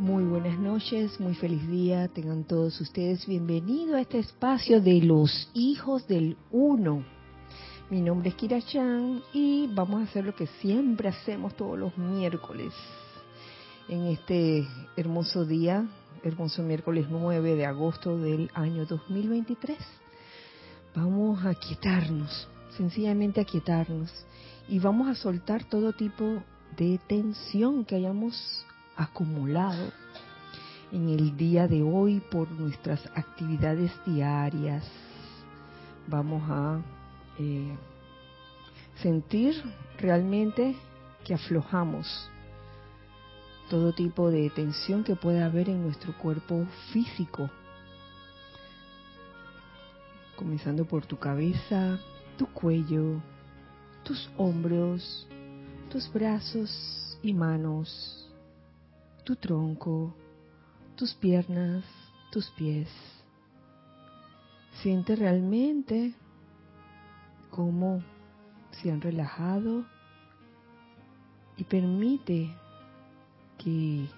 Muy 0.00 0.24
buenas 0.24 0.58
noches, 0.58 1.20
muy 1.20 1.34
feliz 1.34 1.68
día, 1.68 2.08
tengan 2.08 2.44
todos 2.44 2.80
ustedes 2.80 3.26
bienvenidos 3.26 3.96
a 3.96 4.00
este 4.00 4.18
espacio 4.18 4.80
de 4.80 5.02
los 5.02 5.50
hijos 5.52 6.08
del 6.08 6.38
uno. 6.50 7.04
Mi 7.90 8.00
nombre 8.00 8.30
es 8.30 8.34
Kira 8.34 8.62
Chan 8.62 9.20
y 9.34 9.66
vamos 9.74 10.00
a 10.00 10.04
hacer 10.04 10.24
lo 10.24 10.34
que 10.34 10.46
siempre 10.62 11.10
hacemos 11.10 11.54
todos 11.54 11.78
los 11.78 11.98
miércoles 11.98 12.72
en 13.90 14.06
este 14.06 14.66
hermoso 14.96 15.44
día, 15.44 15.86
hermoso 16.24 16.62
miércoles 16.62 17.04
9 17.10 17.56
de 17.56 17.66
agosto 17.66 18.16
del 18.16 18.50
año 18.54 18.86
2023. 18.86 19.76
Vamos 20.94 21.44
a 21.44 21.54
quietarnos, 21.54 22.48
sencillamente 22.74 23.42
a 23.42 23.44
quietarnos 23.44 24.10
y 24.66 24.78
vamos 24.78 25.08
a 25.08 25.14
soltar 25.14 25.64
todo 25.64 25.92
tipo 25.92 26.42
de 26.78 26.98
tensión 27.06 27.84
que 27.84 27.96
hayamos 27.96 28.64
acumulado 28.96 29.92
en 30.92 31.08
el 31.08 31.36
día 31.36 31.68
de 31.68 31.82
hoy 31.82 32.20
por 32.30 32.50
nuestras 32.50 33.04
actividades 33.14 33.92
diarias. 34.04 34.84
Vamos 36.06 36.42
a 36.50 36.80
eh, 37.38 37.76
sentir 38.96 39.54
realmente 39.98 40.76
que 41.24 41.34
aflojamos 41.34 42.30
todo 43.68 43.92
tipo 43.92 44.30
de 44.30 44.50
tensión 44.50 45.04
que 45.04 45.14
pueda 45.14 45.46
haber 45.46 45.68
en 45.68 45.82
nuestro 45.82 46.12
cuerpo 46.18 46.66
físico. 46.92 47.48
Comenzando 50.36 50.84
por 50.84 51.06
tu 51.06 51.18
cabeza, 51.18 51.98
tu 52.36 52.46
cuello, 52.46 53.20
tus 54.02 54.28
hombros, 54.36 55.28
tus 55.90 56.12
brazos 56.12 57.16
y 57.22 57.32
manos, 57.32 58.19
tu 59.30 59.36
tronco, 59.36 60.12
tus 60.96 61.14
piernas, 61.14 61.84
tus 62.32 62.50
pies. 62.50 62.88
Siente 64.82 65.14
realmente 65.14 66.14
cómo 67.48 68.02
se 68.72 68.90
han 68.90 69.00
relajado 69.00 69.84
y 71.56 71.62
permite 71.62 72.52
que 73.56 74.08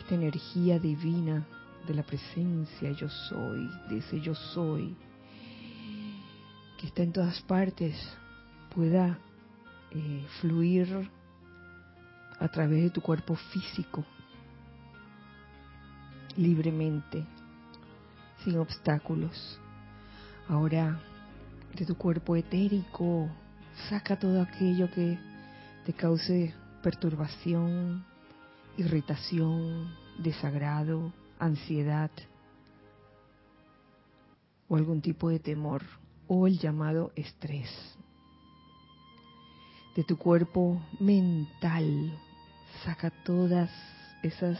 esta 0.00 0.16
energía 0.16 0.80
divina 0.80 1.46
de 1.86 1.94
la 1.94 2.02
presencia 2.02 2.90
yo 2.90 3.08
soy, 3.08 3.70
de 3.90 3.98
ese 3.98 4.20
yo 4.20 4.34
soy, 4.34 4.96
que 6.80 6.88
está 6.88 7.04
en 7.04 7.12
todas 7.12 7.40
partes, 7.42 7.94
pueda 8.74 9.20
eh, 9.92 10.26
fluir 10.40 11.08
a 12.38 12.48
través 12.48 12.82
de 12.82 12.90
tu 12.90 13.00
cuerpo 13.00 13.34
físico, 13.34 14.04
libremente, 16.36 17.24
sin 18.42 18.58
obstáculos. 18.58 19.58
Ahora, 20.48 21.00
de 21.74 21.86
tu 21.86 21.96
cuerpo 21.96 22.36
etérico, 22.36 23.28
saca 23.88 24.18
todo 24.18 24.42
aquello 24.42 24.90
que 24.90 25.18
te 25.84 25.92
cause 25.92 26.54
perturbación, 26.82 28.04
irritación, 28.76 29.94
desagrado, 30.18 31.12
ansiedad 31.38 32.10
o 34.68 34.76
algún 34.76 35.00
tipo 35.00 35.28
de 35.28 35.38
temor 35.38 35.82
o 36.26 36.46
el 36.46 36.58
llamado 36.58 37.12
estrés. 37.16 37.70
De 39.94 40.02
tu 40.02 40.16
cuerpo 40.16 40.82
mental, 40.98 42.18
saca 42.84 43.10
todas 43.24 43.70
esas 44.22 44.58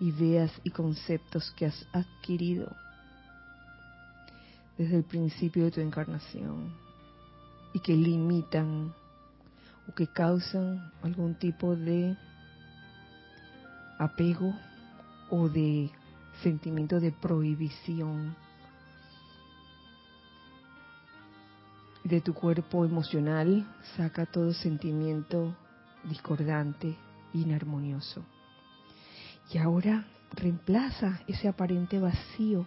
ideas 0.00 0.50
y 0.64 0.70
conceptos 0.70 1.50
que 1.56 1.66
has 1.66 1.86
adquirido 1.92 2.74
desde 4.78 4.96
el 4.96 5.04
principio 5.04 5.64
de 5.64 5.70
tu 5.72 5.80
encarnación 5.80 6.72
y 7.74 7.80
que 7.80 7.94
limitan 7.94 8.94
o 9.86 9.94
que 9.94 10.06
causan 10.06 10.92
algún 11.02 11.34
tipo 11.34 11.76
de 11.76 12.16
apego 13.98 14.54
o 15.30 15.48
de 15.48 15.90
sentimiento 16.42 17.00
de 17.00 17.12
prohibición 17.12 18.34
de 22.08 22.22
tu 22.22 22.32
cuerpo 22.32 22.86
emocional, 22.86 23.66
saca 23.96 24.24
todo 24.24 24.54
sentimiento 24.54 25.54
discordante, 26.04 26.96
inarmonioso. 27.34 28.24
Y 29.52 29.58
ahora 29.58 30.06
reemplaza 30.32 31.20
ese 31.26 31.48
aparente 31.48 32.00
vacío 32.00 32.66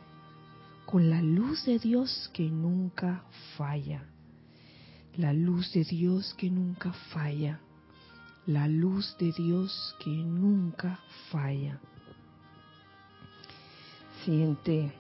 con 0.86 1.10
la 1.10 1.22
luz 1.22 1.66
de 1.66 1.80
Dios 1.80 2.30
que 2.34 2.50
nunca 2.50 3.24
falla. 3.58 4.06
La 5.18 5.34
luz 5.34 5.74
de 5.74 5.84
Dios 5.86 6.36
que 6.38 6.50
nunca 6.50 6.94
falla. 7.12 7.60
La 8.46 8.68
luz 8.68 9.16
de 9.18 9.32
Dios 9.32 9.96
que 10.04 10.12
nunca 10.12 11.00
falla. 11.32 11.80
Siente 14.24 14.94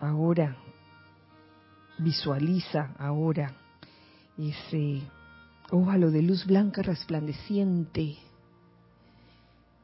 ahora, 0.00 0.56
visualiza 1.98 2.94
ahora 2.98 3.52
ese 4.36 5.02
óvalo 5.70 6.10
de 6.10 6.22
luz 6.22 6.46
blanca 6.46 6.82
resplandeciente 6.82 8.16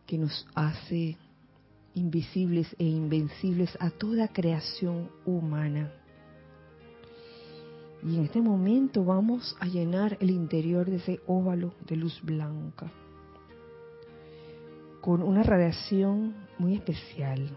que 0.07 0.19
nos 0.19 0.47
hace 0.55 1.17
invisibles 1.95 2.75
e 2.79 2.85
invencibles 2.85 3.77
a 3.81 3.91
toda 3.91 4.29
creación 4.29 5.11
humana. 5.25 5.93
Y 8.03 8.17
en 8.17 8.25
este 8.25 8.41
momento 8.41 9.05
vamos 9.05 9.57
a 9.61 9.67
llenar 9.67 10.17
el 10.21 10.31
interior 10.31 10.89
de 10.89 10.97
ese 10.97 11.21
óvalo 11.27 11.75
de 11.87 11.97
luz 11.97 12.21
blanca 12.23 12.91
con 15.01 15.23
una 15.23 15.43
radiación 15.43 16.35
muy 16.59 16.77
especial, 16.77 17.51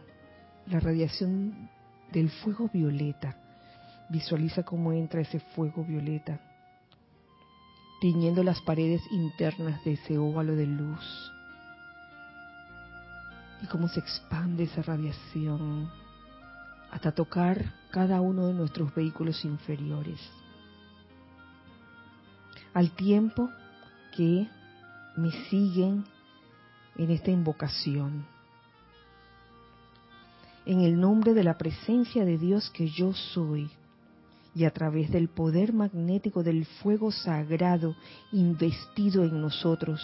la 0.66 0.82
radiación 0.82 1.70
del 2.12 2.30
fuego 2.30 2.70
violeta. 2.74 3.47
Visualiza 4.10 4.64
cómo 4.64 4.92
entra 4.94 5.22
ese 5.22 5.40
fuego 5.40 5.84
violeta 5.84 6.40
tiñendo 8.00 8.44
las 8.44 8.62
paredes 8.62 9.02
internas 9.12 9.84
de 9.84 9.94
ese 9.94 10.18
óvalo 10.18 10.56
de 10.56 10.68
luz. 10.68 11.32
Y 13.62 13.68
cómo 13.68 13.88
se 13.88 14.00
expande 14.00 14.64
esa 14.66 14.84
radiación 14.84 15.90
hasta 16.92 17.12
tocar 17.12 17.74
cada 17.92 18.22
uno 18.22 18.48
de 18.48 18.54
nuestros 18.54 18.94
vehículos 18.94 19.44
inferiores. 19.44 20.20
Al 22.74 22.92
tiempo 22.92 23.50
que 24.16 24.48
me 25.16 25.32
siguen 25.50 26.06
en 26.96 27.12
esta 27.12 27.32
invocación. 27.32 28.26
En 30.66 30.82
el 30.82 31.00
nombre 31.00 31.34
de 31.34 31.44
la 31.44 31.58
presencia 31.58 32.26
de 32.26 32.38
Dios 32.38 32.70
que 32.70 32.90
yo 32.90 33.14
soy, 33.14 33.72
y 34.58 34.66
a 34.66 34.72
través 34.72 35.12
del 35.12 35.30
poder 35.30 35.72
magnético 35.72 36.42
del 36.42 36.66
fuego 36.66 37.12
sagrado 37.12 37.96
investido 38.32 39.24
en 39.24 39.40
nosotros, 39.40 40.02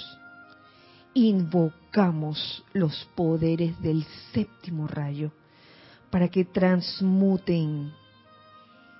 invocamos 1.15 2.63
los 2.71 3.03
poderes 3.15 3.81
del 3.81 4.03
séptimo 4.31 4.87
rayo 4.87 5.31
para 6.11 6.27
que 6.27 6.45
transmuten, 6.45 7.91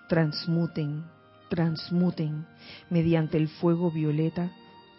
transmuten, 0.09 1.03
transmuten 1.49 2.47
mediante 2.89 3.37
el 3.37 3.47
fuego 3.47 3.91
violeta 3.91 4.51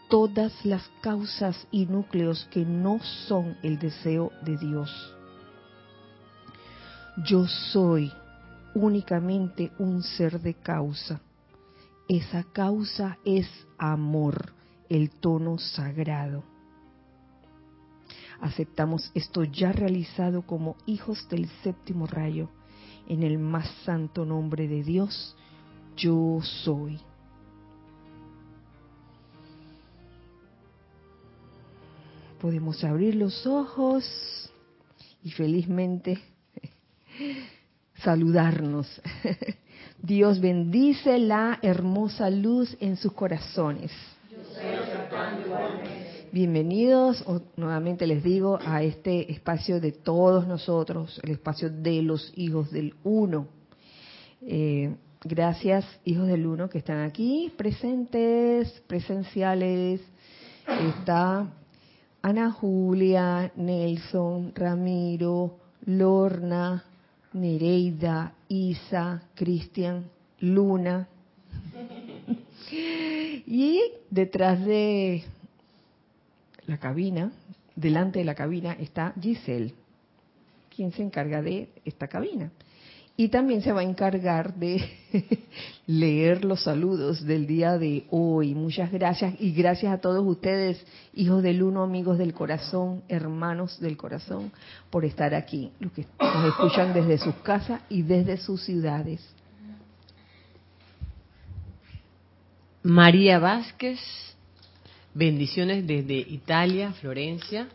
todas 0.08 0.52
las 0.64 0.88
causas 1.02 1.66
y 1.72 1.86
núcleos 1.86 2.46
que 2.52 2.64
no 2.64 3.00
son 3.26 3.56
el 3.64 3.80
deseo 3.80 4.30
de 4.42 4.56
Dios. 4.56 5.16
Yo 7.24 7.48
soy 7.48 8.12
únicamente 8.74 9.72
un 9.78 10.02
ser 10.02 10.40
de 10.40 10.54
causa. 10.54 11.20
Esa 12.08 12.44
causa 12.44 13.18
es 13.24 13.48
amor, 13.78 14.52
el 14.88 15.10
tono 15.10 15.58
sagrado. 15.58 16.44
Aceptamos 18.40 19.10
esto 19.14 19.44
ya 19.44 19.72
realizado 19.72 20.42
como 20.42 20.76
hijos 20.86 21.26
del 21.30 21.48
séptimo 21.62 22.06
rayo, 22.06 22.50
en 23.08 23.22
el 23.22 23.38
más 23.38 23.68
santo 23.84 24.24
nombre 24.24 24.68
de 24.68 24.82
Dios, 24.82 25.36
yo 25.96 26.40
soy. 26.42 27.00
Podemos 32.40 32.84
abrir 32.84 33.14
los 33.14 33.46
ojos 33.46 34.04
y 35.22 35.30
felizmente 35.30 36.20
saludarnos. 38.04 39.00
Dios 40.02 40.40
bendice 40.40 41.18
la 41.18 41.58
hermosa 41.62 42.28
luz 42.28 42.76
en 42.78 42.96
sus 42.96 43.12
corazones. 43.12 43.90
Bienvenidos, 46.30 47.24
nuevamente 47.56 48.06
les 48.06 48.22
digo, 48.22 48.58
a 48.64 48.82
este 48.82 49.32
espacio 49.32 49.80
de 49.80 49.92
todos 49.92 50.46
nosotros, 50.46 51.18
el 51.22 51.30
espacio 51.30 51.70
de 51.70 52.02
los 52.02 52.32
hijos 52.36 52.70
del 52.70 52.94
uno. 53.04 53.46
Eh, 54.42 54.94
gracias, 55.24 55.86
hijos 56.04 56.26
del 56.26 56.46
uno, 56.46 56.68
que 56.68 56.78
están 56.78 57.00
aquí 57.00 57.52
presentes, 57.56 58.82
presenciales. 58.86 60.02
Está 60.66 61.46
Ana 62.20 62.50
Julia, 62.50 63.52
Nelson, 63.56 64.52
Ramiro, 64.54 65.58
Lorna, 65.86 66.84
Nereida, 67.34 68.32
Isa, 68.48 69.22
Cristian, 69.34 70.08
Luna. 70.40 71.08
Y 73.46 73.82
detrás 74.08 74.64
de 74.64 75.24
la 76.66 76.78
cabina, 76.78 77.32
delante 77.76 78.20
de 78.20 78.24
la 78.24 78.34
cabina, 78.34 78.72
está 78.72 79.12
Giselle, 79.20 79.74
quien 80.74 80.92
se 80.92 81.02
encarga 81.02 81.42
de 81.42 81.68
esta 81.84 82.08
cabina. 82.08 82.50
Y 83.16 83.28
también 83.28 83.62
se 83.62 83.72
va 83.72 83.80
a 83.80 83.84
encargar 83.84 84.54
de 84.54 84.82
leer 85.86 86.44
los 86.44 86.64
saludos 86.64 87.24
del 87.24 87.46
día 87.46 87.78
de 87.78 88.06
hoy. 88.10 88.54
Muchas 88.54 88.90
gracias 88.90 89.34
y 89.38 89.52
gracias 89.52 89.92
a 89.92 90.00
todos 90.00 90.26
ustedes, 90.26 90.84
hijos 91.14 91.40
del 91.42 91.62
uno, 91.62 91.84
amigos 91.84 92.18
del 92.18 92.34
corazón, 92.34 93.04
hermanos 93.08 93.78
del 93.78 93.96
corazón, 93.96 94.50
por 94.90 95.04
estar 95.04 95.32
aquí, 95.32 95.70
los 95.78 95.92
que 95.92 96.06
nos 96.18 96.46
escuchan 96.46 96.92
desde 96.92 97.18
sus 97.18 97.36
casas 97.36 97.82
y 97.88 98.02
desde 98.02 98.36
sus 98.36 98.64
ciudades. 98.64 99.20
María 102.82 103.38
Vázquez, 103.38 104.00
bendiciones 105.14 105.86
desde 105.86 106.16
Italia, 106.16 106.92
Florencia. 106.94 107.68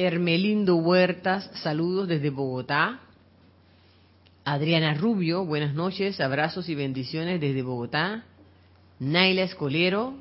Hermelindo 0.00 0.76
Huertas, 0.76 1.50
saludos 1.54 2.06
desde 2.06 2.30
Bogotá. 2.30 3.00
Adriana 4.44 4.94
Rubio, 4.94 5.44
buenas 5.44 5.74
noches, 5.74 6.20
abrazos 6.20 6.68
y 6.68 6.76
bendiciones 6.76 7.40
desde 7.40 7.62
Bogotá. 7.62 8.24
Naila 9.00 9.42
Escolero, 9.42 10.14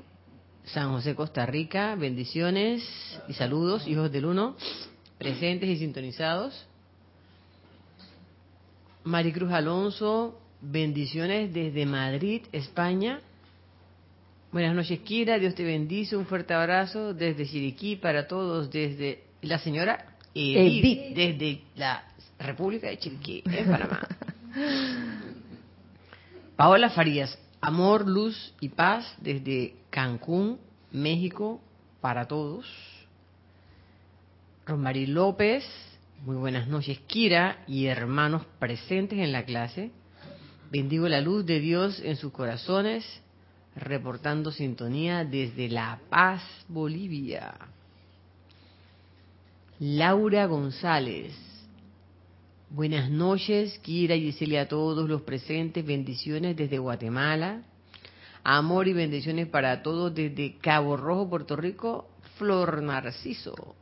San 0.65 0.91
José, 0.93 1.13
Costa 1.13 1.45
Rica, 1.45 1.93
bendiciones 1.93 2.83
y 3.27 3.33
saludos, 3.33 3.87
hijos 3.87 4.11
del 4.11 4.25
uno, 4.25 4.55
presentes 5.19 5.69
y 5.69 5.77
sintonizados. 5.77 6.65
Maricruz 9.03 9.51
Alonso, 9.51 10.41
bendiciones 10.59 11.53
desde 11.53 11.85
Madrid, 11.85 12.41
España. 12.51 13.19
Buenas 14.51 14.73
noches, 14.73 14.99
Kira, 15.01 15.37
Dios 15.37 15.53
te 15.53 15.63
bendice, 15.63 16.17
un 16.17 16.25
fuerte 16.25 16.55
abrazo 16.55 17.13
desde 17.13 17.45
Chiriquí 17.45 17.95
para 17.95 18.27
todos, 18.27 18.71
desde 18.71 19.27
la 19.41 19.59
señora 19.59 20.17
Edith, 20.33 21.15
desde 21.15 21.61
la 21.75 22.03
República 22.39 22.87
de 22.87 22.97
Chiriquí, 22.99 23.43
en 23.45 23.65
Panamá. 23.71 24.07
Paola 26.55 26.89
Farías, 26.89 27.37
amor, 27.61 28.07
luz 28.07 28.53
y 28.59 28.69
paz 28.69 29.15
desde 29.21 29.75
Cancún, 29.89 30.59
México, 30.91 31.61
para 32.01 32.27
todos. 32.27 32.65
Rosmarie 34.65 35.07
López, 35.07 35.63
muy 36.25 36.35
buenas 36.35 36.67
noches, 36.67 36.99
Kira 37.07 37.63
y 37.67 37.85
hermanos 37.85 38.43
presentes 38.59 39.19
en 39.19 39.31
la 39.31 39.45
clase. 39.45 39.91
Bendigo 40.71 41.07
la 41.07 41.21
luz 41.21 41.45
de 41.45 41.59
Dios 41.59 42.01
en 42.03 42.17
sus 42.17 42.31
corazones, 42.31 43.05
reportando 43.75 44.51
sintonía 44.51 45.23
desde 45.23 45.69
La 45.69 45.99
Paz, 46.09 46.41
Bolivia. 46.67 47.53
Laura 49.79 50.47
González. 50.47 51.33
Buenas 52.71 53.11
noches, 53.11 53.77
Kira 53.79 54.15
y 54.15 54.31
Gisela 54.31 54.61
a 54.61 54.67
todos 54.67 55.07
los 55.07 55.21
presentes. 55.21 55.85
Bendiciones 55.85 56.57
desde 56.57 56.79
Guatemala. 56.79 57.61
Amor 58.43 58.87
y 58.87 58.93
bendiciones 58.93 59.47
para 59.47 59.83
todos 59.83 60.15
desde 60.15 60.57
Cabo 60.57 60.97
Rojo, 60.97 61.29
Puerto 61.29 61.55
Rico. 61.55 62.09
Flor 62.37 62.81
Narciso. 62.81 63.75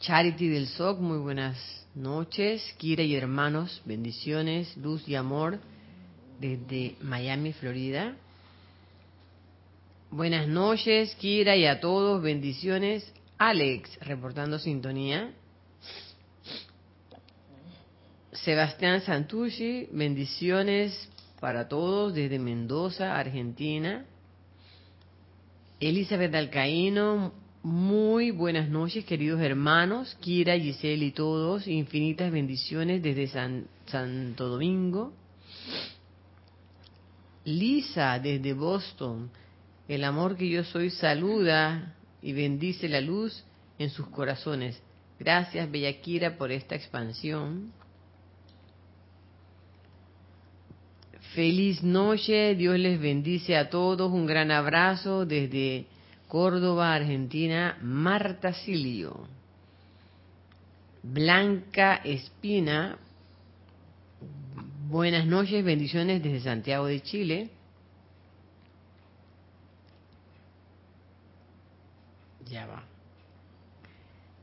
Charity 0.00 0.48
del 0.48 0.68
SOC, 0.68 0.98
muy 1.00 1.18
buenas 1.18 1.86
noches. 1.94 2.62
Kira 2.78 3.02
y 3.02 3.14
hermanos, 3.14 3.82
bendiciones, 3.84 4.74
luz 4.78 5.06
y 5.06 5.14
amor 5.14 5.58
desde 6.40 6.96
Miami, 7.02 7.52
Florida. 7.52 8.16
Buenas 10.10 10.46
noches, 10.48 11.14
Kira, 11.16 11.56
y 11.56 11.66
a 11.66 11.80
todos, 11.80 12.22
bendiciones. 12.22 13.12
Alex, 13.38 13.98
reportando 14.00 14.58
sintonía. 14.58 15.30
Sebastián 18.32 19.02
Santucci, 19.02 19.88
bendiciones 19.92 21.10
para 21.38 21.68
todos 21.68 22.14
desde 22.14 22.38
Mendoza, 22.38 23.18
Argentina. 23.18 24.06
Elizabeth 25.80 26.34
Alcaíno, 26.34 27.34
muy 27.62 28.30
buenas 28.30 28.70
noches, 28.70 29.04
queridos 29.04 29.40
hermanos, 29.42 30.16
Kira, 30.20 30.58
Giselle 30.58 31.04
y 31.04 31.10
todos, 31.10 31.66
infinitas 31.66 32.32
bendiciones 32.32 33.02
desde 33.02 33.26
San, 33.26 33.66
Santo 33.84 34.48
Domingo. 34.48 35.12
Lisa, 37.44 38.18
desde 38.18 38.54
Boston, 38.54 39.30
el 39.88 40.04
amor 40.04 40.36
que 40.36 40.48
yo 40.48 40.64
soy 40.64 40.88
saluda 40.88 41.92
y 42.22 42.32
bendice 42.32 42.88
la 42.88 43.00
luz 43.00 43.44
en 43.78 43.90
sus 43.90 44.08
corazones. 44.08 44.80
Gracias, 45.18 45.70
Bellaquira, 45.70 46.36
por 46.36 46.52
esta 46.52 46.74
expansión. 46.74 47.72
Feliz 51.34 51.82
noche, 51.82 52.54
Dios 52.54 52.78
les 52.78 52.98
bendice 53.00 53.56
a 53.56 53.68
todos. 53.68 54.10
Un 54.10 54.26
gran 54.26 54.50
abrazo 54.50 55.26
desde 55.26 55.86
Córdoba, 56.28 56.94
Argentina, 56.94 57.78
Marta 57.82 58.52
Silio. 58.52 59.28
Blanca 61.02 62.00
Espina, 62.02 62.98
buenas 64.88 65.24
noches, 65.26 65.64
bendiciones 65.64 66.20
desde 66.20 66.40
Santiago 66.40 66.86
de 66.86 67.00
Chile. 67.00 67.50
Ya 72.50 72.66
va. 72.66 72.84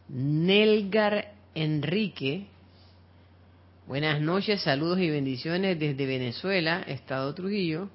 Nelgar 0.09 1.33
Enrique. 1.55 2.47
Buenas 3.87 4.21
noches, 4.21 4.61
saludos 4.61 4.99
y 4.99 5.09
bendiciones 5.09 5.79
desde 5.79 6.05
Venezuela, 6.05 6.81
Estado 6.87 7.33
Trujillo. 7.33 7.89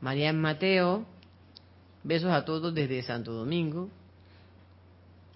Marian 0.00 0.40
Mateo. 0.40 1.06
Besos 2.04 2.30
a 2.30 2.44
todos 2.44 2.74
desde 2.74 3.02
Santo 3.02 3.32
Domingo. 3.32 3.90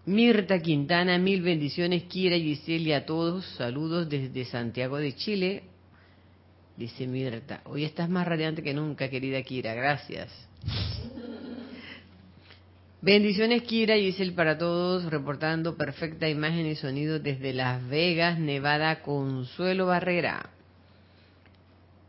Mirta 0.06 0.58
Quintana, 0.60 1.18
mil 1.18 1.42
bendiciones. 1.42 2.04
Kira 2.04 2.36
Giselle 2.36 2.90
y 2.90 2.92
a 2.92 3.06
todos. 3.06 3.44
Saludos 3.56 4.08
desde 4.08 4.44
Santiago 4.44 4.98
de 4.98 5.14
Chile. 5.14 5.64
Dice 6.76 7.06
Mirta, 7.06 7.60
hoy 7.64 7.84
estás 7.84 8.08
más 8.08 8.26
radiante 8.26 8.62
que 8.62 8.72
nunca, 8.72 9.08
querida 9.10 9.42
Kira. 9.42 9.74
Gracias. 9.74 10.30
Bendiciones 13.04 13.64
Kira 13.64 13.96
y 13.96 14.12
Giselle 14.12 14.30
para 14.30 14.56
todos, 14.58 15.06
reportando 15.06 15.76
perfecta 15.76 16.28
imagen 16.28 16.66
y 16.66 16.76
sonido 16.76 17.18
desde 17.18 17.52
Las 17.52 17.84
Vegas, 17.88 18.38
Nevada, 18.38 19.02
Consuelo 19.02 19.86
Barrera. 19.86 20.50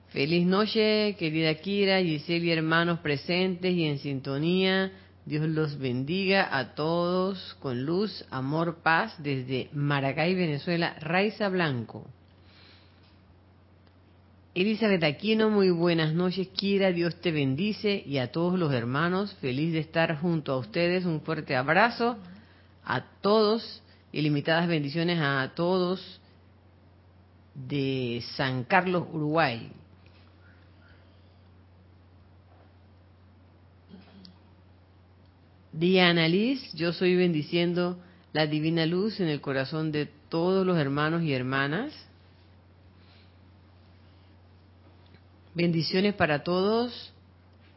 Feliz 0.09 0.45
noche, 0.45 1.15
querida 1.17 1.55
Kira, 1.55 1.99
Giselle 1.99 2.45
y 2.45 2.51
hermanos 2.51 2.99
presentes 2.99 3.73
y 3.73 3.85
en 3.85 3.97
sintonía. 3.97 4.91
Dios 5.25 5.47
los 5.47 5.79
bendiga 5.79 6.55
a 6.55 6.75
todos 6.75 7.57
con 7.59 7.85
luz, 7.85 8.23
amor, 8.29 8.83
paz 8.83 9.15
desde 9.17 9.69
Maracay, 9.73 10.35
Venezuela, 10.35 10.95
Raiza 10.99 11.49
Blanco. 11.49 12.07
Elizabeth 14.55 15.03
Aquino, 15.03 15.49
muy 15.49 15.71
buenas 15.71 16.13
noches, 16.13 16.47
Kira, 16.49 16.91
Dios 16.91 17.15
te 17.15 17.31
bendice 17.31 18.03
y 18.05 18.19
a 18.19 18.31
todos 18.31 18.59
los 18.59 18.71
hermanos, 18.71 19.33
feliz 19.41 19.73
de 19.73 19.79
estar 19.79 20.15
junto 20.19 20.53
a 20.53 20.57
ustedes, 20.59 21.05
un 21.05 21.21
fuerte 21.21 21.55
abrazo 21.55 22.17
a 22.85 23.01
todos, 23.21 23.81
ilimitadas 24.11 24.67
bendiciones 24.67 25.17
a 25.19 25.53
todos 25.55 26.21
de 27.55 28.23
San 28.35 28.63
Carlos, 28.65 29.07
Uruguay. 29.11 29.71
Diana 35.71 36.27
Liz, 36.27 36.71
yo 36.75 36.93
soy 36.93 37.15
bendiciendo 37.15 37.97
la 38.33 38.45
divina 38.45 38.85
luz 38.85 39.19
en 39.19 39.29
el 39.29 39.41
corazón 39.41 39.91
de 39.91 40.05
todos 40.29 40.63
los 40.63 40.77
hermanos 40.77 41.23
y 41.23 41.33
hermanas 41.33 41.91
Bendiciones 45.55 46.15
para 46.15 46.43
todos 46.43 47.13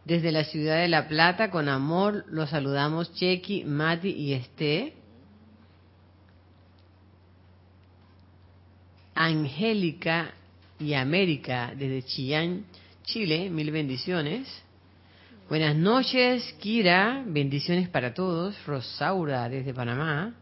Desde 0.06 0.32
la 0.32 0.44
ciudad 0.44 0.80
de 0.80 0.88
La 0.88 1.08
Plata, 1.08 1.50
con 1.50 1.68
amor, 1.68 2.24
los 2.28 2.50
saludamos 2.50 3.12
Chequi, 3.14 3.64
Mati 3.64 4.08
y 4.08 4.32
Esté. 4.32 4.94
Angélica 9.14 10.32
y 10.78 10.94
América, 10.94 11.72
desde 11.76 12.04
Chillán, 12.04 12.66
Chile, 13.04 13.50
mil 13.50 13.70
bendiciones. 13.70 14.46
Buenas 15.48 15.74
noches, 15.74 16.54
Kira, 16.60 17.24
bendiciones 17.26 17.88
para 17.88 18.14
todos. 18.14 18.54
Rosaura, 18.66 19.48
desde 19.48 19.74
Panamá. 19.74 20.34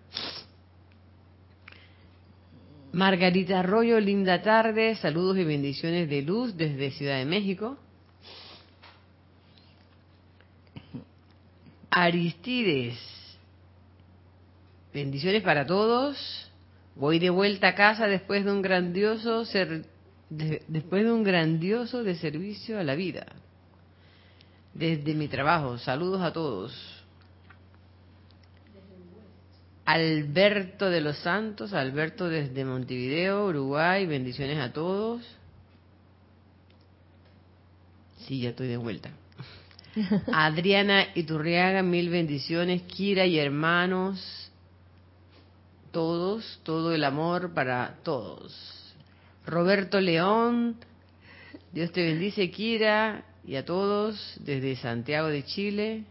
Margarita 2.94 3.58
Arroyo, 3.58 3.98
linda 3.98 4.40
tarde, 4.40 4.94
saludos 4.94 5.36
y 5.38 5.42
bendiciones 5.42 6.08
de 6.08 6.22
luz 6.22 6.56
desde 6.56 6.92
Ciudad 6.92 7.18
de 7.18 7.24
México. 7.24 7.76
Aristides, 11.90 12.96
bendiciones 14.92 15.42
para 15.42 15.66
todos. 15.66 16.52
Voy 16.94 17.18
de 17.18 17.30
vuelta 17.30 17.68
a 17.68 17.74
casa 17.74 18.06
después 18.06 18.44
de 18.44 18.52
un 18.52 18.62
grandioso 18.62 19.44
ser, 19.44 19.86
de, 20.30 20.62
después 20.68 21.02
de 21.02 21.10
un 21.10 21.24
grandioso 21.24 22.04
de 22.04 22.14
servicio 22.14 22.78
a 22.78 22.84
la 22.84 22.94
vida. 22.94 23.26
Desde 24.72 25.14
mi 25.14 25.26
trabajo, 25.26 25.78
saludos 25.78 26.22
a 26.22 26.32
todos. 26.32 26.93
Alberto 29.84 30.88
de 30.88 31.00
los 31.00 31.18
Santos, 31.18 31.74
Alberto 31.74 32.28
desde 32.28 32.64
Montevideo, 32.64 33.46
Uruguay, 33.46 34.06
bendiciones 34.06 34.58
a 34.58 34.72
todos. 34.72 35.22
Sí, 38.20 38.40
ya 38.40 38.50
estoy 38.50 38.68
de 38.68 38.78
vuelta. 38.78 39.10
Adriana 40.32 41.08
Iturriaga, 41.14 41.82
mil 41.82 42.08
bendiciones. 42.08 42.82
Kira 42.82 43.26
y 43.26 43.38
hermanos, 43.38 44.50
todos, 45.92 46.60
todo 46.62 46.94
el 46.94 47.04
amor 47.04 47.52
para 47.52 47.98
todos. 48.02 48.94
Roberto 49.46 50.00
León, 50.00 50.76
Dios 51.72 51.92
te 51.92 52.02
bendice, 52.02 52.50
Kira, 52.50 53.24
y 53.46 53.56
a 53.56 53.64
todos 53.64 54.34
desde 54.40 54.76
Santiago 54.76 55.28
de 55.28 55.44
Chile. 55.44 56.04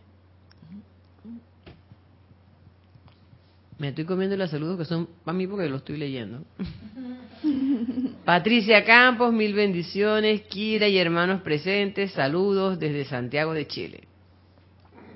Me 3.83 3.89
estoy 3.89 4.05
comiendo 4.05 4.37
los 4.37 4.49
saludos 4.49 4.77
que 4.77 4.85
son 4.85 5.09
para 5.25 5.37
mí 5.37 5.45
porque 5.45 5.67
lo 5.67 5.75
estoy 5.75 5.97
leyendo. 5.97 6.45
Patricia 8.25 8.85
Campos, 8.85 9.33
mil 9.33 9.53
bendiciones. 9.53 10.43
Kira 10.43 10.87
y 10.87 10.97
hermanos 10.97 11.41
presentes, 11.41 12.13
saludos 12.13 12.79
desde 12.79 13.03
Santiago 13.03 13.53
de 13.53 13.67
Chile. 13.67 14.03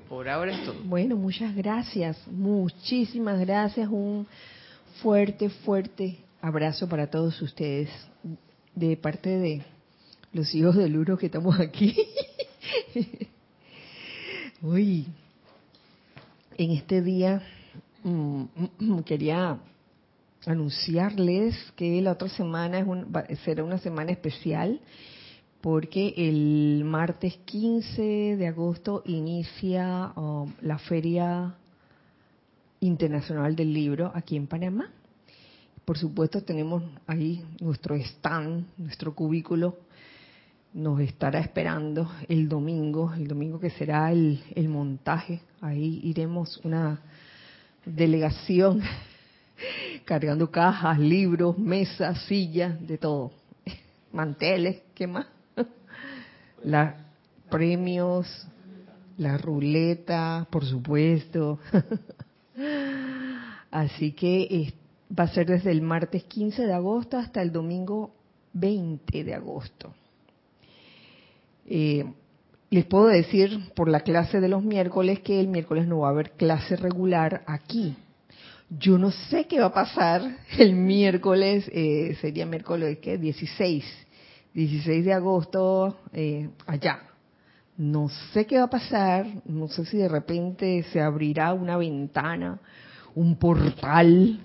Por 0.06 0.28
ahora 0.28 0.52
es 0.52 0.62
todo. 0.66 0.74
Bueno, 0.84 1.16
muchas 1.16 1.56
gracias, 1.56 2.18
muchísimas 2.28 3.40
gracias. 3.40 3.88
Un 3.88 4.26
fuerte, 5.00 5.48
fuerte 5.48 6.18
abrazo 6.42 6.86
para 6.90 7.06
todos 7.06 7.40
ustedes 7.40 7.88
de 8.74 8.98
parte 8.98 9.30
de 9.30 9.62
los 10.34 10.54
hijos 10.54 10.76
del 10.76 10.94
Uro 10.94 11.16
que 11.16 11.24
estamos 11.24 11.58
aquí. 11.58 11.96
Uy, 14.60 15.06
en 16.58 16.72
este 16.72 17.00
día 17.00 17.42
quería 19.04 19.58
anunciarles 20.46 21.56
que 21.76 22.00
la 22.00 22.12
otra 22.12 22.28
semana 22.28 22.78
es 23.28 23.38
será 23.40 23.64
una 23.64 23.78
semana 23.78 24.12
especial 24.12 24.80
porque 25.60 26.14
el 26.16 26.84
martes 26.84 27.36
15 27.44 28.36
de 28.36 28.46
agosto 28.46 29.02
inicia 29.06 30.12
um, 30.14 30.52
la 30.62 30.78
Feria 30.78 31.54
Internacional 32.80 33.56
del 33.56 33.74
Libro 33.74 34.12
aquí 34.14 34.36
en 34.36 34.46
Panamá. 34.46 34.90
Por 35.84 35.98
supuesto 35.98 36.42
tenemos 36.42 36.82
ahí 37.06 37.44
nuestro 37.60 37.96
stand, 37.96 38.66
nuestro 38.76 39.14
cubículo 39.14 39.76
nos 40.74 41.00
estará 41.00 41.40
esperando 41.40 42.10
el 42.28 42.48
domingo, 42.48 43.12
el 43.14 43.26
domingo 43.26 43.58
que 43.58 43.70
será 43.70 44.12
el, 44.12 44.40
el 44.54 44.68
montaje. 44.68 45.40
Ahí 45.60 46.00
iremos 46.04 46.60
una 46.62 47.00
delegación 47.94 48.82
cargando 50.04 50.50
cajas, 50.50 50.98
libros, 50.98 51.58
mesas, 51.58 52.22
sillas, 52.24 52.80
de 52.86 52.98
todo. 52.98 53.32
Manteles, 54.12 54.82
¿qué 54.94 55.06
más? 55.06 55.26
Los 56.64 56.90
premios, 57.50 58.46
la 59.16 59.36
ruleta, 59.38 60.46
por 60.50 60.64
supuesto. 60.64 61.58
Así 63.70 64.12
que 64.12 64.72
va 65.16 65.24
a 65.24 65.28
ser 65.28 65.46
desde 65.46 65.70
el 65.70 65.82
martes 65.82 66.24
15 66.24 66.66
de 66.66 66.72
agosto 66.72 67.16
hasta 67.16 67.42
el 67.42 67.52
domingo 67.52 68.12
20 68.52 69.24
de 69.24 69.34
agosto. 69.34 69.94
Eh, 71.66 72.04
les 72.70 72.84
puedo 72.84 73.06
decir 73.06 73.72
por 73.74 73.88
la 73.88 74.00
clase 74.00 74.40
de 74.40 74.48
los 74.48 74.62
miércoles 74.62 75.20
que 75.20 75.40
el 75.40 75.48
miércoles 75.48 75.86
no 75.86 76.00
va 76.00 76.08
a 76.08 76.10
haber 76.10 76.32
clase 76.32 76.76
regular 76.76 77.42
aquí. 77.46 77.96
Yo 78.70 78.98
no 78.98 79.10
sé 79.10 79.46
qué 79.46 79.60
va 79.60 79.66
a 79.66 79.72
pasar 79.72 80.22
el 80.58 80.74
miércoles, 80.74 81.70
eh, 81.72 82.16
sería 82.20 82.44
miércoles 82.44 82.98
¿qué? 83.00 83.16
16, 83.16 83.84
16 84.52 85.04
de 85.04 85.12
agosto 85.12 85.98
eh, 86.12 86.50
allá. 86.66 87.00
No 87.78 88.08
sé 88.32 88.44
qué 88.44 88.58
va 88.58 88.64
a 88.64 88.70
pasar, 88.70 89.24
no 89.46 89.68
sé 89.68 89.84
si 89.86 89.98
de 89.98 90.08
repente 90.08 90.84
se 90.92 91.00
abrirá 91.00 91.52
una 91.54 91.76
ventana, 91.76 92.58
un 93.14 93.36
portal, 93.36 94.40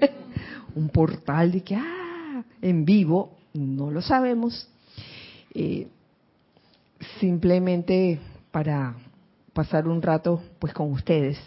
un 0.74 0.88
portal 0.88 1.52
de 1.52 1.60
que, 1.60 1.76
ah, 1.76 2.42
en 2.62 2.86
vivo, 2.86 3.36
no 3.52 3.90
lo 3.90 4.00
sabemos. 4.00 4.66
Eh, 5.54 5.88
simplemente 7.20 8.18
para 8.50 8.96
pasar 9.52 9.88
un 9.88 10.02
rato 10.02 10.42
pues 10.58 10.72
con 10.72 10.92
ustedes 10.92 11.38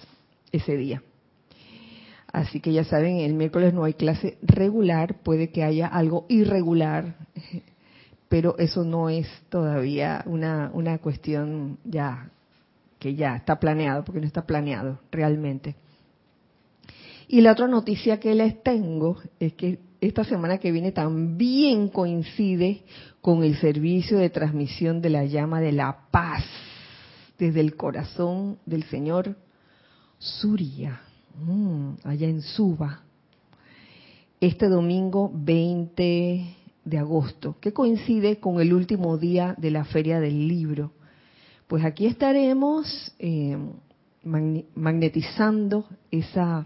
ese 0.51 0.77
día. 0.77 1.03
Así 2.31 2.59
que 2.59 2.73
ya 2.73 2.83
saben, 2.83 3.17
el 3.17 3.33
miércoles 3.33 3.73
no 3.73 3.83
hay 3.83 3.93
clase 3.93 4.37
regular, 4.41 5.15
puede 5.23 5.49
que 5.49 5.63
haya 5.63 5.87
algo 5.87 6.25
irregular, 6.29 7.15
pero 8.29 8.57
eso 8.57 8.83
no 8.83 9.09
es 9.09 9.27
todavía 9.49 10.23
una, 10.25 10.69
una 10.73 10.97
cuestión 10.97 11.77
ya 11.85 12.29
que 12.99 13.15
ya 13.15 13.35
está 13.35 13.59
planeado, 13.59 14.03
porque 14.03 14.21
no 14.21 14.27
está 14.27 14.45
planeado 14.45 14.99
realmente. 15.11 15.75
Y 17.27 17.41
la 17.41 17.51
otra 17.51 17.67
noticia 17.67 18.19
que 18.19 18.33
les 18.35 18.61
tengo 18.63 19.17
es 19.39 19.53
que 19.53 19.79
esta 20.01 20.23
semana 20.23 20.57
que 20.57 20.71
viene 20.71 20.91
también 20.91 21.89
coincide 21.89 22.83
con 23.27 23.43
el 23.43 23.57
servicio 23.57 24.19
de 24.19 24.29
transmisión 24.29 25.01
de 25.01 25.09
la 25.09 25.25
llama 25.25 25.59
de 25.59 25.73
la 25.73 26.07
paz 26.11 26.45
desde 27.37 27.59
el 27.59 27.75
corazón 27.75 28.57
del 28.65 28.83
Señor 28.83 29.35
Surya, 30.17 31.01
mm, 31.37 31.89
allá 32.05 32.29
en 32.29 32.41
Suba, 32.41 33.01
este 34.39 34.69
domingo 34.69 35.29
20 35.33 36.55
de 36.85 36.97
agosto, 36.97 37.57
que 37.59 37.73
coincide 37.73 38.39
con 38.39 38.61
el 38.61 38.71
último 38.71 39.17
día 39.17 39.55
de 39.57 39.71
la 39.71 39.83
Feria 39.83 40.21
del 40.21 40.47
Libro. 40.47 40.93
Pues 41.67 41.83
aquí 41.83 42.05
estaremos 42.05 43.13
eh, 43.19 43.57
magnetizando 44.23 45.85
esa 46.11 46.65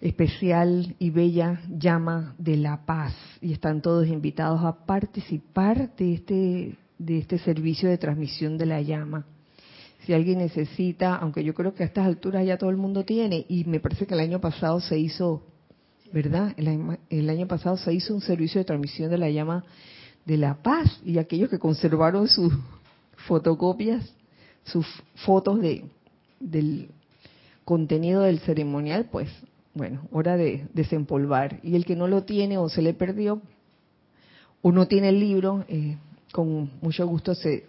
especial 0.00 0.94
y 0.98 1.10
bella 1.10 1.62
llama 1.68 2.34
de 2.38 2.56
la 2.56 2.84
paz 2.84 3.14
y 3.40 3.52
están 3.52 3.80
todos 3.80 4.06
invitados 4.06 4.62
a 4.62 4.84
participar 4.84 5.94
de 5.96 6.14
este 6.14 6.78
de 6.98 7.18
este 7.18 7.38
servicio 7.38 7.88
de 7.88 7.98
transmisión 7.98 8.56
de 8.56 8.66
la 8.66 8.80
llama. 8.80 9.26
Si 10.04 10.14
alguien 10.14 10.38
necesita, 10.38 11.16
aunque 11.16 11.44
yo 11.44 11.52
creo 11.54 11.74
que 11.74 11.82
a 11.82 11.86
estas 11.86 12.06
alturas 12.06 12.46
ya 12.46 12.58
todo 12.58 12.70
el 12.70 12.76
mundo 12.76 13.04
tiene 13.04 13.44
y 13.48 13.64
me 13.64 13.80
parece 13.80 14.06
que 14.06 14.14
el 14.14 14.20
año 14.20 14.40
pasado 14.40 14.80
se 14.80 14.98
hizo, 14.98 15.42
¿verdad? 16.12 16.54
El, 16.56 16.98
el 17.10 17.28
año 17.28 17.46
pasado 17.46 17.76
se 17.76 17.92
hizo 17.92 18.14
un 18.14 18.20
servicio 18.20 18.60
de 18.60 18.64
transmisión 18.64 19.10
de 19.10 19.18
la 19.18 19.30
llama 19.30 19.64
de 20.24 20.36
la 20.36 20.62
paz 20.62 21.00
y 21.04 21.18
aquellos 21.18 21.50
que 21.50 21.58
conservaron 21.58 22.28
sus 22.28 22.52
fotocopias, 23.26 24.14
sus 24.64 24.86
fotos 25.14 25.60
de 25.60 25.84
del 26.38 26.90
contenido 27.64 28.22
del 28.22 28.38
ceremonial, 28.40 29.08
pues 29.10 29.28
bueno, 29.76 30.08
hora 30.10 30.38
de 30.38 30.66
desempolvar. 30.72 31.60
Y 31.62 31.76
el 31.76 31.84
que 31.84 31.96
no 31.96 32.08
lo 32.08 32.24
tiene 32.24 32.56
o 32.56 32.70
se 32.70 32.80
le 32.80 32.94
perdió 32.94 33.42
o 34.62 34.72
no 34.72 34.88
tiene 34.88 35.10
el 35.10 35.20
libro, 35.20 35.64
eh, 35.68 35.98
con 36.32 36.70
mucho 36.80 37.06
gusto 37.06 37.34
se, 37.34 37.66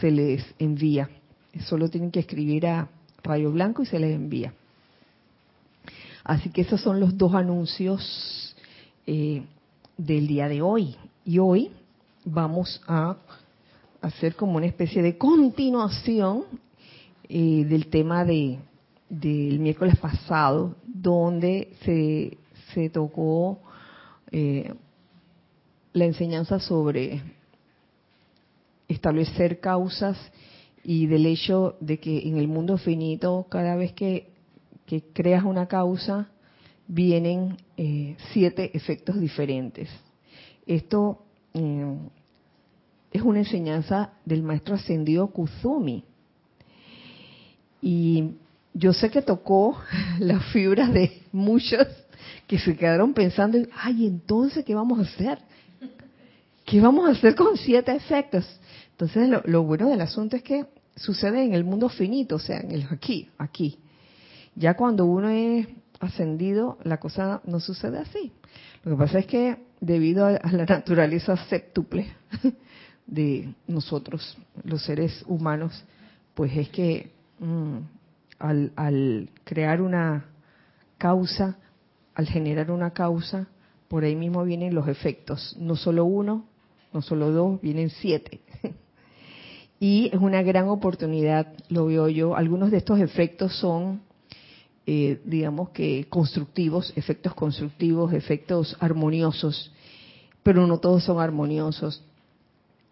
se 0.00 0.10
les 0.12 0.44
envía. 0.60 1.10
Solo 1.64 1.88
tienen 1.88 2.12
que 2.12 2.20
escribir 2.20 2.68
a 2.68 2.88
Rayo 3.24 3.50
Blanco 3.50 3.82
y 3.82 3.86
se 3.86 3.98
les 3.98 4.14
envía. 4.14 4.54
Así 6.22 6.50
que 6.50 6.60
esos 6.60 6.80
son 6.80 7.00
los 7.00 7.18
dos 7.18 7.34
anuncios 7.34 8.54
eh, 9.06 9.42
del 9.96 10.28
día 10.28 10.48
de 10.48 10.62
hoy. 10.62 10.94
Y 11.24 11.40
hoy 11.40 11.72
vamos 12.24 12.80
a 12.86 13.16
hacer 14.00 14.36
como 14.36 14.58
una 14.58 14.66
especie 14.66 15.02
de 15.02 15.18
continuación 15.18 16.44
eh, 17.28 17.64
del 17.64 17.88
tema 17.88 18.24
de 18.24 18.60
del 19.08 19.58
miércoles 19.58 19.96
pasado, 19.98 20.74
donde 21.02 21.72
se, 21.84 22.36
se 22.72 22.90
tocó 22.90 23.60
eh, 24.30 24.72
la 25.92 26.04
enseñanza 26.04 26.58
sobre 26.60 27.22
establecer 28.88 29.60
causas 29.60 30.16
y 30.84 31.06
del 31.06 31.26
hecho 31.26 31.76
de 31.80 31.98
que 31.98 32.28
en 32.28 32.36
el 32.36 32.48
mundo 32.48 32.78
finito, 32.78 33.46
cada 33.48 33.74
vez 33.74 33.92
que, 33.92 34.28
que 34.86 35.02
creas 35.12 35.44
una 35.44 35.66
causa, 35.66 36.28
vienen 36.86 37.56
eh, 37.76 38.16
siete 38.32 38.76
efectos 38.76 39.18
diferentes. 39.20 39.88
Esto 40.66 41.22
eh, 41.54 41.96
es 43.12 43.22
una 43.22 43.40
enseñanza 43.40 44.12
del 44.24 44.42
maestro 44.42 44.74
ascendido 44.74 45.28
Kuzumi. 45.28 46.04
Y 47.82 48.32
yo 48.76 48.92
sé 48.92 49.10
que 49.10 49.22
tocó 49.22 49.78
las 50.20 50.44
fibras 50.52 50.92
de 50.92 51.22
muchos 51.32 51.86
que 52.46 52.58
se 52.58 52.76
quedaron 52.76 53.14
pensando, 53.14 53.58
ay, 53.74 54.06
entonces, 54.06 54.64
¿qué 54.64 54.74
vamos 54.74 54.98
a 54.98 55.02
hacer? 55.02 55.38
¿Qué 56.64 56.80
vamos 56.80 57.08
a 57.08 57.12
hacer 57.12 57.34
con 57.34 57.56
siete 57.56 57.94
efectos? 57.94 58.44
Entonces, 58.92 59.30
lo, 59.46 59.62
bueno 59.62 59.88
del 59.88 60.00
asunto 60.00 60.36
es 60.36 60.42
que 60.42 60.66
sucede 60.94 61.44
en 61.44 61.54
el 61.54 61.64
mundo 61.64 61.88
finito, 61.88 62.36
o 62.36 62.38
sea, 62.38 62.60
en 62.60 62.70
el 62.72 62.86
aquí, 62.90 63.28
aquí. 63.38 63.78
Ya 64.54 64.74
cuando 64.74 65.06
uno 65.06 65.28
es 65.28 65.66
ascendido, 66.00 66.78
la 66.82 66.98
cosa 66.98 67.40
no 67.44 67.60
sucede 67.60 67.98
así. 67.98 68.32
Lo 68.84 68.92
que 68.92 68.96
pasa 68.96 69.18
es 69.18 69.26
que 69.26 69.56
debido 69.80 70.26
a, 70.26 70.32
la 70.32 70.64
naturaleza 70.64 71.36
séptuple 71.48 72.12
de 73.06 73.52
nosotros, 73.66 74.36
los 74.64 74.82
seres 74.82 75.24
humanos, 75.26 75.84
pues 76.34 76.56
es 76.56 76.68
que 76.70 77.10
mm, 77.38 77.78
al, 78.38 78.72
al 78.76 79.30
crear 79.44 79.80
una 79.80 80.26
causa, 80.98 81.58
al 82.14 82.26
generar 82.26 82.70
una 82.70 82.92
causa, 82.92 83.48
por 83.88 84.04
ahí 84.04 84.16
mismo 84.16 84.44
vienen 84.44 84.74
los 84.74 84.88
efectos. 84.88 85.56
No 85.58 85.76
solo 85.76 86.04
uno, 86.04 86.46
no 86.92 87.02
solo 87.02 87.30
dos, 87.30 87.60
vienen 87.60 87.90
siete. 87.90 88.40
y 89.80 90.10
es 90.12 90.20
una 90.20 90.42
gran 90.42 90.68
oportunidad, 90.68 91.52
lo 91.68 91.86
veo 91.86 92.08
yo. 92.08 92.36
Algunos 92.36 92.70
de 92.70 92.78
estos 92.78 93.00
efectos 93.00 93.56
son, 93.58 94.00
eh, 94.86 95.20
digamos 95.24 95.70
que 95.70 96.06
constructivos, 96.08 96.92
efectos 96.96 97.34
constructivos, 97.34 98.12
efectos 98.12 98.76
armoniosos, 98.80 99.72
pero 100.42 100.66
no 100.66 100.78
todos 100.78 101.04
son 101.04 101.20
armoniosos. 101.20 102.02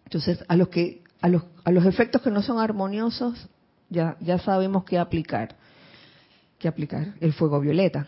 Entonces, 0.05 0.43
a 0.47 0.55
los 0.55 0.69
que 0.69 1.03
a 1.21 1.29
los, 1.29 1.43
a 1.63 1.71
los 1.71 1.85
efectos 1.85 2.21
que 2.21 2.29
no 2.29 2.43
son 2.43 2.59
armoniosos 2.59 3.49
ya, 3.89 4.17
ya 4.19 4.39
sabemos 4.39 4.83
qué 4.83 4.97
aplicar, 4.97 5.55
qué 6.59 6.67
aplicar, 6.67 7.13
el 7.21 7.33
fuego 7.33 7.59
violeta. 7.59 8.07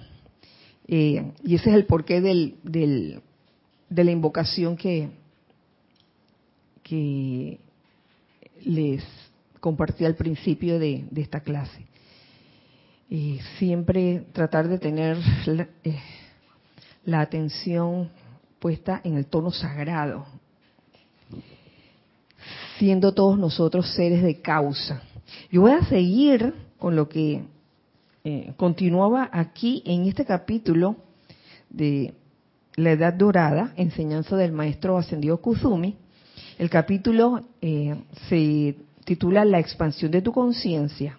Eh, 0.88 1.34
y 1.44 1.56
ese 1.56 1.70
es 1.70 1.76
el 1.76 1.86
porqué 1.86 2.22
del, 2.22 2.56
del, 2.64 3.22
de 3.90 4.04
la 4.04 4.12
invocación 4.12 4.78
que, 4.78 5.10
que 6.84 7.60
les 8.64 9.04
compartí 9.60 10.06
al 10.06 10.16
principio 10.16 10.80
de, 10.80 11.06
esta 11.16 11.42
clase. 11.42 11.86
y 13.10 13.40
siempre 13.58 14.26
tratar 14.34 14.68
de 14.68 14.80
tener 14.80 15.18
eh, 15.84 16.00
la 17.06 17.22
atención 17.22 18.10
puesta 18.60 19.02
en 19.04 19.18
el 19.18 19.26
tono 19.26 19.52
sagrado, 19.52 20.26
siendo 22.78 23.14
todos 23.14 23.38
nosotros 23.38 23.90
seres 23.94 24.22
de 24.22 24.42
causa. 24.42 25.02
Yo 25.52 25.62
voy 25.62 25.72
a 25.72 25.86
seguir 25.86 26.54
con 26.78 26.96
lo 26.96 27.10
que 27.10 27.44
eh, 28.24 28.54
continuaba 28.58 29.30
aquí 29.32 29.84
en 29.86 30.06
este 30.06 30.26
capítulo 30.26 30.98
de 31.70 32.14
la 32.76 32.92
Edad 32.92 33.14
Dorada, 33.14 33.74
enseñanza 33.76 34.36
del 34.36 34.52
maestro 34.52 34.98
ascendido 34.98 35.42
Kuzumi. 35.42 35.96
El 36.58 36.70
capítulo 36.70 37.48
eh, 37.62 37.96
se 38.30 38.76
titula 39.06 39.46
La 39.46 39.60
expansión 39.60 40.12
de 40.12 40.22
tu 40.22 40.32
conciencia 40.32 41.18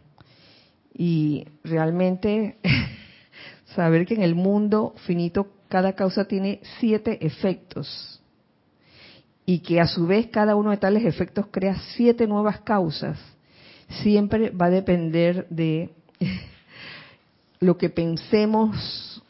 y 0.95 1.47
realmente 1.65 2.59
saber 3.75 4.07
que 4.07 4.15
en 4.15 4.23
el 4.23 4.35
mundo 4.35 4.95
finito 5.07 5.49
cada 5.69 5.95
causa 5.95 6.27
tiene 6.27 6.61
siete 6.81 7.25
efectos 7.25 8.21
y 9.47 9.61
que 9.61 9.81
a 9.81 9.87
su 9.87 10.07
vez 10.07 10.27
cada 10.27 10.57
uno 10.57 10.71
de 10.71 10.77
tales 10.77 11.05
efectos 11.05 11.47
crea 11.51 11.77
siete 11.95 12.27
nuevas 12.27 12.61
causas 12.61 13.19
siempre 13.89 14.51
va 14.51 14.67
a 14.67 14.71
depender 14.71 15.47
de 15.49 15.91
lo 17.61 17.77
que 17.79 17.91
pensemos, 17.91 19.23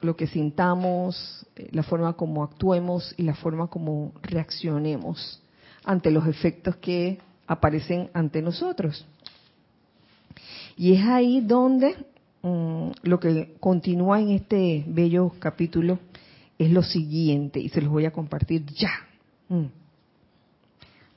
lo 0.00 0.16
que 0.16 0.26
sintamos, 0.26 1.46
la 1.70 1.82
forma 1.82 2.12
como 2.14 2.42
actuemos 2.42 3.14
y 3.16 3.22
la 3.22 3.34
forma 3.34 3.68
como 3.68 4.12
reaccionemos 4.22 5.40
ante 5.84 6.10
los 6.10 6.26
efectos 6.26 6.76
que 6.76 7.18
aparecen 7.46 8.10
ante 8.12 8.42
nosotros. 8.42 9.06
Y 10.76 10.94
es 10.94 11.06
ahí 11.06 11.40
donde 11.40 11.96
mm, 12.42 12.90
lo 13.02 13.20
que 13.20 13.54
continúa 13.60 14.20
en 14.20 14.30
este 14.30 14.84
bello 14.86 15.32
capítulo 15.38 15.98
es 16.58 16.70
lo 16.70 16.82
siguiente, 16.82 17.58
y 17.60 17.68
se 17.68 17.80
los 17.80 17.90
voy 17.90 18.06
a 18.06 18.12
compartir 18.12 18.64
ya. 18.66 18.92
Mm. 19.48 19.83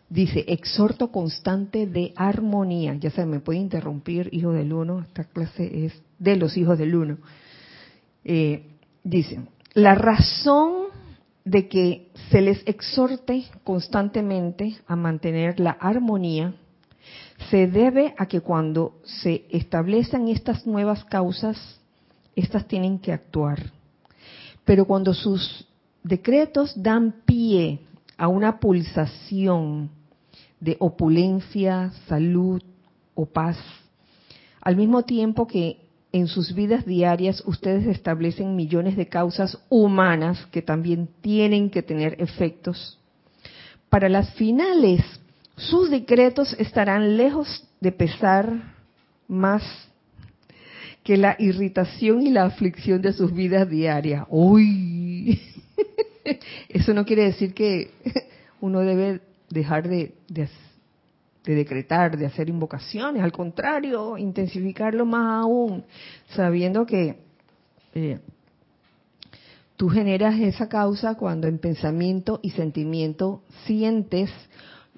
Dice, 0.09 0.45
exhorto 0.47 1.11
constante 1.11 1.85
de 1.85 2.13
armonía. 2.15 2.95
Ya 2.95 3.09
se 3.09 3.25
me 3.25 3.39
puede 3.39 3.59
interrumpir, 3.59 4.29
hijo 4.31 4.51
del 4.51 4.71
uno. 4.71 5.01
Esta 5.01 5.25
clase 5.25 5.85
es 5.85 6.01
de 6.17 6.37
los 6.37 6.55
hijos 6.55 6.77
del 6.77 6.95
uno. 6.95 7.17
Eh, 8.23 8.63
dice, 9.03 9.41
la 9.73 9.95
razón 9.95 10.87
de 11.43 11.67
que 11.67 12.09
se 12.29 12.41
les 12.41 12.61
exhorte 12.65 13.45
constantemente 13.63 14.77
a 14.87 14.95
mantener 14.95 15.59
la 15.59 15.71
armonía 15.71 16.53
se 17.49 17.67
debe 17.67 18.13
a 18.17 18.25
que 18.25 18.41
cuando 18.41 18.99
se 19.03 19.45
establecen 19.49 20.27
estas 20.27 20.65
nuevas 20.65 21.05
causas, 21.05 21.79
estas 22.35 22.67
tienen 22.67 22.99
que 22.99 23.13
actuar. 23.13 23.71
Pero 24.65 24.85
cuando 24.85 25.13
sus 25.13 25.65
decretos 26.03 26.73
dan 26.81 27.21
pie 27.25 27.79
a 28.17 28.27
una 28.27 28.59
pulsación 28.59 29.91
de 30.59 30.77
opulencia, 30.79 31.91
salud 32.07 32.61
o 33.15 33.25
paz, 33.25 33.57
al 34.61 34.75
mismo 34.75 35.03
tiempo 35.03 35.47
que 35.47 35.77
en 36.11 36.27
sus 36.27 36.53
vidas 36.53 36.85
diarias 36.85 37.43
ustedes 37.45 37.85
establecen 37.87 38.55
millones 38.55 38.95
de 38.95 39.07
causas 39.07 39.57
humanas 39.69 40.45
que 40.51 40.61
también 40.61 41.09
tienen 41.21 41.69
que 41.69 41.83
tener 41.83 42.21
efectos. 42.21 42.99
Para 43.89 44.09
las 44.09 44.33
finales, 44.33 45.01
sus 45.55 45.89
decretos 45.89 46.55
estarán 46.59 47.17
lejos 47.17 47.67
de 47.79 47.91
pesar 47.91 48.75
más 49.27 49.63
que 51.03 51.17
la 51.17 51.35
irritación 51.39 52.21
y 52.21 52.31
la 52.31 52.45
aflicción 52.45 53.01
de 53.01 53.13
sus 53.13 53.33
vidas 53.33 53.69
diarias. 53.69 54.25
¡Uy! 54.29 55.39
Eso 56.69 56.93
no 56.93 57.05
quiere 57.05 57.23
decir 57.23 57.53
que 57.53 57.91
uno 58.59 58.81
debe 58.81 59.21
dejar 59.49 59.87
de, 59.87 60.15
de, 60.27 60.49
decretar, 61.43 62.17
de 62.17 62.25
hacer 62.25 62.49
invocaciones, 62.49 63.23
al 63.23 63.31
contrario, 63.31 64.17
intensificarlo 64.17 65.05
más 65.05 65.43
aún, 65.43 65.83
sabiendo 66.29 66.85
que 66.85 67.19
eh, 67.93 68.19
tú 69.77 69.89
generas 69.89 70.39
esa 70.39 70.67
causa 70.67 71.15
cuando 71.15 71.47
en 71.47 71.59
pensamiento 71.59 72.39
y 72.41 72.51
sentimiento 72.51 73.43
sientes 73.65 74.29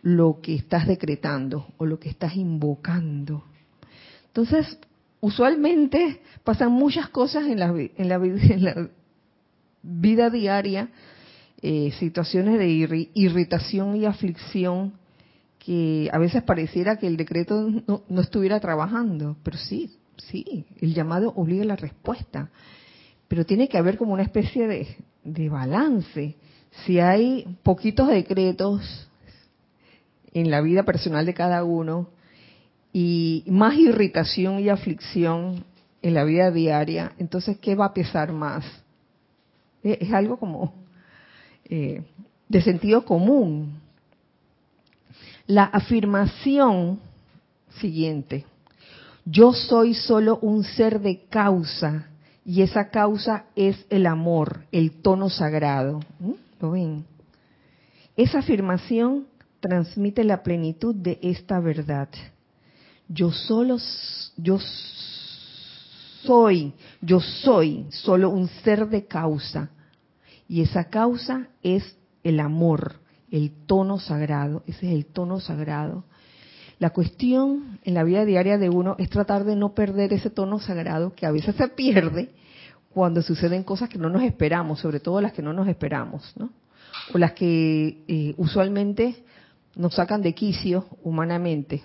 lo 0.01 0.39
que 0.41 0.55
estás 0.55 0.87
decretando 0.87 1.67
o 1.77 1.85
lo 1.85 1.99
que 1.99 2.09
estás 2.09 2.35
invocando. 2.35 3.43
Entonces, 4.27 4.79
usualmente 5.19 6.21
pasan 6.43 6.71
muchas 6.71 7.09
cosas 7.09 7.45
en 7.45 7.59
la, 7.59 7.67
en 7.67 8.09
la, 8.09 8.15
en 8.25 8.63
la 8.63 8.89
vida 9.83 10.29
diaria 10.29 10.89
eh, 11.61 11.91
situaciones 11.99 12.57
de 12.57 13.09
irritación 13.13 13.97
y 13.97 14.05
aflicción 14.05 14.93
que 15.59 16.09
a 16.13 16.17
veces 16.17 16.41
pareciera 16.43 16.97
que 16.97 17.05
el 17.05 17.17
decreto 17.17 17.69
no, 17.85 18.21
estuviera 18.21 18.61
trabajando, 18.61 19.35
pero 19.43 19.57
sí, 19.57 19.97
sí, 20.17 20.65
el 20.79 20.93
llamado 20.93 21.33
obliga 21.35 21.63
a 21.63 21.67
la 21.67 21.75
respuesta, 21.75 22.49
pero 23.27 23.45
tiene 23.45 23.67
que 23.67 23.77
haber 23.77 23.97
como 23.97 24.13
una 24.13 24.23
especie 24.23 24.67
de, 24.67 24.87
de 25.25 25.49
balance. 25.49 26.37
Si 26.85 26.99
hay 27.01 27.57
poquitos 27.61 28.07
decretos 28.07 29.09
en 30.33 30.49
la 30.49 30.61
vida 30.61 30.83
personal 30.83 31.25
de 31.25 31.33
cada 31.33 31.65
uno 31.65 32.09
y 32.93 33.43
más 33.47 33.75
irritación 33.75 34.59
y 34.61 34.69
aflicción 34.69 35.65
en 36.01 36.13
la 36.13 36.23
vida 36.23 36.51
diaria, 36.51 37.11
entonces, 37.17 37.57
¿qué 37.59 37.75
va 37.75 37.87
a 37.87 37.93
pesar 37.93 38.31
más? 38.31 38.63
Es 39.83 40.13
algo 40.13 40.37
como 40.37 40.73
eh, 41.69 42.03
de 42.47 42.61
sentido 42.61 43.05
común. 43.05 43.79
La 45.47 45.63
afirmación 45.63 46.99
siguiente, 47.79 48.45
yo 49.25 49.53
soy 49.53 49.93
solo 49.93 50.39
un 50.41 50.63
ser 50.63 50.99
de 50.99 51.25
causa 51.29 52.07
y 52.45 52.61
esa 52.61 52.89
causa 52.89 53.45
es 53.55 53.85
el 53.89 54.07
amor, 54.07 54.63
el 54.71 55.01
tono 55.01 55.29
sagrado. 55.29 55.99
¿Mm? 56.19 56.31
¿Lo 56.59 56.71
ven? 56.71 57.05
Esa 58.17 58.39
afirmación 58.39 59.27
transmite 59.59 60.23
la 60.23 60.43
plenitud 60.43 60.95
de 60.95 61.19
esta 61.21 61.59
verdad. 61.59 62.09
Yo 63.07 63.31
solo, 63.31 63.77
yo 64.37 64.59
soy, 66.23 66.73
yo 67.01 67.19
soy 67.19 67.85
solo 67.89 68.29
un 68.29 68.47
ser 68.63 68.87
de 68.87 69.05
causa. 69.05 69.69
Y 70.49 70.61
esa 70.61 70.85
causa 70.85 71.47
es 71.61 71.95
el 72.23 72.39
amor, 72.39 72.95
el 73.31 73.51
tono 73.67 73.99
sagrado. 73.99 74.63
Ese 74.65 74.87
es 74.87 74.93
el 74.93 75.05
tono 75.05 75.39
sagrado. 75.39 76.03
La 76.79 76.89
cuestión 76.89 77.79
en 77.83 77.93
la 77.93 78.03
vida 78.03 78.25
diaria 78.25 78.57
de 78.57 78.69
uno 78.69 78.95
es 78.97 79.09
tratar 79.09 79.43
de 79.43 79.55
no 79.55 79.75
perder 79.75 80.11
ese 80.11 80.31
tono 80.31 80.59
sagrado 80.59 81.13
que 81.13 81.27
a 81.27 81.31
veces 81.31 81.55
se 81.55 81.67
pierde 81.67 82.31
cuando 82.91 83.21
suceden 83.21 83.63
cosas 83.63 83.89
que 83.89 83.99
no 83.99 84.09
nos 84.09 84.23
esperamos, 84.23 84.79
sobre 84.79 84.99
todo 84.99 85.21
las 85.21 85.33
que 85.33 85.43
no 85.43 85.53
nos 85.53 85.67
esperamos, 85.67 86.33
¿no? 86.35 86.49
O 87.13 87.19
las 87.19 87.33
que 87.33 88.03
eh, 88.07 88.33
usualmente 88.37 89.23
nos 89.75 89.93
sacan 89.95 90.23
de 90.23 90.33
quicio 90.33 90.87
humanamente. 91.03 91.83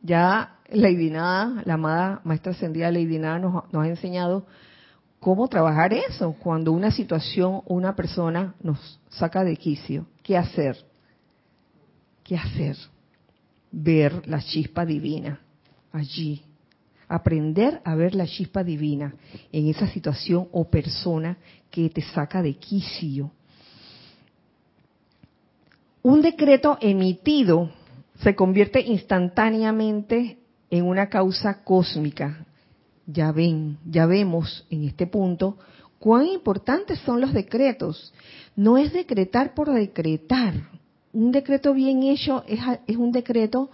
Ya 0.00 0.56
Lady 0.70 1.10
Nada, 1.10 1.62
la 1.66 1.74
amada 1.74 2.20
maestra 2.24 2.52
ascendida 2.52 2.90
Lady 2.90 3.18
Nada 3.18 3.38
nos, 3.38 3.72
nos 3.72 3.84
ha 3.84 3.88
enseñado 3.88 4.46
cómo 5.22 5.46
trabajar 5.46 5.94
eso 5.94 6.32
cuando 6.32 6.72
una 6.72 6.90
situación 6.90 7.62
o 7.64 7.74
una 7.74 7.94
persona 7.94 8.56
nos 8.60 8.98
saca 9.08 9.44
de 9.44 9.56
quicio. 9.56 10.04
¿Qué 10.20 10.36
hacer? 10.36 10.76
¿Qué 12.24 12.36
hacer? 12.36 12.76
Ver 13.70 14.26
la 14.26 14.42
chispa 14.42 14.84
divina 14.84 15.38
allí. 15.92 16.42
Aprender 17.06 17.80
a 17.84 17.94
ver 17.94 18.16
la 18.16 18.26
chispa 18.26 18.64
divina 18.64 19.14
en 19.52 19.68
esa 19.68 19.86
situación 19.86 20.48
o 20.50 20.68
persona 20.68 21.38
que 21.70 21.88
te 21.88 22.02
saca 22.02 22.42
de 22.42 22.54
quicio. 22.54 23.30
Un 26.02 26.20
decreto 26.20 26.78
emitido 26.80 27.70
se 28.16 28.34
convierte 28.34 28.80
instantáneamente 28.80 30.38
en 30.68 30.84
una 30.84 31.08
causa 31.08 31.62
cósmica. 31.62 32.44
Ya 33.12 33.32
ven, 33.32 33.78
ya 33.84 34.06
vemos 34.06 34.64
en 34.70 34.84
este 34.84 35.06
punto 35.06 35.58
cuán 36.02 36.26
importantes 36.26 36.98
son 37.00 37.20
los 37.20 37.32
decretos. 37.32 38.12
No 38.56 38.76
es 38.76 38.92
decretar 38.92 39.54
por 39.54 39.72
decretar. 39.72 40.54
Un 41.12 41.30
decreto 41.30 41.72
bien 41.74 42.02
hecho 42.02 42.42
es, 42.48 42.58
es 42.88 42.96
un 42.96 43.12
decreto 43.12 43.70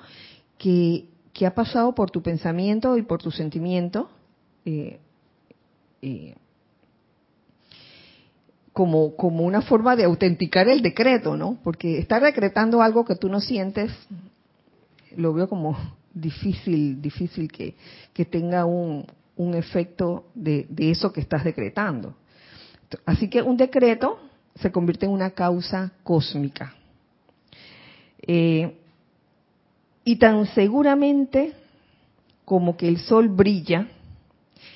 que, 0.58 1.06
ha 1.46 1.54
pasado 1.54 1.94
por 1.94 2.10
tu 2.10 2.20
pensamiento 2.20 2.98
y 2.98 3.02
por 3.02 3.22
tu 3.22 3.30
sentimiento. 3.30 4.10
Eh, 4.66 4.98
eh, 6.02 6.34
como, 8.74 9.14
una 9.16 9.62
forma 9.62 9.96
de 9.96 10.04
autenticar 10.04 10.68
el 10.68 10.82
decreto, 10.82 11.36
¿no? 11.36 11.58
Porque 11.64 11.98
estar 11.98 12.22
decretando 12.22 12.82
algo 12.82 13.04
que 13.04 13.16
tú 13.16 13.28
no 13.28 13.40
sientes, 13.40 13.90
lo 15.16 15.32
veo 15.32 15.48
como 15.48 15.78
difícil, 16.12 17.00
difícil 17.00 17.50
que 17.50 18.24
tenga 18.26 18.66
un, 18.66 19.06
un 19.38 19.54
efecto 19.54 20.26
de, 20.34 20.66
de, 20.68 20.90
eso 20.90 21.12
que 21.12 21.20
estás 21.20 21.44
decretando. 21.44 22.14
Así 23.06 23.30
que 23.30 23.40
un 23.40 23.56
decreto 23.56 24.18
se 24.60 24.70
convierte 24.70 25.06
en 25.06 25.12
una 25.12 25.30
causa 25.30 25.92
cósmica. 26.02 26.74
Eh, 28.20 28.76
y 30.04 30.16
tan 30.16 30.46
seguramente 30.46 31.54
como 32.44 32.76
que 32.76 32.88
el 32.88 32.98
sol 32.98 33.28
brilla, 33.28 33.88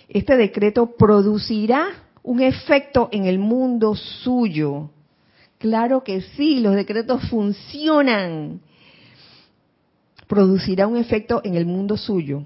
este 0.08 0.36
decreto 0.36 0.94
producirá 0.96 1.88
un 2.22 2.40
efecto 2.40 3.08
en 3.12 3.24
el 3.24 3.38
mundo 3.38 3.96
suyo. 3.96 4.90
Claro 5.58 6.04
que 6.04 6.20
sí, 6.20 6.60
los 6.60 6.74
decretos 6.74 7.28
funcionan. 7.28 8.60
Producirá 10.28 10.86
un 10.86 10.96
efecto 10.96 11.40
en 11.44 11.56
el 11.56 11.66
mundo 11.66 11.96
suyo. 11.96 12.44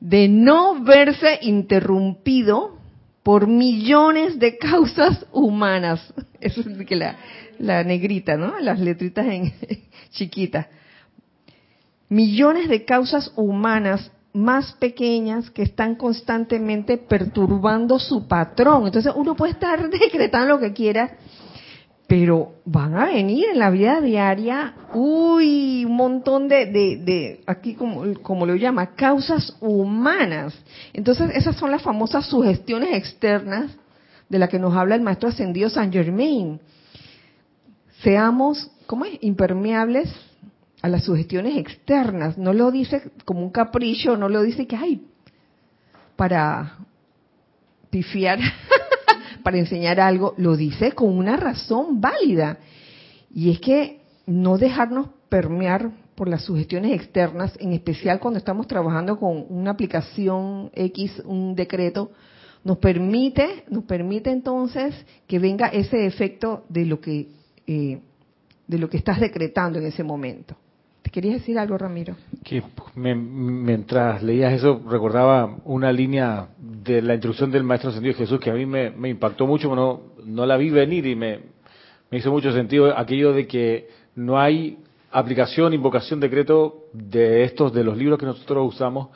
De 0.00 0.28
no 0.28 0.82
verse 0.82 1.38
interrumpido 1.42 2.78
por 3.22 3.46
millones 3.46 4.38
de 4.38 4.58
causas 4.58 5.26
humanas. 5.32 6.12
Eso 6.40 6.62
es 6.62 6.86
que 6.86 6.96
la, 6.96 7.16
la 7.58 7.84
negrita, 7.84 8.36
¿no? 8.36 8.58
Las 8.60 8.80
letritas 8.80 9.26
en 9.26 9.52
chiquitas. 10.10 10.66
Millones 12.08 12.68
de 12.68 12.84
causas 12.84 13.32
humanas 13.36 14.10
más 14.32 14.72
pequeñas 14.74 15.50
que 15.50 15.62
están 15.62 15.96
constantemente 15.96 16.96
perturbando 16.96 17.98
su 17.98 18.26
patrón. 18.26 18.86
Entonces 18.86 19.12
uno 19.14 19.34
puede 19.34 19.52
estar 19.52 19.88
decretando 19.90 20.54
lo 20.54 20.60
que 20.60 20.72
quiera, 20.72 21.16
pero 22.10 22.54
van 22.64 22.96
a 22.96 23.04
venir 23.04 23.50
en 23.52 23.60
la 23.60 23.70
vida 23.70 24.00
diaria, 24.00 24.74
uy, 24.94 25.84
un 25.84 25.94
montón 25.94 26.48
de, 26.48 26.66
de, 26.66 27.40
aquí 27.46 27.74
como, 27.74 28.02
como 28.20 28.46
lo 28.46 28.56
llama, 28.56 28.96
causas 28.96 29.56
humanas. 29.60 30.52
Entonces 30.92 31.30
esas 31.36 31.54
son 31.54 31.70
las 31.70 31.82
famosas 31.82 32.26
sugestiones 32.26 32.94
externas 32.94 33.70
de 34.28 34.38
las 34.40 34.48
que 34.48 34.58
nos 34.58 34.74
habla 34.74 34.96
el 34.96 35.02
maestro 35.02 35.28
ascendido 35.28 35.70
San 35.70 35.92
Germain. 35.92 36.58
Seamos, 38.02 38.72
¿cómo 38.88 39.04
es? 39.04 39.16
Impermeables 39.20 40.12
a 40.82 40.88
las 40.88 41.04
sugestiones 41.04 41.58
externas. 41.58 42.36
No 42.36 42.52
lo 42.52 42.72
dice 42.72 43.12
como 43.24 43.40
un 43.40 43.50
capricho, 43.50 44.16
no 44.16 44.28
lo 44.28 44.42
dice 44.42 44.66
que 44.66 44.74
hay 44.74 45.06
para 46.16 46.76
pifiar, 47.88 48.40
para 49.42 49.58
enseñar 49.58 50.00
algo, 50.00 50.34
lo 50.36 50.56
dice 50.56 50.92
con 50.92 51.16
una 51.16 51.36
razón 51.36 52.00
válida. 52.00 52.58
Y 53.32 53.50
es 53.50 53.60
que 53.60 54.00
no 54.26 54.58
dejarnos 54.58 55.08
permear 55.28 55.90
por 56.14 56.28
las 56.28 56.42
sugestiones 56.44 56.92
externas, 56.92 57.52
en 57.60 57.72
especial 57.72 58.20
cuando 58.20 58.38
estamos 58.38 58.66
trabajando 58.66 59.18
con 59.18 59.46
una 59.48 59.70
aplicación 59.70 60.70
X, 60.74 61.22
un 61.24 61.54
decreto, 61.54 62.10
nos 62.62 62.78
permite, 62.78 63.64
nos 63.70 63.84
permite 63.84 64.30
entonces 64.30 64.94
que 65.26 65.38
venga 65.38 65.68
ese 65.68 66.04
efecto 66.04 66.64
de 66.68 66.84
lo 66.84 67.00
que 67.00 67.28
eh, 67.66 68.00
de 68.70 68.78
lo 68.78 68.88
que 68.88 68.98
estás 68.98 69.18
decretando 69.18 69.80
en 69.80 69.86
ese 69.86 70.04
momento. 70.04 70.56
¿Te 71.10 71.14
querías 71.14 71.40
decir 71.40 71.58
algo, 71.58 71.76
Ramiro? 71.76 72.14
Que 72.44 72.62
mientras 72.94 74.22
leías 74.22 74.52
eso, 74.52 74.80
recordaba 74.88 75.56
una 75.64 75.90
línea 75.90 76.50
de 76.56 77.02
la 77.02 77.14
instrucción 77.14 77.50
del 77.50 77.64
Maestro 77.64 77.90
Ascendido 77.90 78.14
Jesús 78.14 78.38
que 78.38 78.48
a 78.48 78.54
mí 78.54 78.64
me, 78.64 79.08
impactó 79.08 79.44
mucho, 79.44 79.74
no, 79.74 80.02
no 80.24 80.46
la 80.46 80.56
vi 80.56 80.70
venir 80.70 81.04
y 81.06 81.16
me, 81.16 81.40
me 82.12 82.18
hizo 82.18 82.30
mucho 82.30 82.52
sentido 82.52 82.96
aquello 82.96 83.32
de 83.32 83.48
que 83.48 83.88
no 84.14 84.38
hay 84.38 84.78
aplicación, 85.10 85.74
invocación, 85.74 86.20
decreto 86.20 86.84
de 86.92 87.42
estos, 87.42 87.72
de 87.72 87.82
los 87.82 87.98
libros 87.98 88.16
que 88.16 88.26
nosotros 88.26 88.72
usamos, 88.72 89.08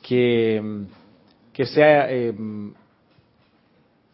que, 0.00 0.86
que 1.52 1.66
sea 1.66 2.10
eh, 2.10 2.32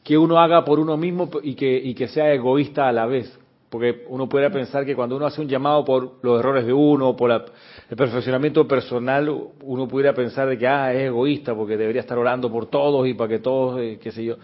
que 0.02 0.18
uno 0.18 0.40
haga 0.40 0.64
por 0.64 0.80
uno 0.80 0.96
mismo 0.96 1.30
y 1.44 1.54
que, 1.54 1.76
y 1.76 1.94
que 1.94 2.08
sea 2.08 2.32
egoísta 2.32 2.88
a 2.88 2.92
la 2.92 3.06
vez. 3.06 3.37
Porque 3.70 4.04
uno 4.08 4.28
puede 4.28 4.48
pensar 4.50 4.86
que 4.86 4.94
cuando 4.94 5.16
uno 5.16 5.26
hace 5.26 5.42
un 5.42 5.48
llamado 5.48 5.84
por 5.84 6.14
los 6.22 6.40
errores 6.40 6.64
de 6.64 6.72
uno, 6.72 7.14
por 7.14 7.30
el 7.30 7.96
perfeccionamiento 7.96 8.66
personal, 8.66 9.28
uno 9.62 9.86
pudiera 9.86 10.14
pensar 10.14 10.48
de 10.48 10.56
que 10.56 10.66
ah, 10.66 10.92
es 10.94 11.08
egoísta 11.08 11.54
porque 11.54 11.76
debería 11.76 12.00
estar 12.00 12.16
orando 12.16 12.50
por 12.50 12.66
todos 12.66 13.06
y 13.06 13.12
para 13.12 13.28
que 13.28 13.38
todos, 13.40 13.78
eh, 13.80 13.98
qué 14.02 14.10
sé 14.10 14.24
yo. 14.24 14.36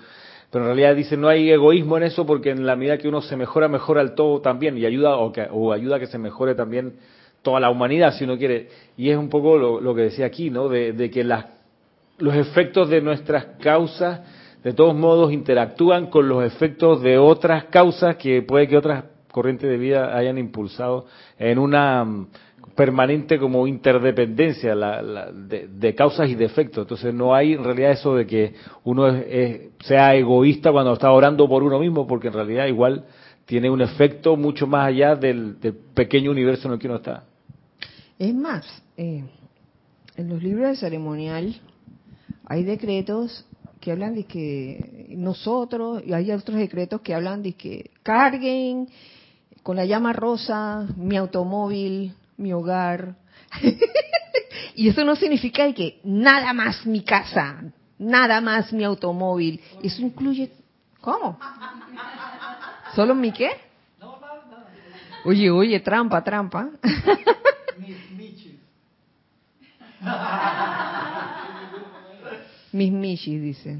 Pero 0.51 0.65
en 0.65 0.77
realidad 0.77 0.95
dice 0.95 1.17
no 1.17 1.29
hay 1.29 1.51
egoísmo 1.51 1.97
en 1.97 2.03
eso 2.03 2.27
porque 2.27 2.51
en 2.51 2.67
la 2.67 2.77
medida 2.77 2.99
que 2.99 3.09
uno 3.09 3.23
se 3.23 3.35
mejora, 3.37 3.67
mejora 3.67 4.03
el 4.03 4.15
todo 4.15 4.41
también 4.41 4.77
y 4.77 4.85
ayuda 4.85 5.17
o, 5.17 5.33
que, 5.33 5.49
o 5.51 5.73
ayuda 5.73 5.97
a 5.97 5.99
que 5.99 6.07
se 6.07 6.19
mejore 6.19 6.55
también 6.55 6.97
toda 7.41 7.61
la 7.61 7.71
humanidad 7.71 8.13
si 8.13 8.25
uno 8.25 8.37
quiere. 8.37 8.69
Y 8.99 9.09
es 9.09 9.17
un 9.17 9.31
poco 9.31 9.57
lo, 9.57 9.95
que 9.95 10.03
decía 10.03 10.27
aquí, 10.27 10.51
¿no? 10.51 10.69
De, 10.69 10.93
de 10.93 11.11
que 11.11 11.25
las, 11.25 11.47
los 12.19 12.35
efectos 12.35 12.91
de 12.91 13.01
nuestras 13.01 13.47
causas 13.63 14.21
de 14.63 14.73
todos 14.73 14.95
modos 14.95 15.33
interactúan 15.33 16.07
con 16.07 16.27
los 16.27 16.43
efectos 16.43 17.03
de 17.03 17.19
otras 17.19 17.65
causas 17.65 18.17
que 18.17 18.41
puede 18.43 18.67
que 18.67 18.79
otras 18.79 19.05
corrientes 19.35 19.69
de 19.69 19.77
vida 19.77 20.17
hayan 20.17 20.39
impulsado 20.39 21.07
en 21.41 21.59
una 21.59 22.05
mm, 22.05 22.29
permanente 22.77 23.37
como 23.37 23.67
interdependencia 23.67 24.77
de, 24.77 25.95
causas 25.97 26.31
y 26.31 26.37
de 26.37 26.45
efectos. 26.45 26.85
Entonces 26.85 27.13
no 27.13 27.35
hay 27.35 27.55
en 27.55 27.65
realidad 27.65 27.91
eso 27.91 28.15
de 28.15 28.27
que 28.27 28.55
uno 28.85 29.13
sea 29.81 30.15
egoísta 30.15 30.71
cuando 30.71 30.93
está 30.93 31.11
orando 31.11 31.49
por 31.49 31.65
uno 31.65 31.81
mismo, 31.81 32.07
porque 32.07 32.29
en 32.29 32.35
realidad 32.35 32.67
igual 32.67 33.05
tiene 33.45 33.69
un 33.69 33.83
efecto 33.83 34.37
mucho 34.37 34.69
más 34.69 34.87
allá 34.87 35.17
del, 35.17 35.57
pequeño 35.95 36.31
universo 36.31 36.69
en 36.69 36.75
el 36.75 36.79
que 36.79 36.87
uno 36.87 36.97
está. 36.97 37.25
Es 38.19 38.35
más, 38.35 38.65
eh, 38.97 39.25
en 40.17 40.29
los 40.29 40.41
libros 40.43 40.69
de 40.71 40.77
ceremonial 40.77 41.57
hay 42.47 42.63
decretos 42.63 43.45
que 43.81 43.93
hablan 43.93 44.15
de 44.15 44.25
que 44.25 45.15
nosotros, 45.19 46.03
y 46.07 46.15
hay 46.15 46.31
otros 46.31 46.57
decretos 46.57 47.03
que 47.03 47.15
hablan 47.15 47.43
de 47.43 47.53
que 47.53 47.91
carguen 48.03 48.89
con 49.65 49.77
la 49.77 49.87
llama 49.87 50.13
rosa 50.13 50.87
mi 50.95 51.17
automóvil 51.17 52.15
mi 52.37 52.53
hogar. 52.53 53.17
y 54.77 54.89
eso 54.89 55.03
no 55.05 55.17
significa 55.17 55.73
que 55.73 56.01
nada 56.05 56.53
más 56.53 56.87
mi 56.87 57.03
casa, 57.03 57.63
nada 57.99 58.41
más 58.41 58.73
mi 58.73 58.85
automóvil. 58.85 59.61
Eso 59.83 60.03
incluye... 60.03 60.53
¿Cómo? 61.01 61.39
¿Solo 62.95 63.15
mi 63.15 63.33
qué? 63.33 63.51
Oye, 65.25 65.51
oye, 65.51 65.81
trampa, 65.81 66.23
trampa. 66.23 66.71
Mis 72.73 72.91
michis, 72.91 73.41
dice. 73.41 73.79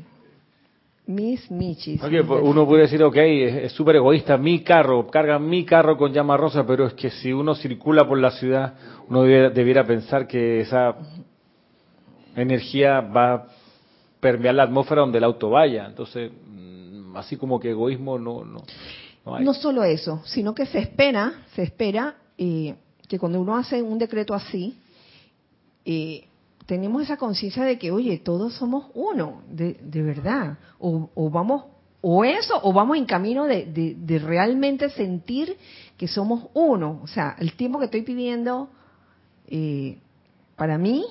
Mis 1.07 1.51
michis. 1.51 2.01
Pues, 2.01 2.43
uno 2.43 2.67
puede 2.67 2.83
decir, 2.83 3.03
ok, 3.03 3.17
es 3.17 3.73
súper 3.73 3.97
egoísta, 3.97 4.39
mi 4.39 4.63
carro, 4.63 5.07
carga 5.09 5.39
mi 5.39 5.65
carro 5.65 5.99
con 5.99 6.13
llama 6.13 6.37
rosa, 6.37 6.67
pero 6.67 6.87
es 6.87 6.95
que 6.95 7.11
si 7.11 7.31
uno 7.31 7.55
circula 7.55 8.09
por 8.09 8.19
la 8.19 8.31
ciudad, 8.31 8.75
uno 9.09 9.23
debiera, 9.23 9.85
pensar 9.85 10.27
que 10.27 10.61
esa 10.61 10.97
energía 12.35 13.03
va 13.03 13.35
a 13.35 13.47
permear 14.19 14.55
la 14.55 14.63
atmósfera 14.63 15.03
donde 15.03 15.19
el 15.19 15.25
auto 15.25 15.51
vaya. 15.51 15.85
Entonces, 15.85 16.33
mm, 16.33 17.15
así 17.19 17.37
como 17.37 17.61
que 17.61 17.71
egoísmo 17.71 18.19
no, 18.19 18.43
no, 18.43 18.63
no, 19.27 19.35
hay. 19.35 19.45
no 19.45 19.53
solo 19.53 19.85
eso, 19.85 20.23
sino 20.25 20.55
que 20.55 20.65
se 20.65 20.79
espera, 20.79 21.45
se 21.55 21.65
espera 21.65 22.15
eh, 22.39 22.77
que 23.07 23.19
cuando 23.19 23.39
uno 23.43 23.57
hace 23.57 23.83
un 23.83 23.99
decreto 23.99 24.33
así, 24.33 24.75
eh, 25.85 26.25
tenemos 26.67 27.03
esa 27.03 27.17
conciencia 27.17 27.65
de 27.65 27.79
que, 27.79 27.91
oye, 27.91 28.19
todos 28.19 28.55
somos 28.55 28.87
uno, 28.95 29.43
de, 29.51 29.75
de 29.83 30.03
verdad. 30.03 30.59
O, 30.79 31.31
vamos, 31.31 31.65
o 32.01 32.25
eso, 32.25 32.59
o 32.63 32.73
vamos 32.73 32.97
en 32.97 33.05
camino 33.05 33.45
de, 33.45 33.97
de, 33.97 34.19
realmente 34.19 34.89
sentir 34.91 35.57
que 35.99 36.09
somos 36.09 36.47
uno. 36.55 37.01
O 37.03 37.07
sea, 37.07 37.37
el 37.39 37.55
tiempo 37.55 37.79
que 37.79 37.87
estoy 37.87 38.03
pidiendo, 38.03 38.71
eh, 39.49 39.99
para 40.57 40.79
mí, 40.79 41.05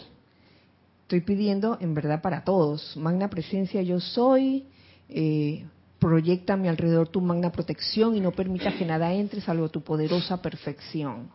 estoy 1.03 1.21
pidiendo 1.21 1.77
en 1.79 1.93
verdad 1.93 2.21
para 2.21 2.43
todos. 2.43 2.97
Magna 2.97 3.29
presencia 3.29 3.81
yo 3.83 3.99
soy, 3.99 4.65
eh, 5.09 5.65
proyecta 5.99 6.53
a 6.53 6.57
mi 6.57 6.67
alrededor 6.67 7.09
tu 7.09 7.21
magna 7.21 7.51
protección 7.51 8.15
y 8.15 8.19
no 8.19 8.31
permitas 8.31 8.73
que 8.73 8.85
nada 8.85 9.13
entre 9.13 9.39
salvo 9.39 9.69
tu 9.69 9.81
poderosa 9.81 10.41
perfección. 10.41 11.29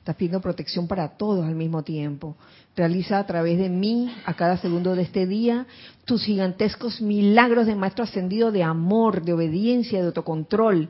Estás 0.00 0.16
pidiendo 0.16 0.40
protección 0.40 0.88
para 0.88 1.08
todos 1.10 1.46
al 1.46 1.54
mismo 1.54 1.82
tiempo. 1.82 2.34
Realiza 2.74 3.18
a 3.18 3.26
través 3.26 3.58
de 3.58 3.68
mí, 3.68 4.10
a 4.24 4.32
cada 4.32 4.56
segundo 4.56 4.94
de 4.96 5.02
este 5.02 5.26
día, 5.26 5.66
tus 6.06 6.24
gigantescos 6.24 7.02
milagros 7.02 7.66
de 7.66 7.74
Maestro 7.74 8.04
Ascendido 8.04 8.50
de 8.50 8.62
amor, 8.62 9.22
de 9.22 9.34
obediencia, 9.34 10.00
de 10.00 10.06
autocontrol, 10.06 10.88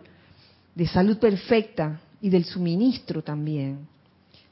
de 0.77 0.87
salud 0.87 1.18
perfecta 1.18 2.01
y 2.20 2.31
del 2.31 2.44
suministro 2.44 3.23
también. 3.25 3.88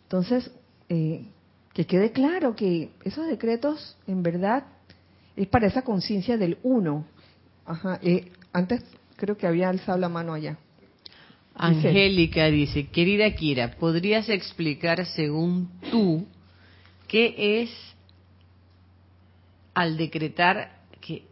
Entonces, 0.02 0.50
eh, 0.88 1.24
que 1.72 1.86
quede 1.86 2.10
claro 2.10 2.56
que 2.56 2.90
esos 3.04 3.28
decretos, 3.28 3.96
en 4.08 4.24
verdad, 4.24 4.64
es 5.36 5.46
para 5.46 5.68
esa 5.68 5.82
conciencia 5.82 6.36
del 6.36 6.58
uno. 6.64 7.04
Ajá, 7.64 8.00
eh, 8.02 8.32
antes 8.52 8.82
creo 9.14 9.36
que 9.36 9.46
había 9.46 9.68
alzado 9.68 9.98
la 9.98 10.08
mano 10.08 10.34
allá. 10.34 10.58
Angélica 11.58 12.46
dice, 12.46 12.86
querida 12.86 13.34
Kira, 13.34 13.72
¿podrías 13.72 14.28
explicar 14.28 15.04
según 15.06 15.68
tú 15.90 16.26
qué 17.08 17.62
es 17.62 17.70
al 19.74 19.96
decretar, 19.96 20.82
qué, 21.00 21.24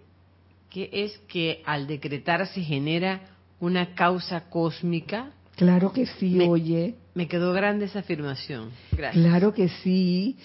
qué 0.69 0.91
es 0.93 1.17
que 1.29 1.63
al 1.65 1.87
decretar 1.87 2.47
se 2.49 2.61
genera 2.61 3.21
una 3.61 3.95
causa 3.95 4.51
cósmica? 4.51 5.31
Claro 5.55 5.93
que 5.93 6.07
sí, 6.07 6.39
oye. 6.41 6.97
Me 7.15 7.29
quedó 7.29 7.53
grande 7.53 7.87
esa 7.87 8.01
afirmación. 8.01 8.71
Gracias. 8.93 9.25
Claro 9.25 9.55
que 9.55 9.69
sí. 9.69 10.37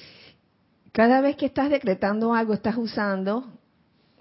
Cada 0.92 1.22
vez 1.22 1.36
que 1.36 1.48
estás 1.48 1.70
decretando 1.70 2.34
algo, 2.34 2.54
estás 2.54 2.78
usando 2.78 3.52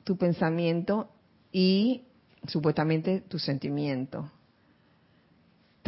tu 0.05 0.17
pensamiento 0.17 1.11
y 1.53 2.03
supuestamente 2.47 3.21
tu 3.21 3.39
sentimiento 3.39 4.31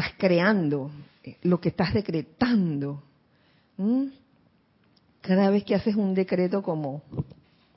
estás 0.03 0.19
creando, 0.19 0.91
eh, 1.23 1.37
lo 1.43 1.61
que 1.61 1.69
estás 1.69 1.95
decretando. 1.95 3.03
Cada 5.21 5.51
vez 5.51 5.65
que 5.65 5.77
haces 5.77 5.95
un 5.95 6.15
decreto 6.15 6.63
como, 6.63 7.03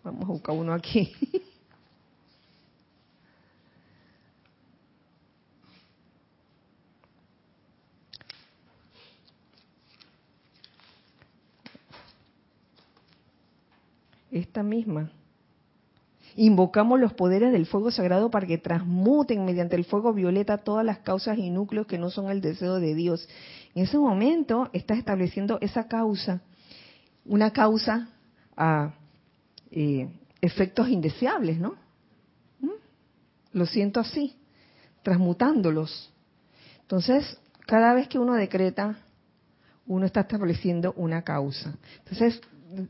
vamos 0.04 0.24
a 0.24 0.28
buscar 0.28 0.56
uno 0.56 0.74
aquí. 0.74 1.14
Esta 14.32 14.64
misma. 14.64 15.12
Invocamos 16.38 17.00
los 17.00 17.14
poderes 17.14 17.54
del 17.54 17.66
fuego 17.66 17.92
sagrado 17.92 18.30
para 18.30 18.46
que 18.46 18.58
transmuten 18.58 19.46
mediante 19.46 19.78
el 19.78 19.86
fuego 19.86 20.14
violeta 20.14 20.58
todas 20.58 20.86
las 20.86 21.00
causas 21.00 21.38
y 21.38 21.50
núcleos 21.50 21.88
que 21.88 21.98
no 21.98 22.10
son 22.10 22.30
el 22.30 22.42
deseo 22.42 22.80
de 22.80 22.94
Dios. 22.94 23.30
En 23.74 23.84
ese 23.84 23.98
momento 23.98 24.70
estás 24.74 24.98
estableciendo 24.98 25.58
esa 25.62 25.88
causa, 25.88 26.42
una 27.26 27.52
causa 27.52 28.10
a 28.58 28.94
eh, 29.72 30.10
efectos 30.42 30.90
indeseables, 30.90 31.58
¿no? 31.58 31.76
¿Mm? 32.60 32.70
Lo 33.54 33.66
siento 33.66 34.02
así, 34.02 34.36
transmutándolos. 35.04 36.12
Entonces, 36.82 37.40
cada 37.66 37.94
vez 37.94 38.10
que 38.10 38.20
uno 38.20 38.34
decreta, 38.34 38.98
uno 39.88 40.06
está 40.06 40.22
estableciendo 40.22 40.94
una 40.98 41.22
causa. 41.22 41.76
Entonces, 42.00 42.42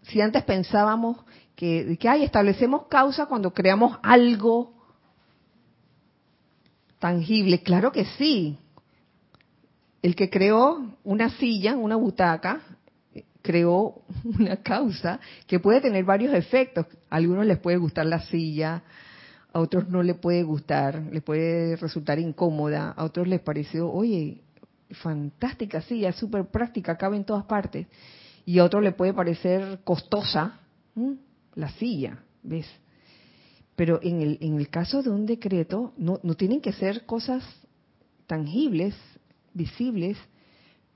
si 0.03 0.21
antes 0.21 0.43
pensábamos 0.43 1.17
que, 1.55 1.97
que 1.99 2.09
hay, 2.09 2.23
establecemos 2.23 2.87
causa 2.87 3.25
cuando 3.27 3.53
creamos 3.53 3.97
algo 4.03 4.73
tangible, 6.99 7.61
claro 7.61 7.91
que 7.91 8.05
sí. 8.17 8.57
El 10.01 10.15
que 10.15 10.29
creó 10.29 10.97
una 11.03 11.29
silla, 11.31 11.75
una 11.75 11.95
butaca, 11.95 12.61
creó 13.41 14.01
una 14.23 14.57
causa 14.57 15.19
que 15.47 15.59
puede 15.59 15.81
tener 15.81 16.03
varios 16.03 16.33
efectos. 16.33 16.85
A 17.09 17.15
algunos 17.15 17.45
les 17.45 17.59
puede 17.59 17.77
gustar 17.77 18.05
la 18.05 18.21
silla, 18.21 18.83
a 19.53 19.59
otros 19.59 19.87
no 19.87 20.03
les 20.03 20.17
puede 20.17 20.43
gustar, 20.43 21.01
les 21.11 21.23
puede 21.23 21.75
resultar 21.77 22.19
incómoda, 22.19 22.91
a 22.91 23.03
otros 23.03 23.27
les 23.27 23.39
pareció, 23.39 23.91
oye, 23.91 24.41
fantástica 24.91 25.81
silla, 25.81 26.11
súper 26.11 26.45
práctica, 26.45 26.97
cabe 26.97 27.17
en 27.17 27.23
todas 27.23 27.45
partes 27.45 27.87
y 28.45 28.59
a 28.59 28.63
otro 28.63 28.81
le 28.81 28.91
puede 28.91 29.13
parecer 29.13 29.79
costosa 29.83 30.59
la 31.55 31.69
silla, 31.69 32.23
¿ves? 32.43 32.67
Pero 33.75 33.99
en 34.01 34.21
el, 34.21 34.37
en 34.41 34.55
el 34.55 34.69
caso 34.69 35.03
de 35.03 35.09
un 35.09 35.25
decreto, 35.25 35.93
no, 35.97 36.19
no 36.23 36.35
tienen 36.35 36.61
que 36.61 36.73
ser 36.73 37.05
cosas 37.05 37.43
tangibles, 38.27 38.95
visibles, 39.53 40.17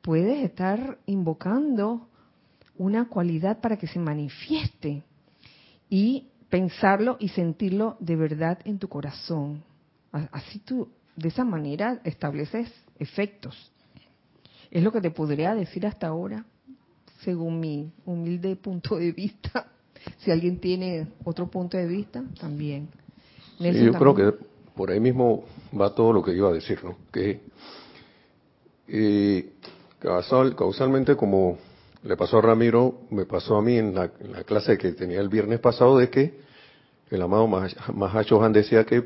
puedes 0.01 0.43
estar 0.43 0.97
invocando 1.05 2.07
una 2.77 3.09
cualidad 3.09 3.59
para 3.59 3.77
que 3.77 3.87
se 3.87 3.99
manifieste 3.99 5.03
y 5.89 6.27
pensarlo 6.49 7.17
y 7.19 7.29
sentirlo 7.29 7.97
de 7.99 8.15
verdad 8.15 8.59
en 8.65 8.79
tu 8.79 8.87
corazón. 8.87 9.63
Así 10.11 10.59
tú, 10.59 10.89
de 11.15 11.27
esa 11.27 11.43
manera, 11.43 11.99
estableces 12.03 12.71
efectos. 12.97 13.71
Es 14.71 14.83
lo 14.83 14.91
que 14.91 15.01
te 15.01 15.11
podría 15.11 15.53
decir 15.55 15.85
hasta 15.85 16.07
ahora 16.07 16.45
según 17.23 17.59
mi 17.59 17.91
humilde 18.05 18.55
punto 18.55 18.95
de 18.95 19.11
vista. 19.11 19.67
Si 20.19 20.31
alguien 20.31 20.59
tiene 20.59 21.07
otro 21.23 21.47
punto 21.47 21.77
de 21.77 21.85
vista, 21.85 22.23
también. 22.39 22.89
yo 23.59 23.93
creo 23.93 24.15
que 24.15 24.33
por 24.75 24.91
ahí 24.91 24.99
mismo 24.99 25.43
va 25.79 25.93
todo 25.93 26.13
lo 26.13 26.23
que 26.23 26.33
iba 26.33 26.49
a 26.49 26.53
decir, 26.53 26.79
¿no? 26.83 26.95
Que 27.11 27.41
eh, 28.87 29.51
causalmente, 30.55 31.15
como 31.15 31.57
le 32.03 32.15
pasó 32.15 32.37
a 32.37 32.41
Ramiro, 32.41 33.01
me 33.09 33.25
pasó 33.25 33.57
a 33.57 33.61
mí 33.61 33.77
en 33.77 33.93
la, 33.93 34.09
clase 34.45 34.77
que 34.77 34.93
tenía 34.93 35.19
el 35.19 35.29
viernes 35.29 35.59
pasado, 35.59 35.97
de 35.97 36.09
que 36.09 36.39
el 37.09 37.21
amado 37.21 37.47
Mahacho 37.47 38.41
Han 38.43 38.53
decía 38.53 38.85
que 38.85 39.03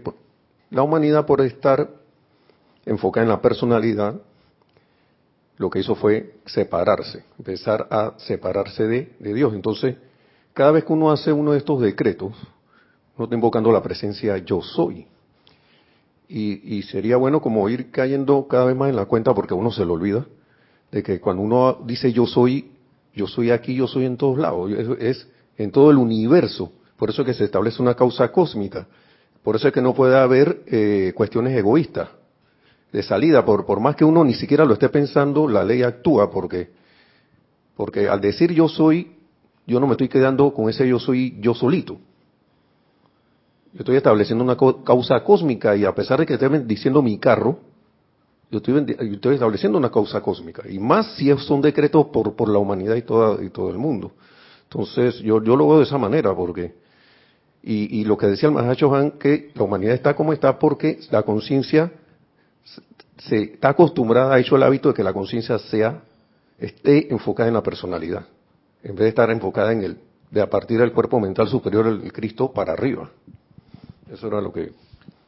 la 0.70 0.84
humanidad 0.84 1.26
por 1.26 1.42
estar 1.42 1.90
enfocada 2.86 3.24
en 3.24 3.30
la 3.30 3.42
personalidad, 3.42 4.22
lo 5.58 5.70
que 5.70 5.80
hizo 5.80 5.96
fue 5.96 6.36
separarse, 6.46 7.24
empezar 7.38 7.88
a 7.90 8.14
separarse 8.18 8.88
de, 8.88 9.34
Dios. 9.34 9.54
Entonces, 9.54 9.96
cada 10.54 10.72
vez 10.72 10.86
que 10.86 10.94
uno 10.94 11.12
hace 11.12 11.32
uno 11.32 11.52
de 11.52 11.58
estos 11.58 11.82
decretos, 11.82 12.34
uno 13.18 13.26
está 13.26 13.36
invocando 13.36 13.72
la 13.72 13.82
presencia 13.82 14.38
yo 14.38 14.62
soy. 14.62 15.08
Y, 16.30 16.82
sería 16.84 17.18
bueno 17.18 17.42
como 17.42 17.70
ir 17.70 17.92
cayendo 17.92 18.48
cada 18.48 18.66
vez 18.66 18.76
más 18.76 18.90
en 18.90 18.96
la 18.96 19.06
cuenta, 19.06 19.36
porque 19.36 19.54
uno 19.54 19.72
se 19.72 19.86
lo 19.86 19.94
olvida, 19.94 20.26
de 20.92 21.04
que 21.04 21.20
cuando 21.20 21.44
uno 21.44 21.78
dice 21.86 22.12
yo 22.12 22.26
soy, 22.26 22.72
yo 23.14 23.28
soy 23.28 23.52
aquí, 23.52 23.76
yo 23.76 23.88
soy 23.88 24.06
en 24.06 24.18
todos 24.18 24.40
lados, 24.40 24.72
es, 25.00 25.28
en 25.58 25.72
todo 25.72 25.92
el 25.92 25.98
universo. 25.98 26.72
Por 26.98 27.12
eso 27.12 27.22
es 27.22 27.28
que 27.28 27.34
se 27.36 27.44
establece 27.44 27.84
una 27.84 27.94
causa 27.94 28.32
cósmica. 28.32 28.88
Por 29.44 29.56
eso 29.56 29.68
es 29.68 29.74
que 29.74 29.82
no 29.82 29.94
puede 29.94 30.18
haber 30.18 30.64
eh, 30.66 31.14
cuestiones 31.16 31.56
egoístas 31.56 32.10
de 32.92 33.04
salida, 33.04 33.46
por, 33.46 33.66
por 33.66 33.80
más 33.80 33.96
que 33.96 34.06
uno 34.06 34.24
ni 34.24 34.34
siquiera 34.34 34.66
lo 34.66 34.74
esté 34.74 34.90
pensando, 34.90 35.48
la 35.48 35.64
ley 35.64 35.84
actúa 35.84 36.32
porque 36.32 36.70
Porque 37.76 38.08
al 38.08 38.22
decir 38.22 38.54
yo 38.54 38.68
soy, 38.68 39.12
yo 39.66 39.80
no 39.80 39.88
me 39.88 39.94
estoy 39.94 40.10
quedando 40.10 40.54
con 40.54 40.70
ese 40.70 40.88
yo 40.88 41.00
soy 41.00 41.38
yo 41.40 41.54
solito. 41.54 41.98
Yo 43.74 43.80
estoy 43.80 43.96
estableciendo 43.96 44.44
una 44.44 44.56
causa 44.56 45.24
cósmica 45.24 45.76
y 45.76 45.86
a 45.86 45.96
pesar 45.96 46.20
de 46.20 46.26
que 46.26 46.36
estén 46.36 46.68
diciendo 46.68 47.02
mi 47.02 47.18
carro, 47.18 47.60
yo 48.52 48.60
estoy, 48.60 49.34
estableciendo 49.34 49.80
una 49.80 49.90
causa 49.90 50.22
cósmica. 50.22 50.62
Y 50.70 50.78
más 50.78 51.16
si 51.16 51.36
son 51.38 51.60
decretos 51.60 52.06
por, 52.08 52.36
por 52.36 52.50
la 52.50 52.60
humanidad 52.60 52.96
y, 52.96 53.02
toda, 53.02 53.44
y 53.44 53.50
todo 53.50 53.72
el 53.72 53.80
mundo. 53.80 54.12
Entonces, 54.64 55.20
yo, 55.20 55.44
yo 55.44 55.56
lo 55.56 55.68
veo 55.68 55.78
de 55.80 55.86
esa 55.86 55.98
manera, 55.98 56.36
porque, 56.36 56.76
y, 57.64 58.02
y 58.02 58.04
lo 58.06 58.16
que 58.16 58.28
decía 58.28 58.50
el 58.50 58.56
Mahacho 58.56 58.94
Han, 58.94 59.12
que 59.12 59.52
la 59.56 59.64
humanidad 59.64 59.96
está 59.96 60.16
como 60.16 60.34
está 60.34 60.60
porque 60.60 61.00
la 61.10 61.24
conciencia 61.24 61.92
se 63.18 63.38
está 63.38 63.70
acostumbrada, 63.70 64.36
ha 64.36 64.40
hecho 64.40 64.56
el 64.56 64.64
hábito 64.64 64.90
de 64.90 64.96
que 64.96 65.04
la 65.04 65.14
conciencia 65.14 65.58
sea, 65.58 66.04
esté 66.60 67.12
enfocada 67.12 67.48
en 67.48 67.56
la 67.56 67.64
personalidad, 67.64 68.26
en 68.84 68.96
vez 68.96 69.00
de 69.00 69.10
estar 69.10 69.30
enfocada 69.30 69.72
en 69.72 69.84
el, 69.84 69.98
de 70.30 70.42
a 70.42 70.50
partir 70.50 70.80
del 70.80 70.92
cuerpo 70.92 71.20
mental 71.20 71.48
superior 71.48 72.00
del 72.00 72.12
Cristo 72.12 72.52
para 72.52 72.74
arriba. 72.74 73.10
Eso 74.12 74.28
era 74.28 74.42
lo 74.42 74.52
que 74.52 74.72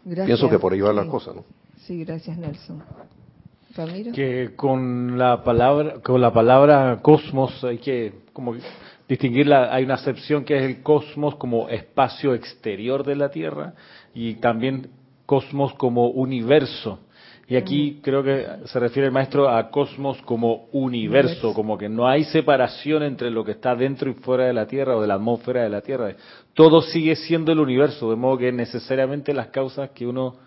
pienso 0.03 0.49
que 0.49 0.59
por 0.59 0.73
ahí 0.73 0.81
va 0.81 0.93
la 0.93 1.07
cosa, 1.07 1.33
¿no? 1.33 1.43
Sí, 1.85 2.03
gracias 2.03 2.37
Nelson. 2.37 2.83
Que 4.13 4.55
con 4.55 5.17
la 5.17 5.43
palabra, 5.43 5.95
con 6.01 6.21
la 6.21 6.31
palabra 6.31 6.99
cosmos 7.01 7.61
hay 7.63 7.77
que 7.77 8.13
como 8.31 8.55
distinguirla, 9.07 9.73
hay 9.73 9.83
una 9.83 9.95
acepción 9.95 10.45
que 10.45 10.57
es 10.57 10.63
el 10.63 10.81
cosmos 10.81 11.35
como 11.35 11.69
espacio 11.69 12.33
exterior 12.33 13.05
de 13.05 13.15
la 13.15 13.29
Tierra 13.29 13.73
y 14.13 14.35
también 14.35 14.89
cosmos 15.25 15.73
como 15.75 16.09
universo. 16.09 16.99
Y 17.47 17.55
aquí 17.57 17.99
creo 18.01 18.23
que 18.23 18.47
se 18.65 18.79
refiere 18.79 19.07
el 19.07 19.13
maestro 19.13 19.47
a 19.47 19.69
cosmos 19.69 20.19
como 20.23 20.65
universo, 20.71 21.53
como 21.53 21.77
que 21.77 21.87
no 21.87 22.07
hay 22.07 22.23
separación 22.23 23.03
entre 23.03 23.29
lo 23.29 23.43
que 23.43 23.51
está 23.51 23.75
dentro 23.75 24.09
y 24.09 24.15
fuera 24.15 24.45
de 24.45 24.53
la 24.53 24.65
Tierra 24.65 24.97
o 24.97 25.01
de 25.01 25.07
la 25.07 25.13
atmósfera 25.13 25.61
de 25.61 25.69
la 25.69 25.81
Tierra. 25.81 26.15
Todo 26.55 26.81
sigue 26.81 27.15
siendo 27.15 27.51
el 27.51 27.59
universo, 27.59 28.09
de 28.09 28.15
modo 28.15 28.39
que 28.39 28.51
necesariamente 28.51 29.31
las 29.31 29.47
causas 29.47 29.91
que 29.91 30.07
uno 30.07 30.37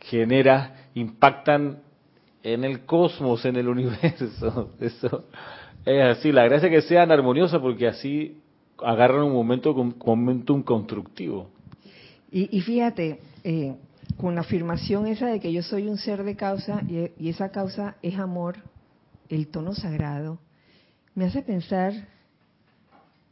genera 0.00 0.88
impactan 0.94 1.80
en 2.42 2.64
el 2.64 2.86
cosmos, 2.86 3.44
en 3.44 3.56
el 3.56 3.68
universo. 3.68 4.70
Eso 4.80 5.24
es 5.84 6.02
así. 6.02 6.32
La 6.32 6.44
gracia 6.44 6.68
es 6.68 6.74
que 6.74 6.88
sean 6.88 7.12
armoniosas 7.12 7.60
porque 7.60 7.86
así 7.86 8.38
agarran 8.78 9.24
un 9.24 9.32
momento, 9.32 9.72
un 9.72 9.94
momentum 10.04 10.62
constructivo. 10.62 11.50
Y, 12.34 12.62
fíjate, 12.62 13.20
eh, 13.44 13.74
con 14.16 14.34
la 14.34 14.42
afirmación 14.42 15.06
esa 15.06 15.26
de 15.26 15.40
que 15.40 15.52
yo 15.52 15.62
soy 15.62 15.88
un 15.88 15.98
ser 15.98 16.22
de 16.24 16.36
causa 16.36 16.82
y, 16.88 17.28
esa 17.28 17.50
causa 17.50 17.96
es 18.02 18.18
amor, 18.18 18.56
el 19.28 19.48
tono 19.48 19.74
sagrado, 19.74 20.38
me 21.14 21.26
hace 21.26 21.42
pensar 21.42 22.08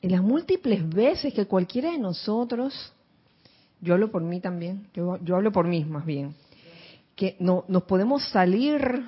en 0.03 0.13
las 0.13 0.23
múltiples 0.23 0.89
veces 0.89 1.35
que 1.35 1.47
cualquiera 1.47 1.93
de 1.93 1.99
nosotros, 1.99 2.93
yo 3.81 3.95
hablo 3.95 4.11
por 4.11 4.23
mí 4.23 4.41
también, 4.41 4.89
yo, 4.95 5.19
hablo 5.35 5.53
por 5.53 5.67
mí 5.67 5.85
más 5.85 6.05
bien, 6.05 6.35
que 7.17 7.37
no, 7.39 7.65
nos 7.69 7.85
podemos 7.85 8.27
salir, 8.31 9.05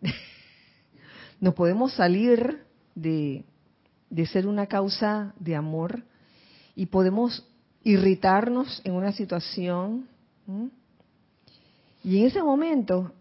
nos 1.40 1.54
podemos 1.54 1.92
salir 1.92 2.64
de, 2.94 3.44
de 4.10 4.26
ser 4.26 4.46
una 4.46 4.66
causa 4.66 5.34
de 5.38 5.54
amor 5.54 6.02
y 6.74 6.86
podemos 6.86 7.46
irritarnos 7.84 8.80
en 8.84 8.94
una 8.94 9.12
situación. 9.12 10.08
Y 12.04 12.20
en 12.20 12.26
ese 12.26 12.42
momento 12.42 13.12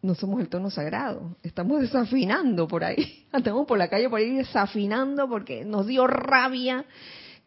no 0.00 0.14
somos 0.14 0.40
el 0.40 0.48
tono 0.48 0.70
sagrado, 0.70 1.36
estamos 1.42 1.80
desafinando 1.80 2.68
por 2.68 2.84
ahí, 2.84 3.26
estamos 3.32 3.66
por 3.66 3.76
la 3.76 3.88
calle 3.88 4.08
por 4.08 4.20
ahí 4.20 4.36
desafinando 4.36 5.28
porque 5.28 5.64
nos 5.64 5.86
dio 5.86 6.06
rabia 6.06 6.84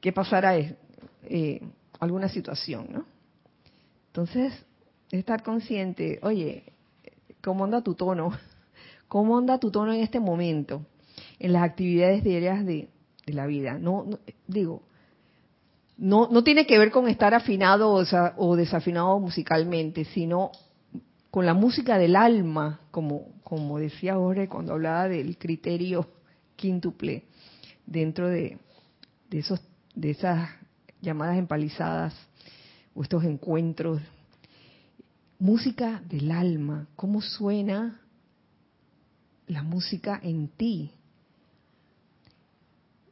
que 0.01 0.11
pasara 0.11 0.57
eh, 0.57 1.61
alguna 1.99 2.27
situación, 2.27 2.87
¿no? 2.91 3.05
Entonces, 4.07 4.53
estar 5.09 5.43
consciente, 5.43 6.19
oye, 6.23 6.73
¿cómo 7.41 7.63
anda 7.63 7.81
tu 7.81 7.93
tono? 7.95 8.31
¿Cómo 9.07 9.37
anda 9.37 9.57
tu 9.57 9.71
tono 9.71 9.93
en 9.93 10.01
este 10.01 10.19
momento? 10.19 10.85
En 11.39 11.53
las 11.53 11.63
actividades 11.63 12.23
diarias 12.23 12.65
de, 12.65 12.89
la 13.27 13.45
vida. 13.45 13.77
No, 13.79 14.05
digo, 14.47 14.83
no, 16.01 16.27
no 16.31 16.43
tiene 16.43 16.65
que 16.65 16.79
ver 16.79 16.89
con 16.89 17.07
estar 17.07 17.35
afinado 17.35 17.91
o, 17.93 18.55
desafinado 18.55 19.19
musicalmente, 19.19 20.03
sino 20.05 20.51
con 21.29 21.45
la 21.45 21.53
música 21.53 21.99
del 21.99 22.15
alma, 22.15 22.81
como, 22.89 23.27
como 23.43 23.77
decía 23.77 24.15
Jorge 24.15 24.49
cuando 24.49 24.73
hablaba 24.73 25.07
del 25.07 25.37
criterio 25.37 26.09
quíntuple 26.55 27.25
dentro 27.85 28.29
de, 28.29 28.57
de, 29.29 29.39
esos, 29.39 29.61
de 29.93 30.09
esas 30.09 30.49
llamadas 31.01 31.37
empalizadas 31.37 32.15
o 32.95 33.03
estos 33.03 33.23
encuentros 33.23 34.01
música 35.37 36.01
del 36.07 36.31
alma, 36.31 36.87
cómo 36.95 37.21
suena 37.21 38.01
la 39.45 39.61
música 39.61 40.19
en 40.23 40.47
ti. 40.47 40.91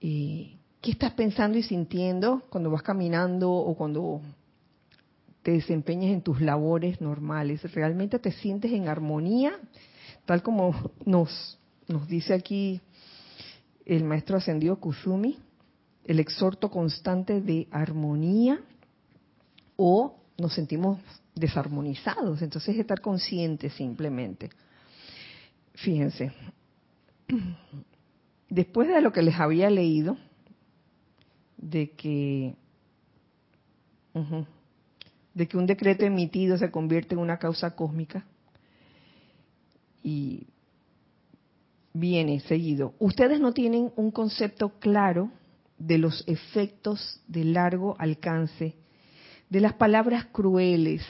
Eh, 0.02 0.59
¿Qué 0.82 0.92
estás 0.92 1.12
pensando 1.12 1.58
y 1.58 1.64
sintiendo 1.64 2.44
cuando 2.50 2.72
vas 2.72 2.84
caminando 2.84 3.52
o 3.52 3.76
cuando 3.76 4.22
te 5.44 5.52
desempeñas 5.52 6.12
en 6.12 6.22
tus 6.22 6.40
labores 6.40 7.02
normales? 7.02 7.62
¿Realmente 7.74 8.18
te 8.18 8.32
sientes 8.32 8.72
en 8.72 8.88
armonía? 8.88 9.60
Tal 10.24 10.42
como 10.42 10.94
nos, 11.06 11.60
nos 11.90 12.08
dice 12.08 12.34
aquí 12.34 12.80
el 13.86 14.06
maestro 14.06 14.38
ascendido 14.38 14.80
Kuzumi, 14.80 15.38
el 16.06 16.22
exhorto 16.22 16.72
constante 16.72 17.42
de 17.42 17.68
armonía, 17.72 18.62
o 19.76 20.16
nos 20.38 20.54
sentimos 20.54 21.00
desarmonizados. 21.36 22.42
Entonces 22.42 22.78
estar 22.78 23.02
consciente 23.02 23.70
simplemente. 23.70 24.50
Fíjense, 25.74 26.32
después 28.50 28.88
de 28.88 29.02
lo 29.02 29.12
que 29.12 29.24
les 29.24 29.38
había 29.38 29.70
leído, 29.70 30.18
de 31.60 31.92
que, 31.92 32.56
de 35.34 35.48
que 35.48 35.58
un 35.58 35.66
decreto 35.66 36.06
emitido 36.06 36.58
se 36.58 36.72
convierte 36.72 37.16
en 37.16 37.22
una 37.22 37.38
causa 37.38 37.76
cósmica, 37.76 38.26
y 40.02 40.48
viene 41.94 42.40
seguido, 42.42 42.94
ustedes 43.00 43.40
no 43.40 43.54
tienen 43.54 43.92
un 43.96 44.12
concepto 44.12 44.80
claro 44.80 45.32
de 45.78 45.98
los 45.98 46.24
efectos 46.28 47.22
de 47.28 47.44
largo 47.44 47.96
alcance 48.00 48.76
de 49.50 49.60
las 49.60 49.74
palabras 49.74 50.26
crueles, 50.26 51.02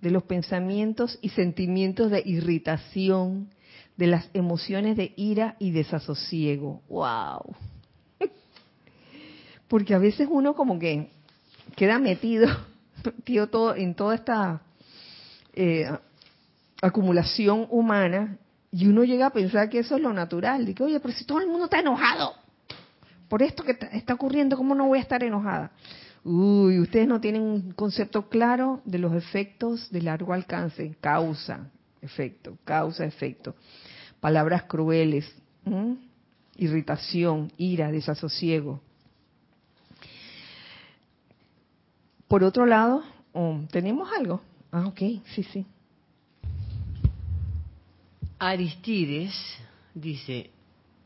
de 0.00 0.10
los 0.10 0.24
pensamientos 0.24 1.18
y 1.22 1.30
sentimientos 1.30 2.10
de 2.10 2.22
irritación, 2.24 3.48
de 3.96 4.08
las 4.08 4.28
emociones 4.34 4.96
de 4.96 5.12
ira 5.16 5.56
y 5.58 5.70
desasosiego. 5.70 6.82
¡Wow! 6.88 7.54
Porque 9.68 9.94
a 9.94 9.98
veces 9.98 10.28
uno 10.30 10.54
como 10.54 10.78
que 10.78 11.10
queda 11.76 11.98
metido, 11.98 12.48
todo, 13.50 13.74
en 13.74 13.94
toda 13.94 14.14
esta 14.14 14.62
eh, 15.52 15.90
acumulación 16.82 17.66
humana 17.70 18.38
y 18.70 18.86
uno 18.86 19.04
llega 19.04 19.26
a 19.26 19.30
pensar 19.30 19.70
que 19.70 19.78
eso 19.78 19.96
es 19.96 20.02
lo 20.02 20.12
natural. 20.12 20.66
Dice, 20.66 20.82
oye, 20.82 21.00
pero 21.00 21.14
si 21.14 21.24
todo 21.24 21.40
el 21.40 21.46
mundo 21.46 21.64
está 21.64 21.78
enojado 21.78 22.34
por 23.28 23.42
esto 23.42 23.64
que 23.64 23.76
está 23.92 24.14
ocurriendo, 24.14 24.56
¿cómo 24.56 24.74
no 24.74 24.86
voy 24.86 24.98
a 24.98 25.02
estar 25.02 25.22
enojada? 25.24 25.72
Uy, 26.24 26.78
ustedes 26.78 27.08
no 27.08 27.20
tienen 27.20 27.42
un 27.42 27.72
concepto 27.72 28.28
claro 28.28 28.80
de 28.84 28.98
los 28.98 29.14
efectos 29.14 29.90
de 29.90 30.02
largo 30.02 30.32
alcance. 30.32 30.96
Causa, 31.00 31.70
efecto, 32.00 32.56
causa, 32.64 33.04
efecto. 33.04 33.54
Palabras 34.20 34.64
crueles, 34.64 35.30
irritación, 36.56 37.52
ira, 37.56 37.90
desasosiego. 37.90 38.80
Por 42.28 42.44
otro 42.44 42.66
lado, 42.66 43.02
oh, 43.32 43.60
¿tenemos 43.70 44.08
algo? 44.16 44.40
Ah, 44.72 44.86
ok, 44.86 44.98
sí, 45.34 45.42
sí. 45.52 45.66
Aristides 48.38 49.32
dice, 49.94 50.50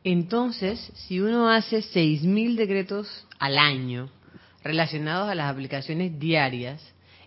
entonces, 0.04 0.80
si 0.94 1.20
uno 1.20 1.48
hace 1.48 1.82
seis 1.82 2.22
mil 2.22 2.56
decretos 2.56 3.26
al 3.38 3.58
año, 3.58 4.08
relacionados 4.62 5.28
a 5.28 5.34
las 5.34 5.50
aplicaciones 5.50 6.18
diarias, 6.18 6.82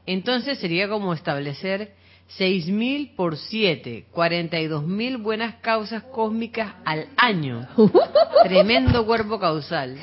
entonces 0.06 0.60
sería 0.60 0.90
como 0.90 1.14
establecer 1.14 1.94
6.000 2.38 3.16
por 3.16 3.38
7, 3.38 4.06
42.000 4.14 5.22
buenas 5.22 5.56
causas 5.56 6.04
cósmicas 6.04 6.74
al 6.86 7.08
año. 7.18 7.68
Tremendo 8.44 9.06
cuerpo 9.06 9.40
causal. 9.40 9.98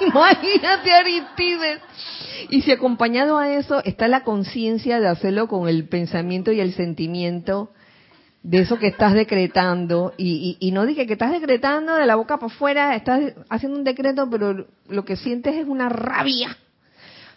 imagínate 0.00 0.92
Aristides. 0.92 1.80
Y 2.48 2.62
si 2.62 2.72
acompañado 2.72 3.38
a 3.38 3.52
eso 3.52 3.82
está 3.84 4.08
la 4.08 4.24
conciencia 4.24 4.98
de 4.98 5.08
hacerlo 5.08 5.46
con 5.46 5.68
el 5.68 5.86
pensamiento 5.88 6.50
y 6.52 6.60
el 6.60 6.74
sentimiento 6.74 7.70
de 8.42 8.60
eso 8.60 8.78
que 8.78 8.88
estás 8.88 9.12
decretando 9.12 10.14
y, 10.16 10.56
y, 10.58 10.70
no 10.72 10.86
dije 10.86 11.06
que 11.06 11.12
estás 11.12 11.30
decretando 11.30 11.94
de 11.94 12.06
la 12.06 12.16
boca 12.16 12.38
para 12.38 12.52
afuera, 12.52 12.96
estás 12.96 13.34
haciendo 13.50 13.78
un 13.78 13.84
decreto, 13.84 14.28
pero 14.30 14.66
lo 14.88 15.04
que 15.04 15.16
sientes 15.16 15.54
es 15.56 15.66
una 15.66 15.90
rabia. 15.90 16.56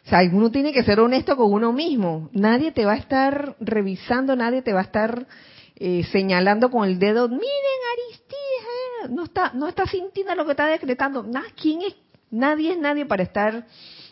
O 0.05 0.09
sea, 0.09 0.19
uno 0.31 0.51
tiene 0.51 0.73
que 0.73 0.83
ser 0.83 0.99
honesto 0.99 1.37
con 1.37 1.51
uno 1.53 1.71
mismo. 1.71 2.29
Nadie 2.33 2.71
te 2.71 2.85
va 2.85 2.93
a 2.93 2.97
estar 2.97 3.55
revisando, 3.59 4.35
nadie 4.35 4.61
te 4.61 4.73
va 4.73 4.81
a 4.81 4.83
estar 4.83 5.27
eh, 5.75 6.03
señalando 6.11 6.69
con 6.69 6.87
el 6.87 6.99
dedo, 6.99 7.27
miren 7.29 7.43
Aristides, 7.93 9.05
eh, 9.05 9.09
no 9.09 9.23
está, 9.23 9.51
no 9.53 9.67
está 9.67 9.85
sintiendo 9.85 10.35
lo 10.35 10.45
que 10.45 10.51
está 10.51 10.67
decretando. 10.67 11.25
¿Quién 11.59 11.81
es? 11.81 11.95
Nadie 12.29 12.73
es 12.73 12.79
nadie 12.79 13.05
para 13.05 13.23
estar 13.23 13.65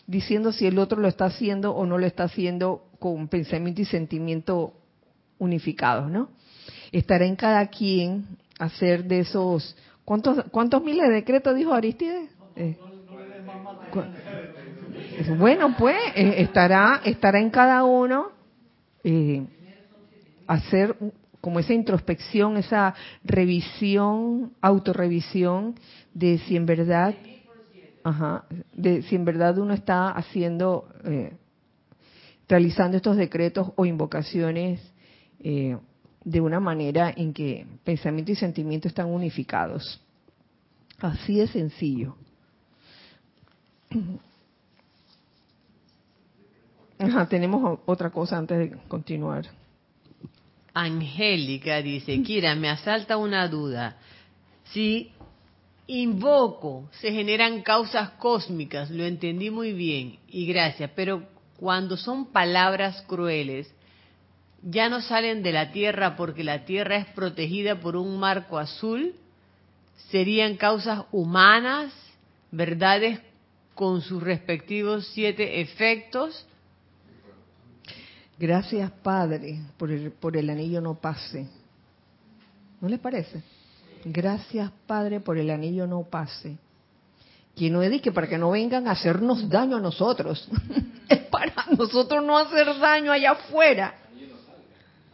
diciendo 0.06 0.52
si 0.52 0.66
el 0.66 0.78
otro 0.78 1.00
lo 1.00 1.08
está 1.08 1.26
haciendo 1.26 1.72
o 1.72 1.86
no 1.86 1.98
lo 1.98 2.06
está 2.06 2.24
haciendo 2.24 2.84
con 2.98 3.28
pensamiento 3.28 3.82
y 3.82 3.84
sentimiento 3.84 4.74
unificados, 5.38 6.10
¿no? 6.10 6.30
Estará 6.92 7.26
en 7.26 7.36
cada 7.36 7.66
quien 7.68 8.26
hacer 8.58 9.04
de 9.04 9.20
esos... 9.20 9.76
¿Cuántos, 10.04 10.44
cuántos 10.50 10.82
miles 10.82 11.08
de 11.08 11.14
decretos 11.14 11.54
dijo 11.54 11.72
Aristides? 11.72 12.28
Eh, 12.56 12.76
bueno, 15.28 15.74
pues 15.76 15.96
eh, 16.14 16.34
estará, 16.38 17.00
estará 17.04 17.40
en 17.40 17.50
cada 17.50 17.84
uno 17.84 18.30
eh, 19.04 19.44
hacer 20.46 20.96
como 21.40 21.58
esa 21.58 21.74
introspección, 21.74 22.56
esa 22.56 22.94
revisión, 23.24 24.52
autorrevisión 24.60 25.74
de 26.14 26.38
si 26.38 26.56
en 26.56 26.66
verdad, 26.66 27.14
ajá, 28.04 28.44
de 28.72 29.02
si 29.02 29.16
en 29.16 29.24
verdad 29.24 29.58
uno 29.58 29.74
está 29.74 30.10
haciendo, 30.10 30.88
eh, 31.04 31.32
realizando 32.48 32.96
estos 32.96 33.16
decretos 33.16 33.72
o 33.76 33.84
invocaciones 33.84 34.80
de 35.40 36.40
una 36.40 36.60
manera 36.60 37.12
en 37.16 37.32
que 37.32 37.66
pensamiento 37.82 38.30
y 38.30 38.36
sentimiento 38.36 38.86
están 38.86 39.08
unificados. 39.08 40.00
Así 41.00 41.38
de 41.38 41.48
sencillo. 41.48 42.14
Tenemos 47.28 47.80
otra 47.86 48.10
cosa 48.10 48.38
antes 48.38 48.58
de 48.58 48.76
continuar. 48.88 49.46
Angélica 50.74 51.82
dice, 51.82 52.22
Kira, 52.22 52.54
me 52.54 52.68
asalta 52.70 53.16
una 53.16 53.46
duda. 53.48 53.96
Si 54.64 55.12
invoco, 55.86 56.88
se 56.92 57.12
generan 57.12 57.62
causas 57.62 58.10
cósmicas, 58.10 58.90
lo 58.90 59.04
entendí 59.04 59.50
muy 59.50 59.72
bien 59.72 60.18
y 60.28 60.46
gracias, 60.46 60.90
pero 60.94 61.28
cuando 61.56 61.96
son 61.96 62.32
palabras 62.32 63.02
crueles, 63.02 63.72
ya 64.62 64.88
no 64.88 65.02
salen 65.02 65.42
de 65.42 65.52
la 65.52 65.72
Tierra 65.72 66.16
porque 66.16 66.44
la 66.44 66.64
Tierra 66.64 66.96
es 66.96 67.06
protegida 67.06 67.80
por 67.80 67.96
un 67.96 68.18
marco 68.18 68.58
azul, 68.58 69.14
serían 70.10 70.56
causas 70.56 71.04
humanas, 71.12 71.92
verdades 72.50 73.20
con 73.74 74.00
sus 74.00 74.22
respectivos 74.22 75.06
siete 75.08 75.60
efectos, 75.60 76.46
Gracias, 78.42 78.90
Padre, 79.04 79.60
por 79.78 79.92
el, 79.92 80.10
por 80.10 80.36
el 80.36 80.50
anillo 80.50 80.80
no 80.80 80.96
pase. 80.96 81.46
¿No 82.80 82.88
les 82.88 82.98
parece? 82.98 83.40
Gracias, 84.04 84.68
Padre, 84.84 85.20
por 85.20 85.38
el 85.38 85.48
anillo 85.48 85.86
no 85.86 86.02
pase. 86.02 86.58
Que 87.54 87.70
no 87.70 87.78
dedique 87.78 88.10
para 88.10 88.28
que 88.28 88.38
no 88.38 88.50
vengan 88.50 88.88
a 88.88 88.92
hacernos 88.92 89.48
daño 89.48 89.76
a 89.76 89.80
nosotros. 89.80 90.48
es 91.08 91.20
para 91.26 91.66
nosotros 91.78 92.24
no 92.24 92.36
hacer 92.36 92.66
daño 92.80 93.12
allá 93.12 93.30
afuera. 93.30 93.94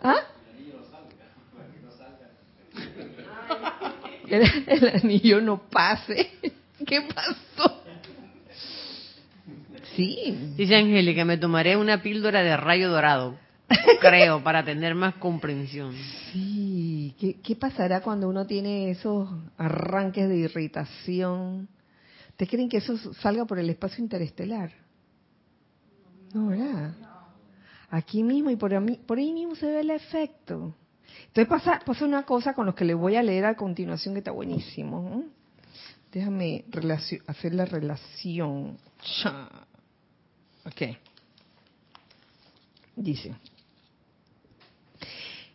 ¿Ah? 0.02 0.20
El, 4.26 4.42
el 4.68 4.88
anillo 5.02 5.42
no 5.42 5.68
pase. 5.68 6.30
¿Qué 6.86 7.02
pasó? 7.14 7.82
Sí. 9.98 10.54
Dice 10.56 10.76
Angélica, 10.76 11.24
me 11.24 11.38
tomaré 11.38 11.76
una 11.76 12.00
píldora 12.00 12.44
de 12.44 12.56
rayo 12.56 12.88
dorado, 12.88 13.36
creo, 14.00 14.40
para 14.44 14.64
tener 14.64 14.94
más 14.94 15.16
comprensión. 15.16 15.92
Sí, 16.32 17.16
¿Qué, 17.42 17.56
pasará 17.56 18.00
cuando 18.00 18.28
uno 18.28 18.46
tiene 18.46 18.90
esos 18.90 19.28
arranques 19.56 20.28
de 20.28 20.36
irritación? 20.36 21.68
¿Te 22.36 22.46
creen 22.46 22.68
que 22.68 22.76
eso 22.76 22.96
salga 23.14 23.44
por 23.44 23.58
el 23.58 23.68
espacio 23.70 24.04
interestelar? 24.04 24.70
No, 26.32 26.46
¿verdad? 26.46 26.94
Aquí 27.90 28.22
mismo 28.22 28.50
y 28.50 28.56
por, 28.56 28.70
por 29.04 29.18
ahí 29.18 29.32
mismo 29.32 29.56
se 29.56 29.66
ve 29.66 29.80
el 29.80 29.90
efecto. 29.90 30.76
Entonces 31.26 31.48
pasa, 31.48 31.80
pasa 31.84 32.04
una 32.04 32.22
cosa 32.22 32.54
con 32.54 32.66
los 32.66 32.76
que 32.76 32.84
les 32.84 32.94
voy 32.94 33.16
a 33.16 33.22
leer 33.24 33.46
a 33.46 33.56
continuación 33.56 34.14
que 34.14 34.18
está 34.18 34.30
buenísimo. 34.30 35.24
Déjame 36.12 36.66
hacer 37.26 37.52
la 37.52 37.64
relación. 37.64 38.78
Ok. 40.68 40.82
Dice, 42.96 43.34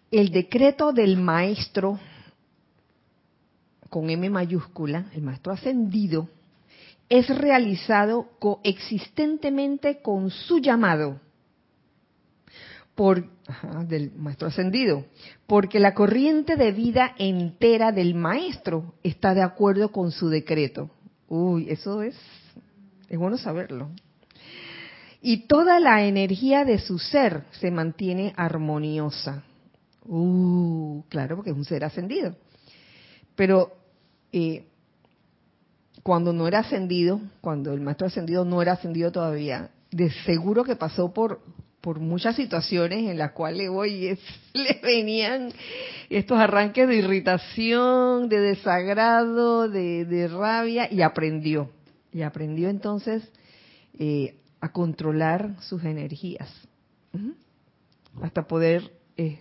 el 0.10 0.32
decreto 0.32 0.94
del 0.94 1.18
maestro, 1.18 2.00
con 3.90 4.10
M 4.10 4.30
mayúscula, 4.30 5.06
el 5.14 5.22
maestro 5.22 5.52
ascendido, 5.52 6.30
es 7.10 7.28
realizado 7.30 8.30
coexistentemente 8.40 10.02
con 10.02 10.32
su 10.32 10.60
llamado 10.60 11.20
por, 12.96 13.28
del 13.88 14.12
maestro 14.16 14.48
ascendido, 14.48 15.06
porque 15.46 15.80
la 15.80 15.94
corriente 15.94 16.56
de 16.56 16.72
vida 16.72 17.14
entera 17.18 17.92
del 17.92 18.16
maestro 18.16 18.96
está 19.04 19.34
de 19.34 19.44
acuerdo 19.44 19.92
con 19.92 20.12
su 20.12 20.30
decreto. 20.30 20.90
Uy, 21.28 21.70
eso 21.70 22.02
es, 22.02 22.16
es 23.10 23.20
bueno 23.20 23.38
saberlo 23.38 23.90
y 25.24 25.48
toda 25.48 25.80
la 25.80 26.04
energía 26.04 26.66
de 26.66 26.78
su 26.80 27.00
ser 27.00 27.46
se 27.52 27.72
mantiene 27.72 28.34
armoniosa. 28.36 29.44
Uh, 30.06 31.02
claro, 31.08 31.38
porque 31.38 31.52
es 31.52 31.56
un 31.56 31.64
ser 31.64 31.86
ascendido. 31.86 32.36
Pero 33.36 33.72
eh, 34.34 34.66
cuando 36.04 36.34
no 36.34 36.46
era 36.46 36.60
ascendido, 36.60 37.22
cuando 37.40 37.72
el 37.74 37.80
maestro 37.80 38.08
ascendido 38.08 38.44
no 38.44 38.62
era 38.62 38.74
ascendido 38.74 39.14
todavía, 39.14 39.72
de 39.92 40.12
seguro 40.26 40.66
que 40.66 40.76
pasó 40.76 41.14
por 41.14 41.40
por 41.80 42.00
muchas 42.00 42.38
situaciones 42.38 43.10
en 43.10 43.18
las 43.18 43.34
cuales 43.34 43.68
hoy 43.70 44.18
le 44.54 44.80
venían 44.82 45.52
estos 46.10 46.40
arranques 46.40 46.88
de 46.88 46.96
irritación, 46.96 48.30
de 48.30 48.40
desagrado, 48.40 49.68
de, 49.68 50.30
rabia, 50.30 50.88
y 50.90 51.02
aprendió. 51.02 51.70
Y 52.14 52.22
aprendió 52.22 52.70
entonces 52.70 53.30
eh, 54.00 54.38
a 54.64 54.72
controlar 54.72 55.58
sus 55.60 55.84
energías, 55.84 56.50
hasta 58.22 58.48
poder 58.48 58.94
eh, 59.18 59.40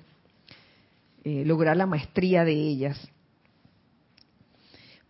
eh, 1.22 1.44
lograr 1.46 1.76
la 1.76 1.86
maestría 1.86 2.44
de 2.44 2.54
ellas. 2.54 2.98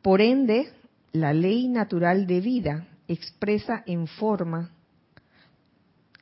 Por 0.02 0.20
ende, 0.20 0.70
la 1.12 1.32
ley 1.32 1.66
natural 1.66 2.26
de 2.26 2.42
vida 2.42 2.86
expresa 3.08 3.84
en 3.86 4.06
forma 4.06 4.70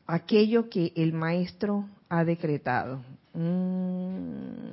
aquello 0.06 0.70
que 0.70 0.92
el 0.94 1.12
maestro 1.12 1.88
ha 2.08 2.24
decretado. 2.24 3.02
Mm. 3.34 4.70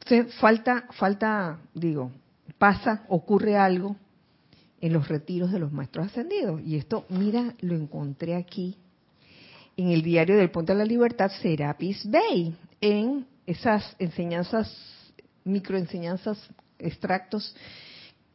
Entonces, 0.00 0.34
falta, 0.40 0.88
falta, 0.90 1.60
digo, 1.72 2.10
pasa, 2.58 3.04
ocurre 3.08 3.56
algo 3.56 3.94
en 4.80 4.92
los 4.92 5.08
retiros 5.08 5.52
de 5.52 5.58
los 5.58 5.72
maestros 5.72 6.06
ascendidos. 6.06 6.60
Y 6.64 6.76
esto, 6.76 7.04
mira, 7.08 7.54
lo 7.60 7.74
encontré 7.74 8.34
aquí 8.34 8.76
en 9.76 9.90
el 9.90 10.02
diario 10.02 10.36
del 10.36 10.50
Ponte 10.50 10.72
a 10.72 10.74
la 10.74 10.84
Libertad, 10.84 11.30
Serapis 11.40 12.08
Bay, 12.10 12.54
en 12.80 13.26
esas 13.46 13.94
enseñanzas, 13.98 14.70
microenseñanzas, 15.44 16.38
extractos, 16.78 17.54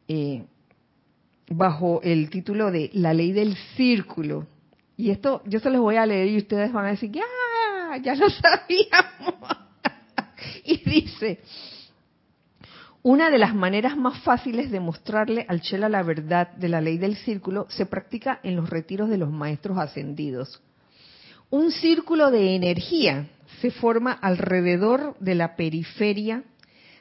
eh, 0.08 0.44
bajo 1.48 2.00
el 2.02 2.30
título 2.30 2.70
de 2.70 2.90
La 2.94 3.12
ley 3.12 3.32
del 3.32 3.56
círculo. 3.76 4.46
Y 4.96 5.10
esto 5.10 5.42
yo 5.46 5.60
se 5.60 5.70
los 5.70 5.80
voy 5.80 5.96
a 5.96 6.06
leer 6.06 6.28
y 6.28 6.38
ustedes 6.38 6.72
van 6.72 6.86
a 6.86 6.90
decir, 6.90 7.10
ya, 7.10 7.22
ya 8.02 8.14
lo 8.14 8.28
sabíamos. 8.30 9.58
y 10.64 10.78
dice, 10.88 11.40
una 13.04 13.28
de 13.28 13.36
las 13.36 13.54
maneras 13.54 13.98
más 13.98 14.18
fáciles 14.20 14.70
de 14.70 14.80
mostrarle 14.80 15.44
al 15.50 15.60
Chela 15.60 15.90
la 15.90 16.02
verdad 16.02 16.52
de 16.56 16.70
la 16.70 16.80
ley 16.80 16.96
del 16.96 17.16
círculo 17.16 17.66
se 17.68 17.84
practica 17.84 18.40
en 18.42 18.56
los 18.56 18.70
retiros 18.70 19.10
de 19.10 19.18
los 19.18 19.30
maestros 19.30 19.76
ascendidos. 19.76 20.62
Un 21.50 21.70
círculo 21.70 22.30
de 22.30 22.56
energía 22.56 23.28
se 23.60 23.70
forma 23.70 24.10
alrededor 24.10 25.18
de 25.20 25.34
la 25.34 25.54
periferia 25.54 26.44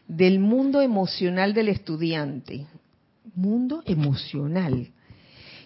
del 0.06 0.40
mundo 0.40 0.82
emocional 0.82 1.54
del 1.54 1.70
estudiante. 1.70 2.68
Mundo 3.34 3.82
emocional. 3.86 4.90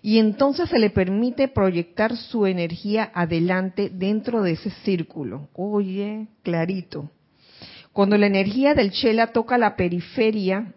Y 0.04 0.20
entonces 0.20 0.70
se 0.70 0.78
le 0.78 0.92
permite 0.92 1.48
proyectar 1.48 2.16
su 2.16 2.46
energía 2.46 3.12
adelante 3.16 3.90
dentro 3.92 4.44
de 4.44 4.52
ese 4.52 4.70
círculo. 4.70 5.50
Oye, 5.56 6.28
clarito 6.44 7.10
Cuando 7.98 8.16
la 8.16 8.28
energía 8.28 8.76
del 8.76 8.92
chela 8.92 9.26
toca 9.34 9.58
la 9.58 9.76
periferia 9.76 10.72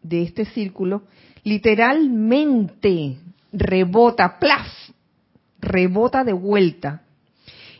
de 0.00 0.22
este 0.22 0.44
círculo, 0.44 1.02
literalmente 1.42 3.16
rebota, 3.52 4.38
plaf, 4.38 4.68
rebota 5.58 6.22
de 6.22 6.32
vuelta. 6.32 7.02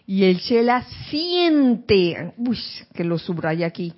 Y 0.09 0.25
el 0.25 0.41
chela 0.41 0.83
siente, 1.09 2.33
uy, 2.37 2.59
que 2.93 3.05
lo 3.05 3.17
subraya 3.17 3.69
aquí, 3.69 3.93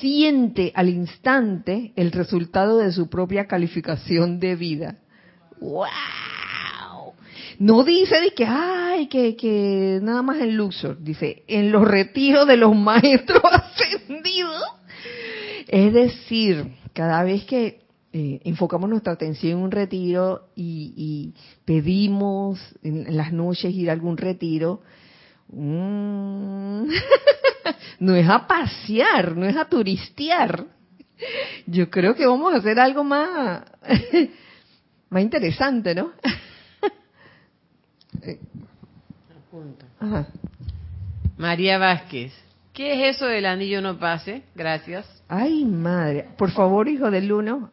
siente 0.00 0.70
al 0.74 0.90
instante 0.90 1.94
el 1.96 2.12
resultado 2.12 2.76
de 2.76 2.92
su 2.92 3.08
propia 3.08 3.46
calificación 3.46 4.38
de 4.38 4.54
vida. 4.54 4.96
¡Wow! 5.62 5.86
No 7.60 7.84
dice 7.84 8.18
de 8.22 8.30
que, 8.30 8.46
ay, 8.46 9.06
que, 9.08 9.36
que 9.36 9.98
nada 10.00 10.22
más 10.22 10.38
en 10.38 10.56
Luxor, 10.56 10.96
dice, 10.98 11.44
en 11.46 11.70
los 11.70 11.86
retiros 11.86 12.46
de 12.46 12.56
los 12.56 12.74
maestros 12.74 13.42
ascendidos. 13.44 14.64
Es 15.68 15.92
decir, 15.92 16.72
cada 16.94 17.22
vez 17.22 17.44
que 17.44 17.82
eh, 18.14 18.40
enfocamos 18.44 18.88
nuestra 18.88 19.12
atención 19.12 19.58
en 19.58 19.64
un 19.64 19.70
retiro 19.70 20.48
y, 20.56 21.34
pedimos 21.66 22.58
en, 22.82 23.14
las 23.14 23.30
noches 23.30 23.74
ir 23.74 23.90
a 23.90 23.92
algún 23.92 24.16
retiro, 24.16 24.80
mm, 25.48 26.84
no 28.00 28.14
es 28.16 28.26
a 28.26 28.46
pasear, 28.46 29.36
no 29.36 29.44
es 29.44 29.56
a 29.58 29.66
turistear. 29.66 30.64
Yo 31.66 31.90
creo 31.90 32.14
que 32.14 32.24
vamos 32.24 32.54
a 32.54 32.56
hacer 32.56 32.80
algo 32.80 33.04
más, 33.04 33.64
más 35.10 35.22
interesante, 35.22 35.94
¿no? 35.94 36.12
María 41.36 41.78
Vázquez, 41.78 42.32
¿qué 42.72 42.92
es 42.92 43.16
eso 43.16 43.26
del 43.26 43.46
anillo 43.46 43.80
no 43.80 43.98
pase? 43.98 44.42
Gracias. 44.54 45.22
Ay, 45.28 45.64
madre. 45.64 46.26
Por 46.36 46.50
favor, 46.50 46.88
hijo 46.88 47.10
del 47.10 47.32
uno, 47.32 47.70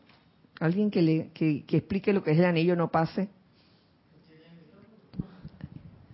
alguien 0.59 0.89
que, 0.89 1.01
le, 1.01 1.29
que, 1.33 1.63
explique 1.69 2.13
lo 2.13 2.23
que 2.23 2.31
es 2.31 2.39
el 2.39 2.45
anillo 2.45 2.75
no 2.75 2.89
pase. 2.89 3.29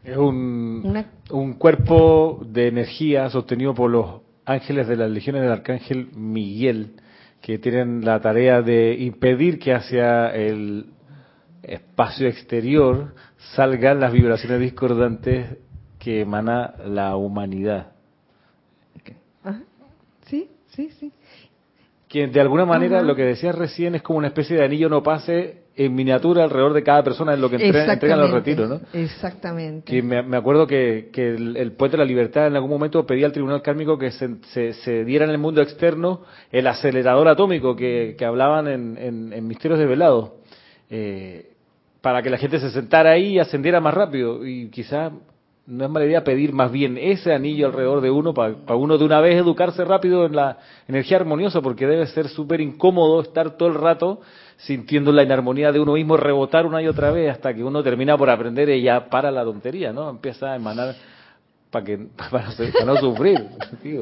Es 0.03 0.17
un, 0.17 1.05
un 1.29 1.53
cuerpo 1.53 2.41
de 2.45 2.67
energía 2.67 3.29
sostenido 3.29 3.73
por 3.73 3.89
los 3.89 4.21
ángeles 4.45 4.87
de 4.87 4.97
las 4.97 5.09
legiones 5.09 5.41
del 5.41 5.51
arcángel 5.51 6.09
Miguel, 6.13 6.95
que 7.41 7.57
tienen 7.57 8.03
la 8.03 8.19
tarea 8.19 8.61
de 8.61 8.95
impedir 8.95 9.59
que 9.59 9.73
hacia 9.73 10.27
el 10.35 10.87
espacio 11.61 12.27
exterior 12.27 13.15
salgan 13.51 13.99
las 13.99 14.11
vibraciones 14.11 14.59
discordantes 14.59 15.57
que 15.99 16.21
emana 16.21 16.73
la 16.85 17.15
humanidad. 17.15 17.87
Sí, 20.25 20.49
sí, 20.67 20.89
sí. 20.99 21.11
Que 22.07 22.27
de 22.27 22.41
alguna 22.41 22.65
manera 22.65 23.01
lo 23.01 23.15
que 23.15 23.23
decías 23.23 23.55
recién 23.55 23.95
es 23.95 24.01
como 24.01 24.19
una 24.19 24.27
especie 24.27 24.55
de 24.55 24.63
anillo 24.63 24.87
no 24.87 25.01
pase 25.01 25.63
en 25.75 25.95
miniatura 25.95 26.43
alrededor 26.43 26.73
de 26.73 26.83
cada 26.83 27.03
persona 27.03 27.33
en 27.33 27.41
lo 27.41 27.49
que 27.49 27.55
entregan 27.55 28.19
los 28.19 28.31
retiros, 28.31 28.69
¿no? 28.69 28.81
Exactamente. 28.93 29.91
Que 29.91 30.03
me, 30.03 30.37
acuerdo 30.37 30.67
que, 30.67 31.09
el, 31.15 31.71
puente 31.71 31.97
de 31.97 32.03
la 32.03 32.07
libertad 32.07 32.45
en 32.45 32.55
algún 32.55 32.69
momento 32.69 33.05
pedía 33.07 33.25
al 33.25 33.31
tribunal 33.31 33.63
kármico 33.63 33.97
que 33.97 34.11
se, 34.11 35.03
diera 35.05 35.25
en 35.25 35.31
el 35.31 35.39
mundo 35.39 35.61
externo 35.61 36.21
el 36.51 36.67
acelerador 36.67 37.27
atómico 37.27 37.75
que, 37.75 38.15
hablaban 38.23 38.67
en, 38.67 39.33
en, 39.33 39.47
Misterios 39.47 39.79
de 39.79 39.87
Velado. 39.87 40.35
Eh, 40.91 41.52
para 42.03 42.21
que 42.21 42.29
la 42.29 42.37
gente 42.37 42.59
se 42.59 42.69
sentara 42.69 43.11
ahí 43.11 43.35
y 43.35 43.39
ascendiera 43.39 43.79
más 43.79 43.93
rápido. 43.93 44.45
Y 44.45 44.67
quizá 44.67 45.09
no 45.65 45.85
es 45.85 45.89
mala 45.89 46.05
idea 46.05 46.21
pedir 46.21 46.51
más 46.51 46.69
bien 46.69 46.97
ese 46.97 47.33
anillo 47.33 47.67
alrededor 47.67 48.01
de 48.01 48.11
uno 48.11 48.33
para, 48.33 48.55
uno 48.75 48.97
de 48.97 49.05
una 49.05 49.21
vez 49.21 49.37
educarse 49.37 49.85
rápido 49.85 50.25
en 50.25 50.35
la 50.35 50.57
energía 50.85 51.15
armoniosa, 51.15 51.61
porque 51.61 51.87
debe 51.87 52.05
ser 52.07 52.27
súper 52.27 52.59
incómodo 52.59 53.21
estar 53.21 53.51
todo 53.51 53.69
el 53.69 53.75
rato 53.75 54.19
sintiendo 54.57 55.13
la 55.13 55.23
inarmonía 55.23 55.71
de 55.71 55.79
uno 55.79 55.93
mismo, 55.93 56.17
rebotar 56.17 56.65
una 56.65 56.81
y 56.81 56.87
otra 56.87 57.09
vez 57.09 57.31
hasta 57.31 57.53
que 57.53 57.63
uno 57.63 57.81
termina 57.81 58.17
por 58.17 58.29
aprender 58.29 58.67
y 58.67 58.81
ya 58.81 59.09
para 59.09 59.31
la 59.31 59.45
tontería, 59.45 59.93
¿no? 59.93 60.09
Empieza 60.09 60.51
a 60.51 60.57
emanar 60.57 60.95
para 61.71 61.85
que 61.85 61.99
para, 62.29 62.49
no 62.85 62.97
sufrir, 62.97 63.39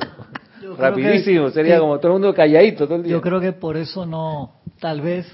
Rapidísimo, 0.76 1.52
sería 1.52 1.80
como 1.80 2.00
todo 2.00 2.08
el 2.08 2.14
mundo 2.14 2.34
calladito 2.34 2.86
todo 2.86 2.96
el 2.96 3.04
día. 3.04 3.12
Yo 3.12 3.22
creo 3.22 3.40
que 3.40 3.52
por 3.52 3.78
eso 3.78 4.08
no, 4.08 4.54
tal 4.80 5.02
vez 5.02 5.28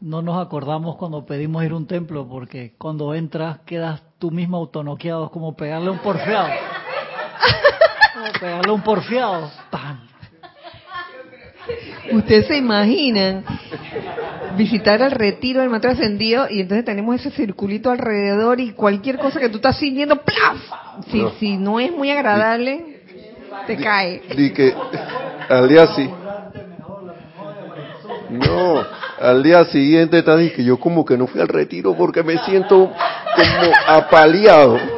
no 0.00 0.22
nos 0.22 0.44
acordamos 0.44 0.96
cuando 0.96 1.26
pedimos 1.26 1.64
ir 1.64 1.72
a 1.72 1.76
un 1.76 1.86
templo, 1.86 2.26
porque 2.28 2.74
cuando 2.78 3.14
entras 3.14 3.58
quedas 3.66 4.00
tú 4.18 4.30
mismo 4.30 4.56
autonoqueado, 4.56 5.26
es 5.26 5.30
como 5.30 5.56
pegarle 5.56 5.90
un 5.90 5.98
porfiado. 5.98 6.48
Como 8.14 8.32
pegarle 8.40 8.72
un 8.72 8.82
porfiado. 8.82 9.50
¡Pam! 9.70 10.00
Ustedes 12.12 12.46
se 12.46 12.56
imaginan 12.56 13.44
visitar 14.56 15.02
el 15.02 15.10
retiro 15.10 15.60
del 15.60 15.68
maestro 15.68 15.90
ascendido 15.90 16.48
y 16.50 16.60
entonces 16.60 16.84
tenemos 16.84 17.16
ese 17.16 17.30
circulito 17.30 17.90
alrededor 17.90 18.60
y 18.60 18.72
cualquier 18.72 19.18
cosa 19.18 19.38
que 19.38 19.48
tú 19.48 19.56
estás 19.56 19.78
sintiendo, 19.78 20.16
¡plaf! 20.22 20.58
Si 21.10 21.20
no, 21.20 21.30
si 21.32 21.56
no 21.56 21.80
es 21.80 21.92
muy 21.92 22.10
agradable, 22.10 23.02
te 23.66 23.76
cae. 23.76 24.22
Di 24.34 24.52
que 24.52 24.74
al 25.48 25.68
día 25.68 25.86
sí. 25.88 26.08
No, 28.30 28.84
al 29.20 29.42
día 29.42 29.64
siguiente 29.66 30.22
te 30.22 30.36
dije 30.36 30.56
que 30.56 30.64
yo 30.64 30.78
como 30.78 31.04
que 31.04 31.16
no 31.16 31.26
fui 31.26 31.40
al 31.40 31.48
retiro 31.48 31.94
porque 31.96 32.22
me 32.22 32.38
siento 32.44 32.92
como 33.36 33.72
apaleado. 33.86 34.78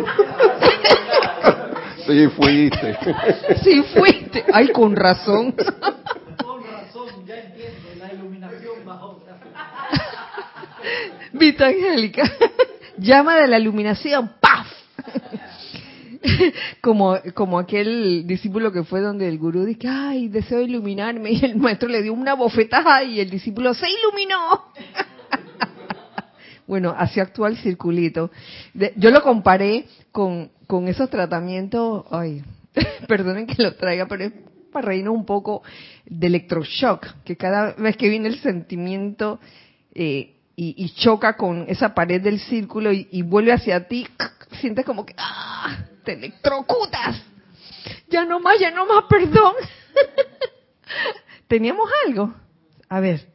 Sí 2.06 2.26
fuiste. 2.28 2.98
Sí 3.62 3.82
fuiste. 3.94 4.44
Ay, 4.52 4.68
con 4.68 4.96
razón. 4.96 5.52
Con 5.52 6.64
razón, 6.64 7.24
ya 7.24 7.36
entiendo, 7.36 7.88
la 8.00 8.12
iluminación 8.12 8.84
bajó. 8.84 9.20
Vita 11.32 11.66
Angélica, 11.66 12.24
llama 12.96 13.36
de 13.36 13.46
la 13.46 13.58
iluminación, 13.58 14.32
¡paf! 14.40 14.66
como, 16.80 17.16
como 17.34 17.58
aquel 17.58 18.26
discípulo 18.26 18.72
que 18.72 18.84
fue 18.84 19.00
donde 19.00 19.28
el 19.28 19.38
gurú 19.38 19.64
dice, 19.64 19.88
ay, 19.88 20.28
deseo 20.28 20.60
iluminarme, 20.60 21.32
y 21.32 21.44
el 21.44 21.56
maestro 21.56 21.88
le 21.88 22.02
dio 22.02 22.12
una 22.12 22.34
bofetada 22.34 23.02
y 23.02 23.20
el 23.20 23.30
discípulo 23.30 23.74
se 23.74 23.86
iluminó. 23.88 24.72
bueno, 26.66 26.94
así 26.96 27.20
actúa 27.20 27.48
el 27.48 27.56
circulito. 27.56 28.30
yo 28.96 29.10
lo 29.10 29.22
comparé 29.22 29.86
con, 30.12 30.50
con 30.66 30.88
esos 30.88 31.08
tratamientos, 31.10 32.04
ay, 32.10 32.42
perdonen 33.08 33.46
que 33.46 33.62
lo 33.62 33.74
traiga, 33.74 34.06
pero 34.06 34.24
es 34.24 34.32
para 34.70 34.88
reírnos 34.88 35.14
un 35.14 35.26
poco 35.26 35.62
de 36.06 36.28
electroshock, 36.28 37.06
que 37.24 37.36
cada 37.36 37.72
vez 37.72 37.96
que 37.96 38.08
viene 38.08 38.28
el 38.28 38.38
sentimiento 38.38 39.40
eh, 39.94 40.36
y, 40.62 40.90
choca 40.90 41.38
con 41.38 41.64
esa 41.68 41.94
pared 41.94 42.20
del 42.20 42.38
círculo 42.38 42.92
y, 42.92 43.22
vuelve 43.22 43.52
hacia 43.52 43.88
ti, 43.88 44.06
sientes 44.60 44.84
como 44.84 45.06
que 45.06 45.14
¡ah! 45.16 45.86
Te 46.10 46.26
electrocutas. 46.26 47.22
Ya 48.08 48.24
no 48.24 48.40
más, 48.40 48.58
ya 48.58 48.70
no 48.70 48.86
más, 48.86 49.04
perdón. 49.08 49.54
¿Teníamos 51.48 51.88
algo? 52.06 52.34
A 52.88 53.00
ver. 53.00 53.28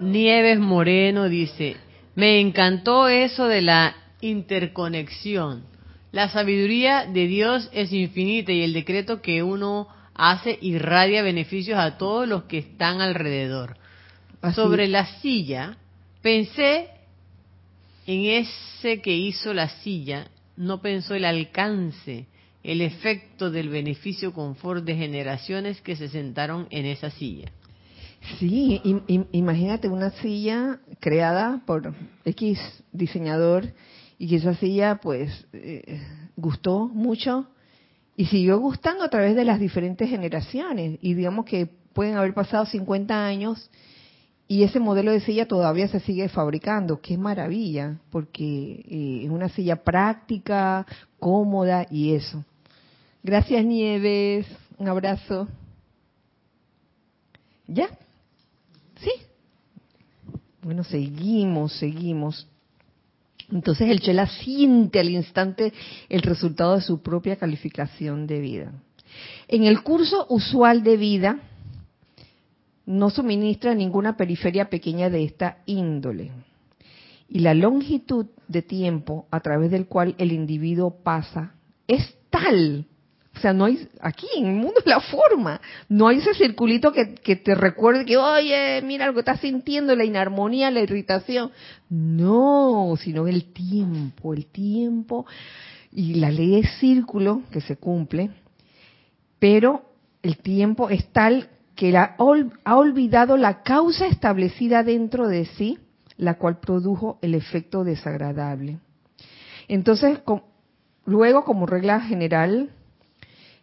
Nieves 0.00 0.58
Moreno 0.58 1.28
dice, 1.28 1.76
me 2.14 2.40
encantó 2.40 3.08
eso 3.08 3.48
de 3.48 3.62
la 3.62 3.96
interconexión. 4.20 5.64
La 6.12 6.28
sabiduría 6.28 7.06
de 7.06 7.26
Dios 7.26 7.68
es 7.72 7.92
infinita 7.92 8.52
y 8.52 8.62
el 8.62 8.72
decreto 8.72 9.20
que 9.20 9.42
uno 9.42 9.88
hace 10.14 10.58
irradia 10.60 11.22
beneficios 11.22 11.78
a 11.78 11.98
todos 11.98 12.28
los 12.28 12.44
que 12.44 12.58
están 12.58 13.00
alrededor. 13.00 13.76
Sobre 14.54 14.86
la 14.86 15.06
silla, 15.20 15.76
pensé 16.22 16.90
en 18.06 18.24
ese 18.26 19.02
que 19.02 19.16
hizo 19.16 19.52
la 19.52 19.68
silla 19.68 20.28
no 20.58 20.82
pensó 20.82 21.14
el 21.14 21.24
alcance, 21.24 22.26
el 22.64 22.80
efecto 22.80 23.50
del 23.50 23.68
beneficio 23.68 24.32
confort 24.32 24.84
de 24.84 24.96
generaciones 24.96 25.80
que 25.80 25.96
se 25.96 26.08
sentaron 26.08 26.66
en 26.70 26.84
esa 26.84 27.10
silla. 27.10 27.50
Sí, 28.40 28.82
imagínate 29.32 29.88
una 29.88 30.10
silla 30.10 30.80
creada 30.98 31.62
por 31.64 31.94
X 32.24 32.58
diseñador 32.90 33.72
y 34.18 34.28
que 34.28 34.36
esa 34.36 34.54
silla 34.56 34.96
pues 35.00 35.46
eh, 35.52 36.02
gustó 36.36 36.88
mucho 36.88 37.46
y 38.16 38.26
siguió 38.26 38.58
gustando 38.58 39.04
a 39.04 39.08
través 39.08 39.36
de 39.36 39.44
las 39.44 39.60
diferentes 39.60 40.10
generaciones 40.10 40.98
y 41.00 41.14
digamos 41.14 41.44
que 41.44 41.66
pueden 41.92 42.16
haber 42.16 42.34
pasado 42.34 42.66
50 42.66 43.24
años 43.24 43.70
y 44.50 44.62
ese 44.62 44.80
modelo 44.80 45.12
de 45.12 45.20
silla 45.20 45.46
todavía 45.46 45.88
se 45.88 46.00
sigue 46.00 46.30
fabricando. 46.30 47.02
Qué 47.02 47.18
maravilla, 47.18 47.98
porque 48.10 48.82
eh, 48.88 49.20
es 49.24 49.30
una 49.30 49.50
silla 49.50 49.76
práctica, 49.76 50.86
cómoda 51.20 51.86
y 51.90 52.14
eso. 52.14 52.42
Gracias 53.22 53.62
Nieves, 53.62 54.46
un 54.78 54.88
abrazo. 54.88 55.46
¿Ya? 57.66 57.90
Sí. 59.02 59.10
Bueno, 60.62 60.82
seguimos, 60.82 61.74
seguimos. 61.74 62.48
Entonces 63.52 63.90
el 63.90 64.00
Chela 64.00 64.26
siente 64.26 64.98
al 64.98 65.10
instante 65.10 65.74
el 66.08 66.22
resultado 66.22 66.76
de 66.76 66.80
su 66.80 67.02
propia 67.02 67.36
calificación 67.36 68.26
de 68.26 68.40
vida. 68.40 68.72
En 69.46 69.64
el 69.64 69.82
curso 69.82 70.26
usual 70.30 70.82
de 70.82 70.96
vida 70.96 71.38
no 72.88 73.10
suministra 73.10 73.74
ninguna 73.74 74.16
periferia 74.16 74.70
pequeña 74.70 75.10
de 75.10 75.24
esta 75.24 75.58
índole. 75.66 76.32
Y 77.28 77.40
la 77.40 77.52
longitud 77.52 78.26
de 78.48 78.62
tiempo 78.62 79.26
a 79.30 79.40
través 79.40 79.70
del 79.70 79.86
cual 79.86 80.14
el 80.16 80.32
individuo 80.32 81.02
pasa 81.02 81.54
es 81.86 82.16
tal 82.30 82.86
o 83.38 83.40
sea, 83.40 83.52
no 83.52 83.66
hay, 83.66 83.88
aquí 84.00 84.26
en 84.36 84.46
el 84.46 84.54
mundo 84.56 84.80
de 84.84 84.90
la 84.90 84.98
forma, 84.98 85.60
no 85.88 86.08
hay 86.08 86.18
ese 86.18 86.34
circulito 86.34 86.90
que, 86.90 87.14
que, 87.14 87.36
te 87.36 87.54
recuerde 87.54 88.04
que, 88.04 88.16
oye, 88.16 88.82
mira 88.82 89.06
lo 89.06 89.12
que 89.12 89.20
estás 89.20 89.38
sintiendo, 89.38 89.94
la 89.94 90.04
inarmonía, 90.04 90.72
la 90.72 90.80
irritación. 90.80 91.52
No, 91.88 92.94
sino 92.98 93.28
el 93.28 93.52
tiempo, 93.52 94.34
el 94.34 94.46
tiempo 94.46 95.24
y 95.92 96.14
la 96.14 96.32
ley 96.32 96.60
de 96.60 96.66
círculo 96.80 97.42
que 97.52 97.60
se 97.60 97.76
cumple, 97.76 98.30
pero 99.38 99.84
el 100.24 100.38
tiempo 100.38 100.90
es 100.90 101.06
tal 101.12 101.48
que 101.78 101.96
ha 101.96 102.76
olvidado 102.76 103.36
la 103.36 103.62
causa 103.62 104.08
establecida 104.08 104.82
dentro 104.82 105.28
de 105.28 105.44
sí, 105.44 105.78
la 106.16 106.34
cual 106.34 106.58
produjo 106.58 107.20
el 107.22 107.36
efecto 107.36 107.84
desagradable. 107.84 108.80
Entonces, 109.68 110.18
luego, 111.04 111.44
como 111.44 111.66
regla 111.66 112.00
general, 112.00 112.70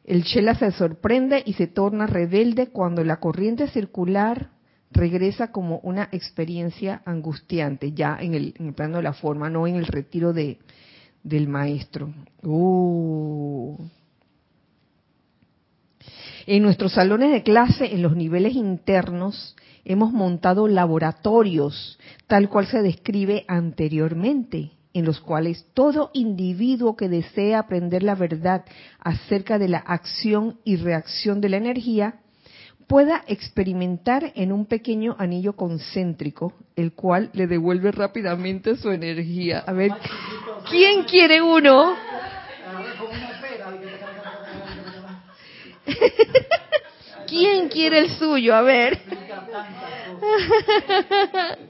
el 0.06 0.24
Shela 0.24 0.56
se 0.56 0.72
sorprende 0.72 1.44
y 1.46 1.54
se 1.54 1.68
torna 1.68 2.08
rebelde 2.08 2.68
cuando 2.68 3.04
la 3.04 3.20
corriente 3.20 3.68
circular 3.68 4.50
regresa 4.92 5.52
como 5.52 5.80
una 5.80 6.08
experiencia 6.14 7.02
angustiante, 7.04 7.92
ya 7.92 8.18
en 8.22 8.34
el, 8.34 8.54
plano 8.78 8.96
de 8.96 9.04
la 9.04 9.14
forma, 9.14 9.50
no 9.50 9.68
en 9.68 9.76
el 9.76 9.88
retiro 9.88 10.32
de, 10.32 10.60
del 11.22 11.50
maestro. 11.50 12.14
Uh. 12.44 13.78
En 16.48 16.62
nuestros 16.62 16.94
salones 16.94 17.32
de 17.32 17.42
clase, 17.42 17.94
en 17.94 18.04
los 18.04 18.16
niveles 18.16 18.54
internos, 18.54 19.56
hemos 19.84 20.14
montado 20.14 20.68
laboratorios, 20.68 21.98
tal 22.28 22.50
cual 22.50 22.68
se 22.68 22.84
describe 22.84 23.46
anteriormente, 23.48 24.72
en 24.94 25.06
los 25.06 25.20
cuales 25.20 25.66
todo 25.74 26.12
individuo 26.14 26.96
que 26.96 27.10
desea 27.10 27.60
aprender 27.60 28.04
la 28.04 28.14
verdad 28.14 28.64
acerca 29.00 29.58
de 29.58 29.70
la 29.70 29.80
acción 29.80 30.60
y 30.64 30.76
reacción 30.76 31.42
de 31.42 31.50
la 31.50 31.58
energía 31.58 32.20
pueda 32.88 33.24
experimentar 33.28 34.32
en 34.36 34.52
un 34.52 34.68
pequeño 34.68 35.16
anillo 35.18 35.54
concéntrico, 35.54 36.54
el 36.76 36.94
cual 36.94 37.32
le 37.34 37.48
devuelve 37.48 37.92
rápidamente 37.92 38.76
su 38.76 38.92
energía. 38.92 39.64
A 39.66 39.74
ver, 39.74 39.92
¿quién 40.70 41.06
quiere 41.06 41.42
uno? 41.42 41.96
¿Quién 47.28 47.70
quiere 47.70 48.00
el 48.00 48.10
suyo? 48.18 48.56
A 48.56 48.62
ver. 48.62 49.00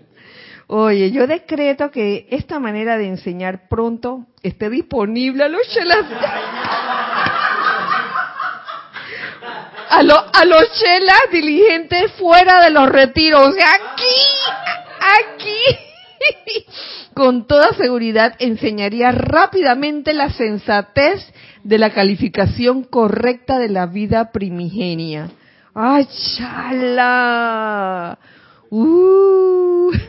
Oye, 0.67 1.11
yo 1.11 1.27
decreto 1.27 1.91
que 1.91 2.27
esta 2.31 2.59
manera 2.59 2.97
de 2.97 3.07
enseñar 3.07 3.69
pronto 3.69 4.25
esté 4.41 4.69
disponible 4.69 5.43
a 5.43 5.49
los 5.49 5.61
chelas. 5.69 6.05
A, 9.87 9.99
a 9.99 10.45
los 10.45 10.71
chelas 10.73 11.21
diligentes 11.31 12.11
fuera 12.13 12.63
de 12.65 12.71
los 12.71 12.89
retiros. 12.89 13.55
Aquí, 13.55 14.15
aquí. 14.99 15.57
Con 17.13 17.45
toda 17.47 17.71
seguridad 17.75 18.35
enseñaría 18.39 19.13
rápidamente 19.13 20.13
la 20.13 20.31
sensatez 20.31 21.31
de 21.65 21.79
la 21.79 21.91
calificación 21.93 22.83
correcta 22.83 23.57
de 23.57 23.69
la 23.69 23.87
vida 23.87 24.31
primigenia. 24.31 25.31
¡Ay, 25.73 26.07
chala! 26.37 28.19
Uh. 28.69 29.91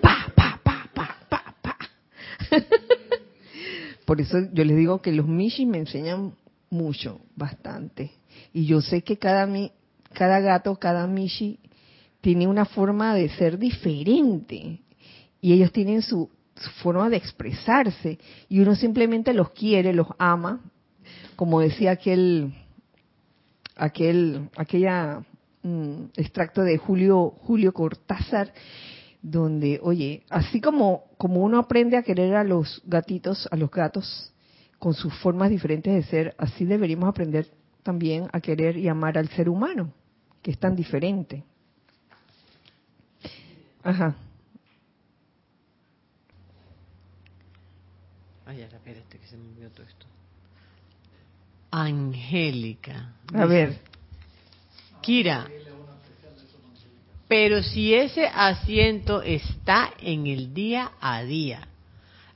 Pa, 0.00 0.26
pa, 0.34 0.58
pa, 0.64 0.90
pa, 0.92 1.14
pa, 1.30 1.54
pa. 1.62 1.78
Por 4.04 4.20
eso 4.20 4.38
yo 4.52 4.64
les 4.64 4.76
digo 4.76 5.00
que 5.00 5.12
los 5.12 5.28
Mishi 5.28 5.64
me 5.64 5.78
enseñan 5.78 6.34
mucho, 6.70 7.20
bastante. 7.36 8.10
Y 8.52 8.66
yo 8.66 8.80
sé 8.80 9.02
que 9.02 9.18
cada, 9.18 9.48
cada 10.12 10.40
gato, 10.40 10.74
cada 10.74 11.06
Mishi 11.06 11.60
tiene 12.20 12.48
una 12.48 12.64
forma 12.64 13.14
de 13.14 13.28
ser 13.28 13.56
diferente. 13.56 14.80
Y 15.40 15.52
ellos 15.52 15.70
tienen 15.70 16.02
su 16.02 16.28
forma 16.70 17.08
de 17.10 17.16
expresarse. 17.16 18.18
Y 18.48 18.60
uno 18.60 18.74
simplemente 18.74 19.32
los 19.34 19.50
quiere, 19.50 19.92
los 19.92 20.08
ama. 20.18 20.60
Como 21.36 21.60
decía 21.60 21.92
aquel 21.92 22.54
aquel 23.76 24.50
aquella 24.56 25.24
mm, 25.62 26.04
extracto 26.16 26.62
de 26.62 26.78
Julio 26.78 27.30
Julio 27.30 27.72
Cortázar 27.72 28.52
donde 29.22 29.80
oye 29.82 30.24
así 30.30 30.60
como 30.60 31.04
como 31.16 31.42
uno 31.42 31.58
aprende 31.58 31.96
a 31.96 32.02
querer 32.02 32.34
a 32.34 32.44
los 32.44 32.82
gatitos 32.84 33.48
a 33.50 33.56
los 33.56 33.70
gatos 33.70 34.32
con 34.78 34.94
sus 34.94 35.14
formas 35.20 35.50
diferentes 35.50 35.94
de 35.94 36.02
ser 36.02 36.34
así 36.38 36.64
deberíamos 36.64 37.08
aprender 37.08 37.46
también 37.82 38.28
a 38.32 38.40
querer 38.40 38.76
y 38.76 38.88
amar 38.88 39.16
al 39.16 39.28
ser 39.28 39.48
humano 39.48 39.92
que 40.42 40.50
es 40.50 40.58
tan 40.58 40.76
diferente 40.76 41.44
ajá 43.82 44.16
Ay, 48.52 48.58
ya, 48.58 48.64
espérate 48.66 49.18
que 49.18 49.26
se 49.26 49.36
me 49.38 49.48
olvidó 49.48 49.70
todo 49.70 49.86
esto. 49.86 50.06
Angélica. 51.70 53.14
A 53.32 53.46
ver. 53.46 53.78
Kira, 55.00 55.46
pero 57.26 57.62
si 57.62 57.94
ese 57.94 58.26
asiento 58.26 59.22
está 59.22 59.94
en 59.98 60.26
el 60.26 60.52
día 60.52 60.92
a 61.00 61.22
día. 61.22 61.66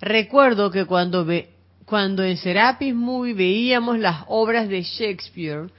Recuerdo 0.00 0.70
que 0.70 0.86
cuando, 0.86 1.26
ve, 1.26 1.50
cuando 1.84 2.24
en 2.24 2.38
Serapis 2.38 2.94
Movie 2.94 3.34
veíamos 3.34 3.98
las 3.98 4.24
obras 4.28 4.68
de 4.68 4.82
Shakespeare, 4.84 5.70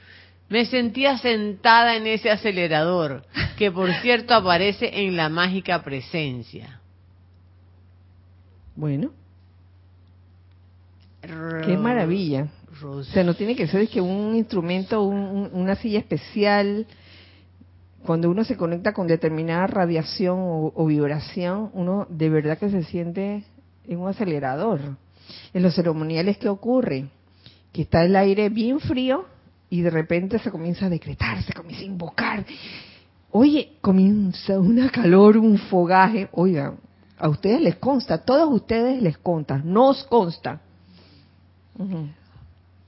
me 0.48 0.66
sentía 0.66 1.18
sentada 1.18 1.96
en 1.96 2.06
ese 2.06 2.30
acelerador, 2.30 3.26
que 3.58 3.72
por 3.72 3.92
cierto 4.02 4.34
aparece 4.34 5.04
en 5.04 5.16
la 5.16 5.28
mágica 5.28 5.82
presencia. 5.82 6.80
Bueno. 8.76 9.10
Qué 11.20 11.76
maravilla. 11.76 12.48
O 12.84 13.02
sea, 13.02 13.24
no 13.24 13.34
tiene 13.34 13.56
que 13.56 13.66
ser 13.66 13.88
que 13.88 14.00
un 14.00 14.36
instrumento, 14.36 15.02
una 15.02 15.74
silla 15.76 15.98
especial. 15.98 16.86
Cuando 18.04 18.30
uno 18.30 18.44
se 18.44 18.56
conecta 18.56 18.92
con 18.92 19.06
determinada 19.06 19.66
radiación 19.66 20.38
o, 20.40 20.86
vibración, 20.86 21.70
uno 21.74 22.06
de 22.08 22.28
verdad 22.28 22.58
que 22.58 22.70
se 22.70 22.84
siente 22.84 23.44
en 23.86 23.98
un 23.98 24.08
acelerador. 24.08 24.80
En 25.52 25.62
los 25.62 25.74
ceremoniales, 25.74 26.38
¿qué 26.38 26.48
ocurre? 26.48 27.06
Que 27.72 27.82
está 27.82 28.04
el 28.04 28.14
aire 28.16 28.48
bien 28.48 28.80
frío 28.80 29.26
y 29.68 29.82
de 29.82 29.90
repente 29.90 30.38
se 30.38 30.50
comienza 30.50 30.86
a 30.86 30.88
decretar, 30.88 31.42
se 31.42 31.52
comienza 31.52 31.82
a 31.82 31.86
invocar. 31.86 32.44
Oye, 33.30 33.72
comienza 33.80 34.58
una 34.58 34.88
calor, 34.90 35.36
un 35.36 35.58
fogaje. 35.58 36.28
Oigan, 36.32 36.78
a 37.18 37.28
ustedes 37.28 37.60
les 37.60 37.76
consta, 37.76 38.14
a 38.14 38.24
todos 38.24 38.48
ustedes 38.50 39.02
les 39.02 39.18
consta, 39.18 39.58
nos 39.58 40.04
consta. 40.04 40.62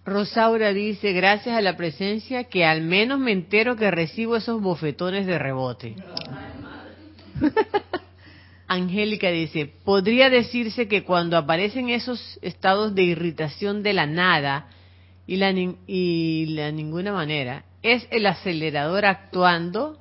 Rosaura 0.05 0.73
dice, 0.73 1.13
gracias 1.13 1.57
a 1.57 1.61
la 1.61 1.77
presencia 1.77 2.45
que 2.45 2.65
al 2.65 2.83
menos 2.83 3.19
me 3.19 3.33
entero 3.33 3.77
que 3.77 3.91
recibo 3.91 4.37
esos 4.37 4.61
bofetones 4.61 5.27
de 5.27 5.39
rebote. 5.39 5.97
Angélica 8.67 9.31
dice, 9.31 9.67
podría 9.85 10.31
decirse 10.31 10.87
que 10.89 11.05
cuando 11.05 11.37
aparecen 11.37 11.91
esos 11.91 12.39
estados 12.41 12.95
de 12.95 13.03
irritación 13.03 13.83
de 13.83 13.93
la 13.93 14.07
nada 14.07 14.69
y 15.27 15.37
la, 15.37 15.53
y 15.53 16.47
la 16.47 16.71
ninguna 16.71 17.13
manera, 17.13 17.65
es 17.83 18.07
el 18.11 18.27
acelerador 18.27 19.05
actuando. 19.05 19.99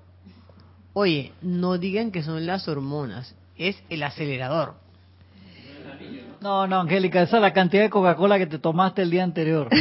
Oye, 0.94 1.34
no 1.42 1.78
digan 1.78 2.12
que 2.12 2.24
son 2.24 2.46
las 2.46 2.68
hormonas, 2.68 3.36
es 3.58 3.76
el 3.90 4.04
acelerador. 4.04 4.76
No, 6.42 6.68
no, 6.68 6.80
Angélica, 6.80 7.22
esa 7.22 7.38
es 7.38 7.42
la 7.42 7.52
cantidad 7.52 7.84
de 7.84 7.90
Coca-Cola 7.90 8.38
que 8.38 8.48
te 8.48 8.60
tomaste 8.60 9.02
el 9.02 9.10
día 9.10 9.26
anterior. 9.26 9.68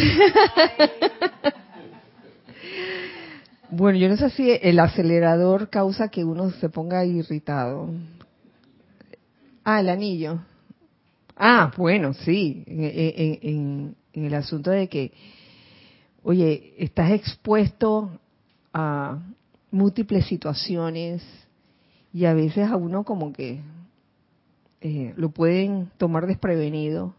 bueno, 3.71 3.99
yo 3.99 4.09
no 4.09 4.17
sé 4.17 4.31
si 4.31 4.51
el 4.51 4.81
acelerador 4.81 5.71
causa 5.71 6.09
que 6.09 6.25
uno 6.25 6.51
se 6.51 6.69
ponga 6.69 7.05
irritado. 7.05 7.91
Ah, 9.63 9.81
el 9.81 9.89
anillo. 9.89 10.41
Ah, 11.37 11.71
bueno, 11.77 12.13
sí, 12.13 12.65
en, 12.67 13.95
en 14.13 14.25
el 14.25 14.35
asunto 14.35 14.73
de 14.73 14.89
que, 14.89 15.13
oye, 16.25 16.75
estás 16.79 17.13
expuesto 17.13 18.19
a 18.73 19.19
múltiples 19.71 20.27
situaciones 20.27 21.23
y 22.13 22.25
a 22.25 22.35
veces 22.35 22.69
a 22.69 22.77
uno 22.77 23.05
como 23.05 23.33
que 23.33 23.61
eh, 24.81 25.13
lo 25.17 25.31
pueden 25.31 25.91
tomar 25.99 26.27
desprevenido 26.27 27.15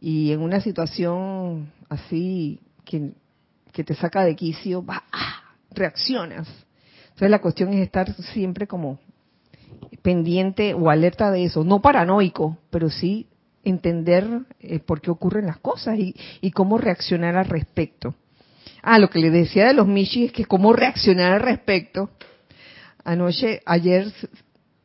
y 0.00 0.32
en 0.32 0.40
una 0.40 0.60
situación 0.60 1.72
así 1.88 2.60
que, 2.84 3.12
te 3.72 3.94
saca 3.94 4.24
de 4.24 4.36
quicio, 4.36 4.84
va, 4.84 5.02
¡ah! 5.12 5.42
reaccionas. 5.72 6.48
Entonces 7.04 7.30
la 7.30 7.40
cuestión 7.40 7.72
es 7.72 7.80
estar 7.80 8.14
siempre 8.14 8.66
como 8.66 8.98
pendiente 10.02 10.74
o 10.74 10.90
alerta 10.90 11.30
de 11.30 11.44
eso, 11.44 11.64
no 11.64 11.80
paranoico, 11.80 12.56
pero 12.70 12.90
sí 12.90 13.26
entender 13.64 14.26
eh, 14.60 14.78
por 14.78 15.00
qué 15.00 15.10
ocurren 15.10 15.46
las 15.46 15.58
cosas 15.58 15.98
y, 15.98 16.14
y, 16.40 16.50
cómo 16.50 16.78
reaccionar 16.78 17.36
al 17.36 17.46
respecto. 17.46 18.14
Ah, 18.82 18.98
lo 18.98 19.10
que 19.10 19.18
le 19.18 19.30
decía 19.30 19.66
de 19.66 19.74
los 19.74 19.86
Michi 19.86 20.26
es 20.26 20.32
que 20.32 20.46
cómo 20.46 20.72
reaccionar 20.72 21.32
al 21.32 21.40
respecto. 21.40 22.10
Anoche, 23.04 23.60
ayer 23.66 24.12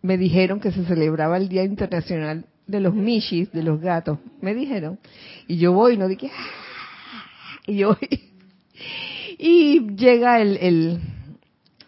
me 0.06 0.18
dijeron 0.18 0.60
que 0.60 0.72
se 0.72 0.86
celebraba 0.86 1.38
el 1.38 1.50
Día 1.50 1.64
Internacional 1.64 2.46
de 2.68 2.80
los 2.80 2.94
Mishis, 2.94 3.52
de 3.52 3.64
los 3.64 3.82
gatos. 3.82 4.20
Me 4.40 4.54
dijeron. 4.54 5.00
Y 5.48 5.58
yo 5.58 5.74
voy, 5.74 5.98
no 5.98 6.08
dije, 6.08 6.32
¡Ah! 6.34 7.30
y 7.68 7.78
yo 7.78 7.96
voy. 8.00 8.22
Y 9.38 9.96
llega 9.96 10.40
el, 10.40 10.56
el, 10.58 11.02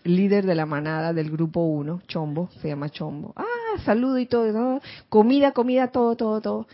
líder 0.03 0.45
de 0.45 0.53
la 0.53 0.65
manada 0.65 1.13
del 1.13 1.31
grupo 1.31 1.61
1, 1.61 2.01
Chombo, 2.05 2.49
se 2.61 2.67
llama 2.67 2.89
Chombo. 2.89 3.33
Ah, 3.37 3.79
saludo 3.85 4.19
y 4.19 4.25
todo, 4.25 4.81
comida, 5.07 5.53
comida, 5.53 5.87
todo, 5.87 6.17
todo, 6.17 6.41
todo. 6.41 6.67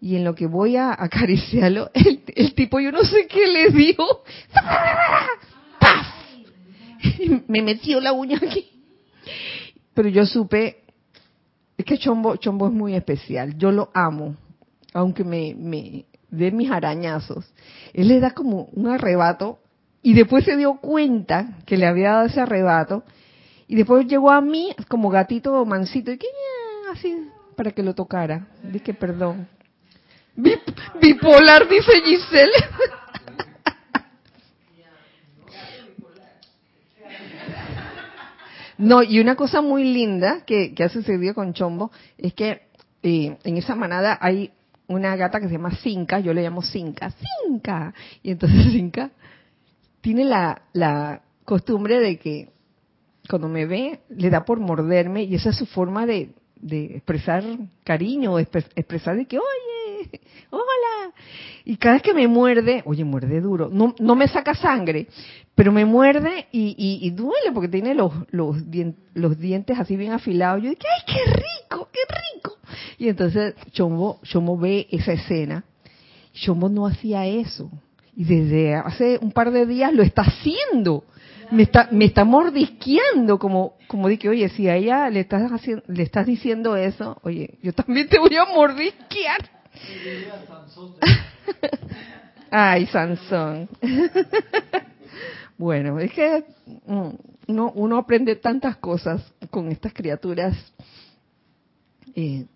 Y 0.00 0.16
en 0.16 0.24
lo 0.24 0.34
que 0.34 0.46
voy 0.46 0.76
a 0.76 0.94
acariciarlo, 0.98 1.90
el, 1.94 2.22
el 2.34 2.54
tipo, 2.54 2.80
yo 2.80 2.90
no 2.90 3.04
sé 3.04 3.26
qué 3.26 3.46
le 3.46 3.70
dio. 3.70 3.96
¡Paf! 5.80 6.06
Me 7.46 7.60
metió 7.60 8.00
la 8.00 8.14
uña 8.14 8.38
aquí. 8.38 8.70
Pero 9.92 10.08
yo 10.08 10.24
supe, 10.24 10.83
es 11.76 11.84
que 11.84 11.98
Chombo, 11.98 12.36
Chombo 12.36 12.68
es 12.68 12.72
muy 12.72 12.94
especial. 12.94 13.56
Yo 13.58 13.72
lo 13.72 13.90
amo, 13.94 14.36
aunque 14.92 15.24
me, 15.24 15.54
me 15.56 16.04
dé 16.30 16.50
mis 16.50 16.70
arañazos. 16.70 17.52
Él 17.92 18.08
le 18.08 18.20
da 18.20 18.32
como 18.32 18.68
un 18.72 18.88
arrebato 18.88 19.58
y 20.02 20.14
después 20.14 20.44
se 20.44 20.56
dio 20.56 20.74
cuenta 20.74 21.58
que 21.66 21.76
le 21.76 21.86
había 21.86 22.12
dado 22.12 22.26
ese 22.26 22.40
arrebato 22.40 23.04
y 23.66 23.76
después 23.76 24.06
llegó 24.06 24.30
a 24.30 24.40
mí 24.40 24.74
como 24.88 25.08
gatito 25.08 25.64
mansito 25.64 26.12
y 26.12 26.18
que 26.18 26.26
así 26.92 27.28
para 27.56 27.70
que 27.70 27.82
lo 27.82 27.94
tocara. 27.94 28.46
Dije 28.62 28.94
perdón. 28.94 29.48
bipolar 30.36 31.68
dice 31.68 31.92
Giselle. 32.04 32.52
No, 38.78 39.02
y 39.02 39.20
una 39.20 39.36
cosa 39.36 39.62
muy 39.62 39.84
linda 39.84 40.42
que, 40.46 40.74
que 40.74 40.84
ha 40.84 40.88
sucedido 40.88 41.34
con 41.34 41.52
Chombo 41.52 41.90
es 42.18 42.34
que 42.34 42.62
eh, 43.02 43.36
en 43.44 43.56
esa 43.56 43.74
manada 43.74 44.18
hay 44.20 44.50
una 44.86 45.16
gata 45.16 45.40
que 45.40 45.46
se 45.46 45.52
llama 45.52 45.76
Cinca, 45.76 46.18
yo 46.20 46.34
le 46.34 46.42
llamo 46.42 46.62
Cinca, 46.62 47.12
Cinca. 47.44 47.94
Y 48.22 48.30
entonces 48.30 48.64
Cinca 48.72 49.10
tiene 50.00 50.24
la, 50.24 50.62
la 50.72 51.22
costumbre 51.44 52.00
de 52.00 52.18
que 52.18 52.50
cuando 53.28 53.48
me 53.48 53.66
ve 53.66 54.00
le 54.10 54.30
da 54.30 54.44
por 54.44 54.60
morderme 54.60 55.22
y 55.22 55.34
esa 55.34 55.50
es 55.50 55.56
su 55.56 55.66
forma 55.66 56.04
de, 56.04 56.30
de 56.56 56.96
expresar 56.96 57.42
cariño, 57.84 58.38
expresar 58.38 59.16
de 59.16 59.26
que, 59.26 59.38
oye, 59.38 59.73
hola. 60.50 61.14
Y 61.64 61.76
cada 61.76 61.94
vez 61.94 62.02
que 62.02 62.14
me 62.14 62.28
muerde, 62.28 62.82
oye, 62.84 63.04
muerde 63.04 63.40
duro, 63.40 63.68
no, 63.72 63.94
no 63.98 64.14
me 64.14 64.28
saca 64.28 64.54
sangre, 64.54 65.08
pero 65.54 65.72
me 65.72 65.84
muerde 65.84 66.46
y, 66.50 66.74
y, 67.00 67.10
duele 67.10 67.52
porque 67.52 67.68
tiene 67.68 67.94
los, 67.94 68.12
los, 68.30 68.70
dientes, 68.70 69.02
los 69.14 69.38
dientes 69.38 69.78
así 69.78 69.96
bien 69.96 70.12
afilados. 70.12 70.62
Yo 70.62 70.70
digo, 70.70 70.80
¡ay, 70.82 71.14
qué 71.14 71.30
rico, 71.30 71.88
qué 71.92 72.00
rico! 72.08 72.56
Y 72.98 73.08
entonces 73.08 73.54
Chombo, 73.72 74.20
Chombo 74.24 74.58
ve 74.58 74.88
esa 74.90 75.12
escena. 75.12 75.64
Chombo 76.32 76.68
no 76.68 76.86
hacía 76.86 77.26
eso. 77.26 77.70
Y 78.16 78.24
desde 78.24 78.74
hace 78.74 79.18
un 79.20 79.32
par 79.32 79.50
de 79.50 79.66
días 79.66 79.92
lo 79.92 80.02
está 80.02 80.22
haciendo. 80.22 81.04
Me 81.50 81.64
está, 81.64 81.88
me 81.90 82.06
está 82.06 82.24
mordisqueando, 82.24 83.38
como, 83.38 83.74
como 83.86 84.08
dije, 84.08 84.28
oye, 84.28 84.48
si 84.48 84.68
a 84.68 84.76
ella 84.76 85.10
le 85.10 85.20
estás, 85.20 85.52
haciendo, 85.52 85.84
le 85.86 86.02
estás 86.02 86.26
diciendo 86.26 86.74
eso, 86.74 87.18
oye, 87.22 87.58
yo 87.62 87.72
también 87.72 88.08
te 88.08 88.18
voy 88.18 88.34
a 88.34 88.46
mordisquear. 88.46 89.53
Ay, 92.50 92.86
Sansón. 92.86 93.68
bueno, 95.58 95.98
es 95.98 96.12
que 96.12 96.44
mm, 96.86 97.08
uno, 97.48 97.72
uno 97.74 97.98
aprende 97.98 98.36
tantas 98.36 98.76
cosas 98.76 99.22
con 99.50 99.70
estas 99.70 99.92
criaturas. 99.92 100.56
Eh, 102.14 102.46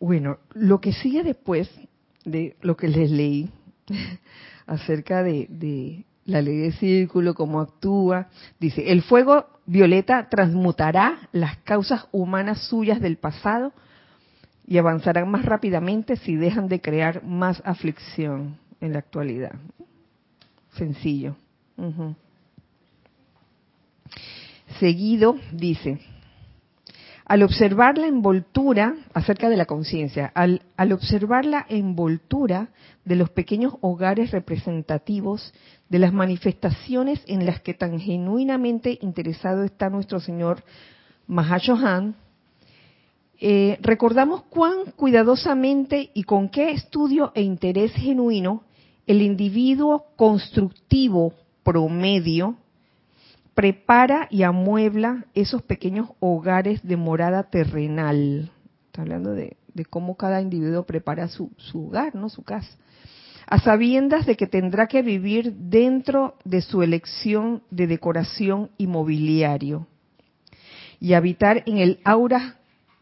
bueno, 0.00 0.38
lo 0.52 0.80
que 0.80 0.92
sigue 0.92 1.22
después 1.22 1.70
de 2.24 2.56
lo 2.60 2.76
que 2.76 2.88
les 2.88 3.10
leí 3.10 3.48
acerca 4.66 5.22
de, 5.22 5.46
de, 5.48 6.04
la 6.24 6.42
ley 6.42 6.56
de 6.56 6.72
círculo, 6.72 7.34
cómo 7.34 7.60
actúa, 7.60 8.28
dice, 8.58 8.90
el 8.90 9.02
fuego 9.02 9.46
violeta 9.64 10.28
transmutará 10.28 11.28
las 11.32 11.58
causas 11.58 12.08
humanas 12.10 12.66
suyas 12.68 13.00
del 13.00 13.16
pasado 13.16 13.72
y 14.66 14.78
avanzarán 14.78 15.30
más 15.30 15.44
rápidamente 15.44 16.16
si 16.16 16.36
dejan 16.36 16.68
de 16.68 16.80
crear 16.80 17.22
más 17.24 17.62
aflicción 17.64 18.58
en 18.80 18.92
la 18.92 18.98
actualidad. 18.98 19.54
Sencillo. 20.72 21.36
Seguido 24.78 25.36
dice, 25.52 26.00
al 27.24 27.42
observar 27.42 27.96
la 27.96 28.08
envoltura 28.08 28.94
acerca 29.14 29.48
de 29.48 29.56
la 29.56 29.66
conciencia, 29.66 30.30
al, 30.34 30.62
al, 30.76 30.92
observar 30.92 31.44
la 31.44 31.64
envoltura 31.68 32.68
de 33.04 33.16
los 33.16 33.30
pequeños 33.30 33.74
hogares 33.80 34.32
representativos 34.32 35.54
de 35.88 35.98
las 35.98 36.12
manifestaciones 36.12 37.22
en 37.26 37.46
las 37.46 37.60
que 37.60 37.74
tan 37.74 37.98
genuinamente 38.00 38.98
interesado 39.00 39.64
está 39.64 39.88
nuestro 39.88 40.20
Señor 40.20 40.62
Mahashohan, 41.26 42.16
eh, 43.38 43.78
recordamos 43.82 44.42
cuán 44.44 44.92
cuidadosamente 44.96 46.10
y 46.14 46.22
con 46.22 46.48
qué 46.48 46.70
estudio 46.70 47.32
e 47.34 47.42
interés 47.42 47.92
genuino 47.92 48.62
el 49.06 49.20
individuo 49.20 50.06
constructivo 50.16 51.34
promedio 51.62 52.56
prepara 53.54 54.28
y 54.30 54.42
amuebla 54.42 55.26
esos 55.34 55.62
pequeños 55.62 56.10
hogares 56.20 56.82
de 56.82 56.96
morada 56.96 57.44
terrenal. 57.44 58.50
Está 58.86 59.02
hablando 59.02 59.32
de, 59.32 59.56
cómo 59.90 60.16
cada 60.16 60.40
individuo 60.40 60.84
prepara 60.84 61.28
su, 61.28 61.50
su, 61.56 61.88
hogar, 61.88 62.14
¿no? 62.14 62.28
Su 62.28 62.42
casa. 62.42 62.76
A 63.46 63.60
sabiendas 63.60 64.26
de 64.26 64.36
que 64.36 64.46
tendrá 64.46 64.88
que 64.88 65.02
vivir 65.02 65.54
dentro 65.54 66.36
de 66.44 66.62
su 66.62 66.82
elección 66.82 67.62
de 67.70 67.86
decoración 67.86 68.70
y 68.76 68.86
mobiliario 68.86 69.86
y 71.00 71.12
habitar 71.12 71.62
en 71.66 71.78
el 71.78 72.00
aura 72.04 72.55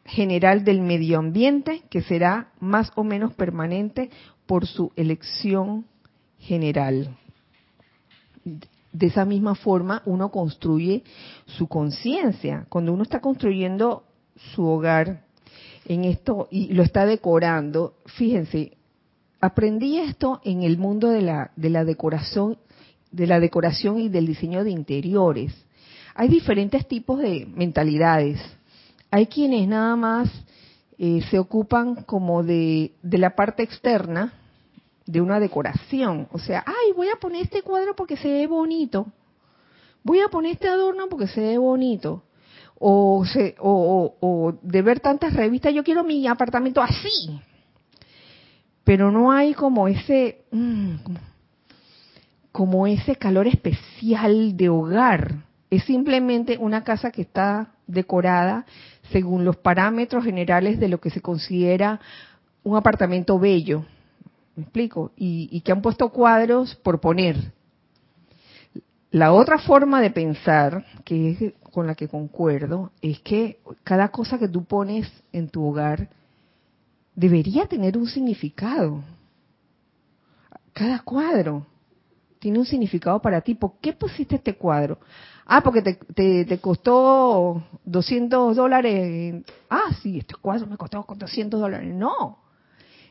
general 0.05 0.65
del 0.65 0.81
medio 0.81 1.19
ambiente, 1.19 1.83
que 1.91 2.03
será 2.03 2.53
más 2.61 2.93
o 2.95 3.05
menos 3.05 3.33
permanente 3.35 4.11
por 4.47 4.67
su 4.67 4.93
elección 4.97 5.87
general 6.39 7.17
de 8.95 9.07
esa 9.07 9.25
misma 9.25 9.55
forma 9.57 10.03
uno 10.07 10.31
construye 10.31 11.03
su 11.47 11.67
conciencia. 11.67 12.67
Cuando 12.71 12.93
uno 12.95 13.03
está 13.03 13.21
construyendo 13.21 14.05
su 14.55 14.65
hogar 14.65 15.25
en 15.87 16.05
esto 16.05 16.49
y 16.51 16.73
lo 16.73 16.83
está 16.83 17.05
decorando, 17.05 17.97
fíjense, 18.07 18.77
aprendí 19.41 19.99
esto 19.99 20.41
en 20.45 20.63
el 20.63 20.79
mundo 20.79 21.09
de 21.09 21.23
la, 21.23 21.51
de 21.57 21.71
la 21.71 21.85
decoración, 21.85 22.57
de 23.11 23.27
la 23.27 23.41
decoración 23.41 23.99
y 23.99 24.09
del 24.09 24.27
diseño 24.27 24.63
de 24.63 24.71
interiores. 24.71 25.53
Hay 26.15 26.29
diferentes 26.29 26.87
tipos 26.87 27.19
de 27.19 27.47
mentalidades. 27.53 28.41
Hay 29.15 29.29
quienes 29.29 29.69
nada 29.69 29.95
más 29.95 30.29
eh, 30.99 31.23
se 31.31 31.39
ocupan 31.39 32.03
como 32.03 32.43
de, 32.43 32.97
de 33.01 33.19
la 33.19 33.37
parte 33.37 33.63
externa, 33.63 34.33
de 35.07 35.21
una 35.21 35.39
decoración. 35.39 36.27
O 36.33 36.41
sea, 36.41 36.65
ay, 36.67 36.91
voy 36.97 37.07
a 37.11 37.21
poner 37.21 37.43
este 37.43 37.63
cuadro 37.63 37.95
porque 37.95 38.17
se 38.17 38.27
ve 38.27 38.49
bonito. 38.49 39.07
Voy 40.03 40.19
a 40.19 40.27
poner 40.27 40.55
este 40.55 40.67
adorno 40.67 41.09
porque 41.09 41.29
se 41.29 41.41
ve 41.41 41.59
bonito. 41.59 42.25
O, 42.77 43.25
se, 43.25 43.55
o, 43.61 44.17
o, 44.19 44.59
de 44.61 44.83
ver 44.83 44.99
tantas 44.99 45.33
revistas, 45.33 45.73
yo 45.73 45.85
quiero 45.85 46.03
mi 46.03 46.27
apartamento 46.27 46.83
así. 46.83 47.41
Pero 48.83 49.13
no 49.13 49.31
hay 49.31 49.55
como 49.55 49.87
ese, 49.87 50.43
mmm, 50.51 50.97
como 52.51 52.89
ese 52.89 53.15
calor 53.15 53.47
especial 53.47 54.57
de 54.57 54.69
hogar. 54.71 55.45
Es 55.71 55.85
simplemente 55.85 56.59
una 56.59 56.83
casa 56.83 57.13
que 57.13 57.23
está 57.23 57.75
decorada 57.87 58.65
según 59.11 59.45
los 59.45 59.57
parámetros 59.57 60.25
generales 60.25 60.81
de 60.81 60.89
lo 60.89 60.99
que 60.99 61.11
se 61.11 61.21
considera 61.21 62.01
un 62.63 62.77
apartamento 62.77 63.39
bello 63.39 63.85
¿Me 64.57 64.63
explico? 64.63 65.13
Y, 65.17 65.49
y 65.51 65.61
que 65.63 65.73
han 65.73 65.83
puesto 65.83 66.09
cuadros 66.11 66.75
por 66.77 67.01
poner. 67.01 67.53
La 69.11 69.33
otra 69.33 69.59
forma 69.59 70.01
de 70.01 70.11
pensar, 70.11 70.85
que 71.05 71.31
es 71.31 71.53
con 71.73 71.87
la 71.87 71.95
que 71.95 72.09
concuerdo, 72.09 72.93
es 73.01 73.21
que 73.21 73.59
cada 73.83 74.09
cosa 74.09 74.39
que 74.39 74.49
tú 74.49 74.65
pones 74.65 75.11
en 75.33 75.49
tu 75.49 75.65
hogar 75.65 76.09
debería 77.15 77.67
tener 77.67 77.97
un 77.97 78.07
significado. 78.07 79.03
Cada 80.73 81.01
cuadro 81.01 81.67
tiene 82.45 82.59
un 82.59 82.67
significado 82.67 83.23
para 83.23 83.41
ti. 83.41 83.55
¿Por 83.55 83.79
qué 83.81 83.95
pusiste 83.95 84.35
este 84.35 84.55
cuadro? 84.55 84.99
Ah, 85.47 85.63
porque 85.63 85.81
te, 85.81 86.45
te, 86.45 86.59
costó 86.59 87.65
200 87.87 88.55
dólares. 88.55 89.43
Ah, 89.71 89.95
sí, 90.03 90.19
este 90.19 90.35
cuadro 90.35 90.67
me 90.67 90.77
costó 90.77 91.07
200 91.09 91.59
dólares. 91.59 91.95
No, 91.95 92.41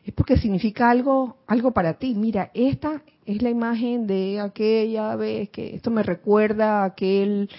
es 0.05 0.13
porque 0.13 0.37
significa 0.37 0.91
algo, 0.91 1.37
algo 1.47 1.71
para 1.71 1.95
ti. 1.95 2.13
Mira, 2.13 2.51
esta 2.53 3.01
es 3.25 3.41
la 3.41 3.49
imagen 3.49 4.05
de 4.05 4.39
aquella 4.39 5.15
vez 5.15 5.49
que 5.49 5.73
esto 5.77 5.89
me 5.89 6.03
recuerda 6.03 6.83
a 6.83 6.85
aquel, 6.85 7.49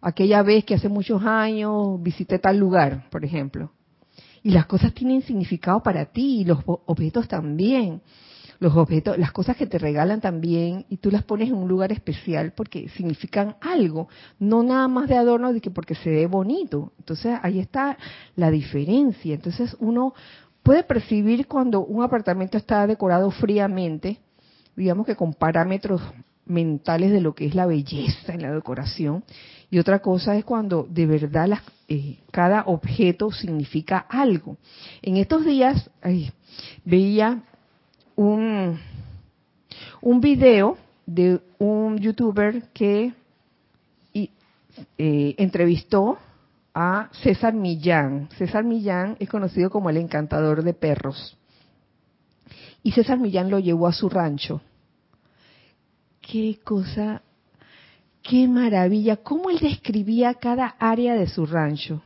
aquella 0.00 0.42
vez 0.42 0.64
que 0.64 0.76
hace 0.76 0.88
muchos 0.88 1.22
años 1.24 2.02
visité 2.02 2.38
tal 2.38 2.56
lugar, 2.56 3.04
por 3.10 3.22
ejemplo. 3.22 3.70
Y 4.42 4.52
las 4.52 4.64
cosas 4.64 4.94
tienen 4.94 5.20
significado 5.20 5.82
para 5.82 6.06
ti 6.06 6.40
y 6.40 6.44
los 6.46 6.60
objetos 6.66 7.28
también. 7.28 8.00
Los 8.62 8.76
objetos, 8.76 9.18
las 9.18 9.32
cosas 9.32 9.56
que 9.56 9.66
te 9.66 9.76
regalan 9.76 10.20
también 10.20 10.86
y 10.88 10.98
tú 10.98 11.10
las 11.10 11.24
pones 11.24 11.48
en 11.48 11.56
un 11.56 11.66
lugar 11.66 11.90
especial 11.90 12.52
porque 12.52 12.88
significan 12.90 13.56
algo, 13.60 14.06
no 14.38 14.62
nada 14.62 14.86
más 14.86 15.08
de 15.08 15.16
adorno 15.16 15.52
de 15.52 15.60
que 15.60 15.72
porque 15.72 15.96
se 15.96 16.10
ve 16.10 16.28
bonito. 16.28 16.92
Entonces 17.00 17.36
ahí 17.42 17.58
está 17.58 17.98
la 18.36 18.52
diferencia. 18.52 19.34
Entonces 19.34 19.76
uno 19.80 20.14
puede 20.62 20.84
percibir 20.84 21.48
cuando 21.48 21.84
un 21.84 22.04
apartamento 22.04 22.56
está 22.56 22.86
decorado 22.86 23.32
fríamente, 23.32 24.20
digamos 24.76 25.06
que 25.06 25.16
con 25.16 25.34
parámetros 25.34 26.00
mentales 26.46 27.10
de 27.10 27.20
lo 27.20 27.34
que 27.34 27.46
es 27.46 27.56
la 27.56 27.66
belleza 27.66 28.32
en 28.32 28.42
la 28.42 28.52
decoración, 28.52 29.24
y 29.70 29.80
otra 29.80 29.98
cosa 29.98 30.36
es 30.36 30.44
cuando 30.44 30.86
de 30.88 31.06
verdad 31.06 31.48
eh, 31.88 32.20
cada 32.30 32.62
objeto 32.66 33.32
significa 33.32 33.98
algo. 33.98 34.56
En 35.02 35.16
estos 35.16 35.44
días 35.44 35.90
veía 36.84 37.42
un, 38.22 38.78
un 40.00 40.20
video 40.20 40.78
de 41.06 41.40
un 41.58 41.98
youtuber 41.98 42.62
que 42.72 43.12
eh, 44.96 45.34
entrevistó 45.36 46.18
a 46.74 47.10
César 47.22 47.52
Millán. 47.52 48.28
César 48.38 48.64
Millán 48.64 49.16
es 49.18 49.28
conocido 49.28 49.70
como 49.70 49.90
el 49.90 49.96
encantador 49.96 50.62
de 50.62 50.72
perros. 50.72 51.36
Y 52.82 52.92
César 52.92 53.18
Millán 53.18 53.50
lo 53.50 53.58
llevó 53.58 53.86
a 53.86 53.92
su 53.92 54.08
rancho. 54.08 54.62
Qué 56.20 56.60
cosa, 56.64 57.22
qué 58.22 58.48
maravilla, 58.48 59.16
cómo 59.16 59.50
él 59.50 59.58
describía 59.58 60.34
cada 60.34 60.68
área 60.78 61.14
de 61.14 61.26
su 61.26 61.44
rancho. 61.44 62.02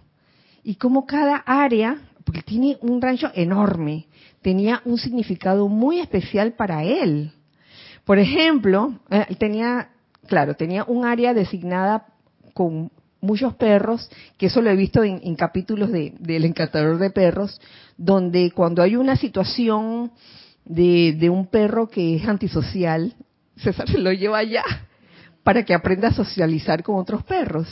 Y 0.65 0.75
cómo 0.75 1.07
cada 1.07 1.37
área, 1.37 1.99
porque 2.27 2.43
tiene 2.43 2.77
un 2.81 3.01
rancho 3.01 3.31
enorme, 3.35 4.07
tenía 4.43 4.83
un 4.85 4.99
significado 4.99 5.69
muy 5.69 6.01
especial 6.01 6.55
para 6.55 6.83
él. 6.83 7.31
Por 8.05 8.19
ejemplo, 8.19 8.99
eh, 9.11 9.37
tenía, 9.39 9.91
claro, 10.27 10.55
tenía 10.55 10.83
un 10.85 11.05
área 11.05 11.33
designada 11.33 12.07
con 12.53 12.91
muchos 13.21 13.55
perros, 13.55 14.11
que 14.37 14.47
eso 14.47 14.61
lo 14.61 14.71
he 14.71 14.77
visto 14.77 15.05
en, 15.05 15.37
capítulos 15.37 15.93
de, 15.93 16.15
del 16.19 16.45
encantador 16.45 16.99
de 16.99 17.11
perros, 17.11 17.61
donde 17.97 18.51
cuando 18.51 18.83
hay 18.83 18.97
una 18.97 19.17
situación 19.17 20.11
de, 20.65 21.31
un 21.31 21.47
perro 21.47 21.89
que 21.89 22.17
es 22.17 22.27
antisocial, 22.27 23.15
César 23.57 23.89
se 23.89 23.99
lo 23.99 24.13
lleva 24.13 24.39
allá 24.39 24.65
para 25.45 25.65
que 25.65 25.75
aprenda 25.75 26.09
a 26.09 26.13
socializar 26.13 26.83
con 26.83 26.97
otros 26.97 27.23
perros. 27.23 27.69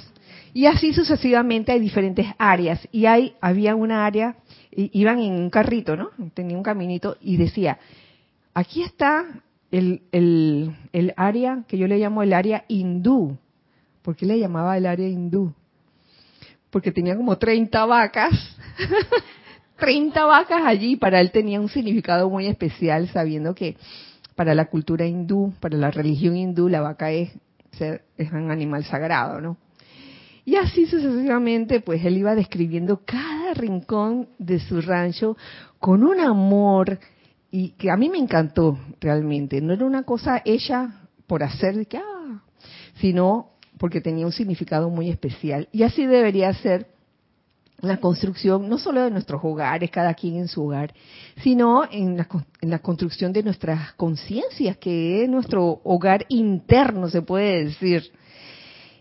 Y 0.54 0.66
así 0.66 0.92
sucesivamente 0.92 1.72
hay 1.72 1.80
diferentes 1.80 2.26
áreas. 2.38 2.86
Y 2.92 3.06
hay, 3.06 3.34
había 3.40 3.74
una 3.74 4.06
área, 4.06 4.36
iban 4.76 5.20
en 5.20 5.32
un 5.32 5.50
carrito, 5.50 5.96
¿no? 5.96 6.10
Tenía 6.34 6.56
un 6.56 6.62
caminito 6.62 7.16
y 7.20 7.36
decía, 7.36 7.78
aquí 8.52 8.82
está 8.82 9.42
el, 9.70 10.02
el, 10.12 10.74
el 10.92 11.12
área 11.16 11.64
que 11.66 11.78
yo 11.78 11.86
le 11.86 11.98
llamo 11.98 12.22
el 12.22 12.32
área 12.32 12.64
hindú. 12.68 13.36
¿Por 14.02 14.16
qué 14.16 14.26
le 14.26 14.38
llamaba 14.38 14.76
el 14.76 14.86
área 14.86 15.08
hindú? 15.08 15.52
Porque 16.70 16.92
tenía 16.92 17.16
como 17.16 17.38
30 17.38 17.84
vacas. 17.86 18.32
30 19.78 20.24
vacas 20.24 20.62
allí. 20.64 20.96
Para 20.96 21.20
él 21.20 21.30
tenía 21.30 21.60
un 21.60 21.68
significado 21.68 22.28
muy 22.28 22.46
especial, 22.46 23.08
sabiendo 23.08 23.54
que 23.54 23.76
para 24.34 24.54
la 24.54 24.66
cultura 24.66 25.06
hindú, 25.06 25.52
para 25.60 25.76
la 25.76 25.90
religión 25.90 26.36
hindú, 26.36 26.68
la 26.68 26.80
vaca 26.80 27.10
es, 27.12 27.32
es 27.80 28.32
un 28.32 28.50
animal 28.50 28.84
sagrado, 28.84 29.40
¿no? 29.40 29.56
Y 30.44 30.56
así 30.56 30.86
sucesivamente, 30.86 31.80
pues 31.80 32.04
él 32.04 32.18
iba 32.18 32.34
describiendo 32.34 33.00
cada 33.04 33.54
rincón 33.54 34.28
de 34.38 34.60
su 34.60 34.80
rancho 34.80 35.36
con 35.78 36.04
un 36.04 36.20
amor 36.20 36.98
y 37.50 37.70
que 37.70 37.90
a 37.90 37.96
mí 37.96 38.10
me 38.10 38.18
encantó 38.18 38.78
realmente. 39.00 39.60
No 39.60 39.72
era 39.72 39.86
una 39.86 40.02
cosa 40.02 40.42
hecha 40.44 41.02
por 41.26 41.42
hacer, 41.42 41.86
que, 41.86 41.98
ah, 41.98 42.42
sino 43.00 43.52
porque 43.78 44.00
tenía 44.00 44.26
un 44.26 44.32
significado 44.32 44.90
muy 44.90 45.08
especial. 45.08 45.68
Y 45.72 45.82
así 45.82 46.04
debería 46.04 46.52
ser 46.52 46.88
la 47.80 47.98
construcción, 47.98 48.68
no 48.68 48.78
solo 48.78 49.02
de 49.02 49.10
nuestros 49.10 49.40
hogares, 49.42 49.90
cada 49.90 50.14
quien 50.14 50.36
en 50.36 50.48
su 50.48 50.64
hogar, 50.64 50.92
sino 51.42 51.84
en 51.90 52.16
la, 52.16 52.28
en 52.60 52.70
la 52.70 52.78
construcción 52.78 53.32
de 53.32 53.42
nuestras 53.42 53.92
conciencias, 53.94 54.76
que 54.78 55.22
es 55.22 55.28
nuestro 55.28 55.80
hogar 55.84 56.24
interno, 56.28 57.08
se 57.08 57.22
puede 57.22 57.64
decir. 57.64 58.12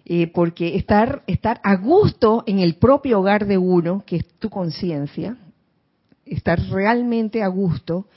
Eh, 0.06 0.28
porque 0.28 0.76
estar, 0.76 1.24
estar 1.28 1.62
a 1.64 1.76
gusto 1.76 2.44
en 2.46 2.60
el 2.60 2.76
propio 2.76 3.20
hogar 3.20 3.46
de 3.46 3.58
uno, 3.58 4.04
que 4.06 4.18
es 4.18 4.28
tu 4.40 4.50
conciencia, 4.50 5.38
estar 6.26 6.60
realmente 6.70 7.42
a 7.42 7.48
gusto, 7.48 8.08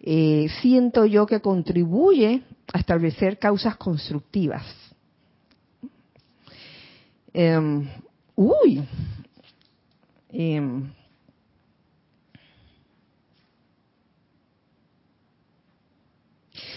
eh, 0.00 0.48
siento 0.60 1.06
yo 1.06 1.26
que 1.26 1.40
contribuye 1.40 2.42
a 2.72 2.78
establecer 2.78 3.38
causas 3.38 3.76
constructivas 3.76 4.64
Em, 7.32 7.88
uy. 8.36 8.82
Em, 10.32 10.92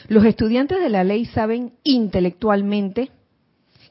los 0.08 0.26
estudiantes 0.26 0.80
de 0.80 0.89
la 0.89 1.04
ley 1.04 1.26
saben 1.26 1.74
intelectualmente 1.84 3.10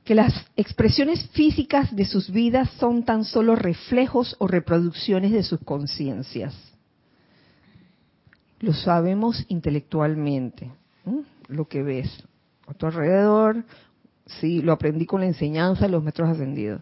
que 0.04 0.14
las 0.14 0.32
expresiones 0.56 1.28
físicas 1.30 1.94
de 1.94 2.04
sus 2.04 2.30
vidas 2.30 2.70
son 2.78 3.04
tan 3.04 3.24
solo 3.24 3.54
reflejos 3.54 4.36
o 4.38 4.48
reproducciones 4.48 5.32
de 5.32 5.42
sus 5.42 5.60
conciencias. 5.60 6.54
Lo 8.60 8.72
sabemos 8.72 9.44
intelectualmente, 9.48 10.70
lo 11.48 11.66
que 11.68 11.82
ves 11.82 12.10
a 12.66 12.74
tu 12.74 12.86
alrededor 12.86 13.64
Sí, 14.40 14.62
lo 14.62 14.72
aprendí 14.72 15.06
con 15.06 15.20
la 15.20 15.26
enseñanza 15.26 15.86
de 15.86 15.92
los 15.92 16.02
metros 16.02 16.28
ascendidos. 16.28 16.80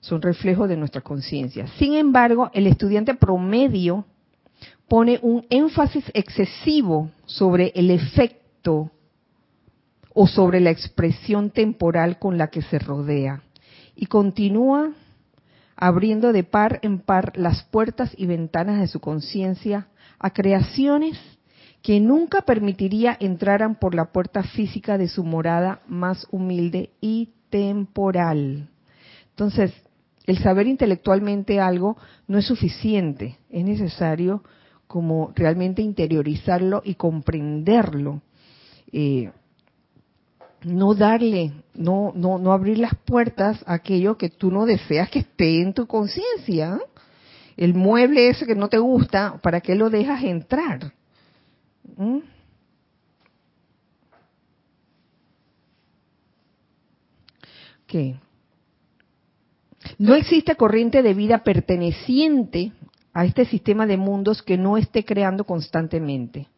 Son 0.00 0.20
reflejos 0.20 0.68
de 0.68 0.76
nuestra 0.76 1.00
conciencia. 1.00 1.66
Sin 1.78 1.94
embargo, 1.94 2.50
el 2.52 2.66
estudiante 2.66 3.14
promedio 3.14 4.04
pone 4.88 5.18
un 5.22 5.46
énfasis 5.50 6.04
excesivo 6.14 7.10
sobre 7.24 7.72
el 7.74 7.90
efecto 7.90 8.90
o 10.18 10.26
sobre 10.26 10.60
la 10.60 10.70
expresión 10.70 11.50
temporal 11.50 12.18
con 12.18 12.38
la 12.38 12.46
que 12.48 12.62
se 12.62 12.78
rodea 12.78 13.42
y 13.94 14.06
continúa 14.06 14.92
abriendo 15.76 16.32
de 16.32 16.42
par 16.42 16.78
en 16.80 17.00
par 17.00 17.36
las 17.36 17.64
puertas 17.64 18.14
y 18.16 18.24
ventanas 18.24 18.80
de 18.80 18.86
su 18.86 18.98
conciencia 18.98 19.88
a 20.18 20.30
creaciones 20.30 21.18
que 21.82 22.00
nunca 22.00 22.40
permitiría 22.40 23.14
entraran 23.20 23.74
por 23.74 23.94
la 23.94 24.06
puerta 24.06 24.42
física 24.42 24.96
de 24.96 25.08
su 25.08 25.22
morada 25.22 25.82
más 25.86 26.26
humilde 26.30 26.88
y 27.02 27.34
temporal. 27.50 28.70
Entonces, 29.28 29.70
el 30.24 30.38
saber 30.38 30.66
intelectualmente 30.66 31.60
algo 31.60 31.98
no 32.26 32.38
es 32.38 32.46
suficiente, 32.46 33.36
es 33.50 33.64
necesario 33.66 34.42
como 34.86 35.30
realmente 35.36 35.82
interiorizarlo 35.82 36.80
y 36.86 36.94
comprenderlo. 36.94 38.22
Eh, 38.90 39.30
no 40.66 40.94
darle, 40.94 41.52
no, 41.74 42.12
no, 42.16 42.38
no 42.38 42.52
abrir 42.52 42.78
las 42.78 42.94
puertas 42.96 43.62
a 43.66 43.74
aquello 43.74 44.18
que 44.18 44.30
tú 44.30 44.50
no 44.50 44.66
deseas 44.66 45.08
que 45.08 45.20
esté 45.20 45.62
en 45.62 45.72
tu 45.72 45.86
conciencia. 45.86 46.80
El 47.56 47.72
mueble 47.72 48.28
ese 48.28 48.46
que 48.46 48.56
no 48.56 48.68
te 48.68 48.78
gusta, 48.78 49.38
¿para 49.42 49.60
qué 49.60 49.76
lo 49.76 49.90
dejas 49.90 50.24
entrar? 50.24 50.92
¿Mm? 51.96 52.18
No 59.98 60.14
existe 60.14 60.56
corriente 60.56 61.02
de 61.02 61.14
vida 61.14 61.44
perteneciente 61.44 62.72
a 63.12 63.24
este 63.24 63.44
sistema 63.44 63.86
de 63.86 63.96
mundos 63.96 64.42
que 64.42 64.58
no 64.58 64.76
esté 64.76 65.04
creando 65.04 65.44
constantemente. 65.44 66.48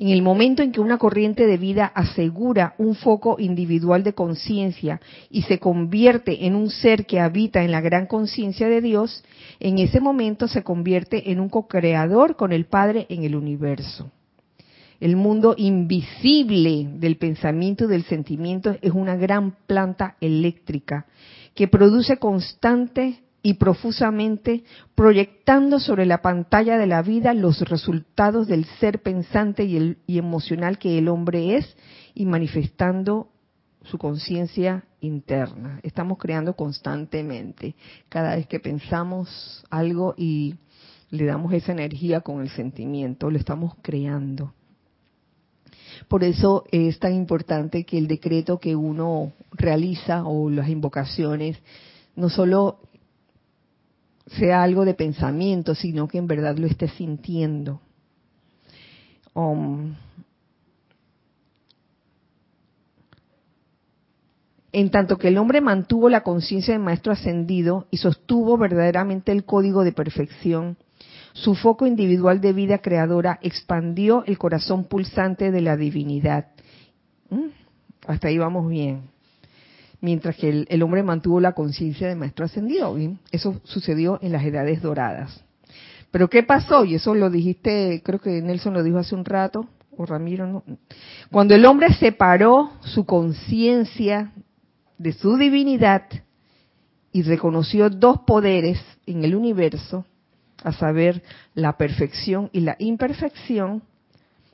En 0.00 0.10
el 0.10 0.22
momento 0.22 0.62
en 0.62 0.70
que 0.70 0.80
una 0.80 0.96
corriente 0.96 1.44
de 1.48 1.56
vida 1.56 1.86
asegura 1.86 2.76
un 2.78 2.94
foco 2.94 3.34
individual 3.40 4.04
de 4.04 4.12
conciencia 4.12 5.00
y 5.28 5.42
se 5.42 5.58
convierte 5.58 6.46
en 6.46 6.54
un 6.54 6.70
ser 6.70 7.04
que 7.04 7.18
habita 7.18 7.64
en 7.64 7.72
la 7.72 7.80
gran 7.80 8.06
conciencia 8.06 8.68
de 8.68 8.80
Dios, 8.80 9.24
en 9.58 9.78
ese 9.78 9.98
momento 9.98 10.46
se 10.46 10.62
convierte 10.62 11.32
en 11.32 11.40
un 11.40 11.48
co-creador 11.48 12.36
con 12.36 12.52
el 12.52 12.66
Padre 12.66 13.06
en 13.08 13.24
el 13.24 13.34
universo. 13.34 14.12
El 15.00 15.16
mundo 15.16 15.56
invisible 15.58 16.86
del 16.94 17.16
pensamiento 17.16 17.86
y 17.86 17.88
del 17.88 18.04
sentimiento 18.04 18.76
es 18.80 18.92
una 18.92 19.16
gran 19.16 19.56
planta 19.66 20.16
eléctrica 20.20 21.06
que 21.56 21.66
produce 21.66 22.18
constante 22.18 23.18
y 23.42 23.54
profusamente, 23.54 24.64
proyectando 24.94 25.78
sobre 25.78 26.06
la 26.06 26.22
pantalla 26.22 26.76
de 26.76 26.86
la 26.86 27.02
vida 27.02 27.34
los 27.34 27.60
resultados 27.60 28.48
del 28.48 28.64
ser 28.80 29.00
pensante 29.02 29.64
y, 29.64 29.96
y 30.06 30.18
emocional 30.18 30.78
que 30.78 30.98
el 30.98 31.08
hombre 31.08 31.56
es 31.56 31.76
y 32.14 32.26
manifestando 32.26 33.28
su 33.84 33.96
conciencia 33.96 34.84
interna. 35.00 35.80
Estamos 35.82 36.18
creando 36.18 36.54
constantemente. 36.54 37.74
Cada 38.08 38.36
vez 38.36 38.46
que 38.46 38.60
pensamos 38.60 39.64
algo 39.70 40.14
y 40.16 40.56
le 41.10 41.24
damos 41.24 41.52
esa 41.52 41.72
energía 41.72 42.20
con 42.20 42.42
el 42.42 42.50
sentimiento, 42.50 43.30
lo 43.30 43.38
estamos 43.38 43.74
creando. 43.82 44.52
Por 46.06 46.22
eso 46.22 46.64
es 46.70 46.98
tan 46.98 47.14
importante 47.14 47.84
que 47.84 47.98
el 47.98 48.08
decreto 48.08 48.58
que 48.58 48.76
uno 48.76 49.32
realiza 49.52 50.24
o 50.24 50.50
las 50.50 50.68
invocaciones 50.68 51.58
no 52.14 52.28
solo 52.28 52.80
sea 54.36 54.62
algo 54.62 54.84
de 54.84 54.94
pensamiento, 54.94 55.74
sino 55.74 56.08
que 56.08 56.18
en 56.18 56.26
verdad 56.26 56.56
lo 56.56 56.66
esté 56.66 56.88
sintiendo. 56.88 57.80
Um, 59.34 59.94
en 64.72 64.90
tanto 64.90 65.16
que 65.16 65.28
el 65.28 65.38
hombre 65.38 65.60
mantuvo 65.60 66.08
la 66.08 66.22
conciencia 66.22 66.74
del 66.74 66.82
maestro 66.82 67.12
ascendido 67.12 67.86
y 67.90 67.98
sostuvo 67.98 68.58
verdaderamente 68.58 69.32
el 69.32 69.44
código 69.44 69.84
de 69.84 69.92
perfección, 69.92 70.76
su 71.32 71.54
foco 71.54 71.86
individual 71.86 72.40
de 72.40 72.52
vida 72.52 72.78
creadora 72.78 73.38
expandió 73.42 74.24
el 74.26 74.38
corazón 74.38 74.84
pulsante 74.84 75.50
de 75.50 75.60
la 75.60 75.76
divinidad. 75.76 76.48
¿Mm? 77.30 77.48
Hasta 78.06 78.28
ahí 78.28 78.38
vamos 78.38 78.68
bien 78.68 79.17
mientras 80.00 80.36
que 80.36 80.66
el, 80.68 80.82
hombre 80.82 81.02
mantuvo 81.02 81.40
la 81.40 81.52
conciencia 81.52 82.08
de 82.08 82.14
maestro 82.14 82.44
ascendido. 82.44 82.96
Eso 83.30 83.60
sucedió 83.64 84.18
en 84.22 84.32
las 84.32 84.44
edades 84.44 84.82
doradas. 84.82 85.44
Pero 86.10 86.28
¿qué 86.28 86.42
pasó? 86.42 86.84
Y 86.84 86.94
eso 86.94 87.14
lo 87.14 87.30
dijiste, 87.30 88.02
creo 88.04 88.20
que 88.20 88.40
Nelson 88.40 88.74
lo 88.74 88.82
dijo 88.82 88.98
hace 88.98 89.14
un 89.14 89.24
rato, 89.24 89.66
o 89.96 90.06
Ramiro, 90.06 90.46
¿no? 90.46 90.62
Cuando 91.30 91.54
el 91.54 91.66
hombre 91.66 91.92
separó 91.94 92.72
su 92.80 93.04
conciencia 93.04 94.32
de 94.96 95.12
su 95.12 95.36
divinidad 95.36 96.04
y 97.12 97.22
reconoció 97.22 97.90
dos 97.90 98.20
poderes 98.20 98.80
en 99.06 99.24
el 99.24 99.34
universo, 99.34 100.06
a 100.62 100.72
saber, 100.72 101.22
la 101.54 101.76
perfección 101.76 102.50
y 102.52 102.60
la 102.60 102.76
imperfección, 102.78 103.82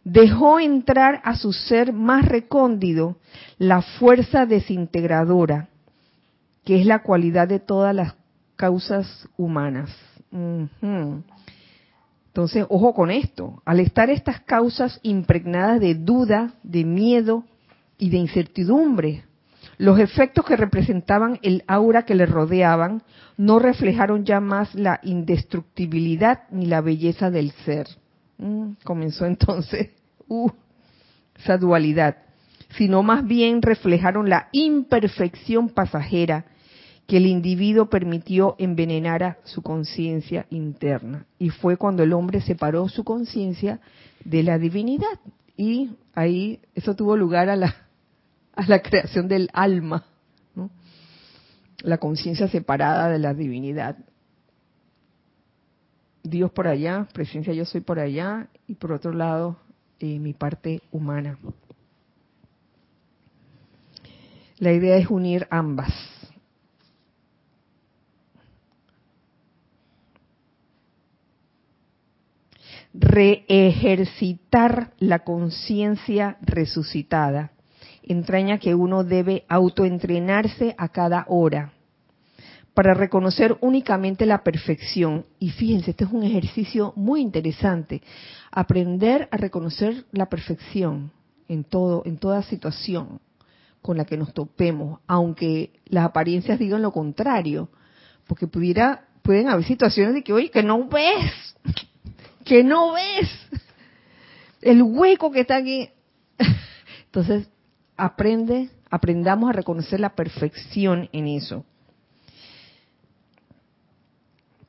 dejó 0.04 0.60
entrar 0.60 1.20
a 1.24 1.36
su 1.36 1.52
ser 1.52 1.92
más 1.92 2.26
recóndido 2.26 3.16
la 3.58 3.82
fuerza 3.82 4.46
desintegradora, 4.46 5.68
que 6.64 6.80
es 6.80 6.86
la 6.86 7.02
cualidad 7.02 7.48
de 7.48 7.58
todas 7.58 7.94
las 7.94 8.14
causas 8.56 9.28
humanas. 9.36 9.90
Entonces, 12.26 12.66
ojo 12.68 12.94
con 12.94 13.10
esto. 13.10 13.62
Al 13.64 13.80
estar 13.80 14.10
estas 14.10 14.40
causas 14.40 15.00
impregnadas 15.02 15.80
de 15.80 15.94
duda, 15.94 16.54
de 16.62 16.84
miedo 16.84 17.44
y 17.96 18.10
de 18.10 18.18
incertidumbre, 18.18 19.24
los 19.78 19.98
efectos 19.98 20.44
que 20.44 20.56
representaban 20.56 21.38
el 21.42 21.64
aura 21.66 22.04
que 22.04 22.14
le 22.14 22.26
rodeaban 22.26 23.02
no 23.36 23.58
reflejaron 23.58 24.24
ya 24.24 24.40
más 24.40 24.74
la 24.74 25.00
indestructibilidad 25.02 26.42
ni 26.50 26.66
la 26.66 26.80
belleza 26.80 27.30
del 27.30 27.50
ser. 27.64 27.86
Mm, 28.44 28.74
comenzó 28.84 29.24
entonces 29.24 29.88
uh, 30.28 30.50
esa 31.34 31.56
dualidad, 31.56 32.18
sino 32.76 33.02
más 33.02 33.26
bien 33.26 33.62
reflejaron 33.62 34.28
la 34.28 34.50
imperfección 34.52 35.70
pasajera 35.70 36.44
que 37.06 37.16
el 37.16 37.26
individuo 37.26 37.88
permitió 37.88 38.54
envenenara 38.58 39.38
su 39.44 39.62
conciencia 39.62 40.44
interna. 40.50 41.24
Y 41.38 41.48
fue 41.48 41.78
cuando 41.78 42.02
el 42.02 42.12
hombre 42.12 42.42
separó 42.42 42.86
su 42.90 43.02
conciencia 43.02 43.80
de 44.26 44.42
la 44.42 44.58
divinidad. 44.58 45.18
Y 45.56 45.92
ahí 46.14 46.60
eso 46.74 46.94
tuvo 46.94 47.16
lugar 47.16 47.48
a 47.48 47.56
la, 47.56 47.74
a 48.54 48.66
la 48.66 48.82
creación 48.82 49.26
del 49.26 49.48
alma, 49.54 50.04
la 51.78 51.96
conciencia 51.96 52.48
separada 52.48 53.08
de 53.08 53.18
la 53.18 53.32
divinidad. 53.32 53.96
Dios 56.24 56.50
por 56.50 56.66
allá, 56.66 57.06
presencia 57.12 57.52
yo 57.52 57.66
soy 57.66 57.82
por 57.82 57.98
allá, 57.98 58.48
y 58.66 58.74
por 58.74 58.92
otro 58.92 59.12
lado 59.12 59.58
eh, 60.00 60.18
mi 60.18 60.32
parte 60.32 60.80
humana. 60.90 61.38
La 64.58 64.72
idea 64.72 64.96
es 64.96 65.10
unir 65.10 65.46
ambas. 65.50 65.92
Reejercitar 72.94 74.92
la 74.98 75.24
conciencia 75.24 76.38
resucitada 76.40 77.52
entraña 78.02 78.58
que 78.58 78.74
uno 78.74 79.04
debe 79.04 79.44
autoentrenarse 79.48 80.74
a 80.78 80.88
cada 80.88 81.26
hora 81.28 81.74
para 82.74 82.92
reconocer 82.92 83.56
únicamente 83.60 84.26
la 84.26 84.42
perfección. 84.42 85.24
Y 85.38 85.50
fíjense, 85.50 85.92
este 85.92 86.04
es 86.04 86.10
un 86.10 86.24
ejercicio 86.24 86.92
muy 86.96 87.20
interesante. 87.20 88.02
Aprender 88.50 89.28
a 89.30 89.36
reconocer 89.36 90.04
la 90.10 90.28
perfección 90.28 91.12
en 91.48 91.62
todo, 91.62 92.02
en 92.04 92.18
toda 92.18 92.42
situación 92.42 93.20
con 93.80 93.96
la 93.96 94.04
que 94.04 94.16
nos 94.16 94.32
topemos, 94.34 95.00
aunque 95.06 95.80
las 95.86 96.06
apariencias 96.06 96.58
digan 96.58 96.82
lo 96.82 96.90
contrario, 96.90 97.68
porque 98.26 98.46
pudiera, 98.46 99.04
pueden 99.22 99.48
haber 99.48 99.64
situaciones 99.64 100.14
de 100.14 100.24
que, 100.24 100.32
oye, 100.32 100.50
que 100.50 100.62
no 100.62 100.88
ves, 100.88 101.56
que 102.44 102.64
no 102.64 102.92
ves 102.92 103.30
el 104.62 104.82
hueco 104.82 105.30
que 105.30 105.40
está 105.40 105.56
aquí. 105.56 105.90
Entonces, 107.06 107.46
aprende, 107.96 108.70
aprendamos 108.90 109.50
a 109.50 109.52
reconocer 109.52 110.00
la 110.00 110.16
perfección 110.16 111.10
en 111.12 111.28
eso 111.28 111.64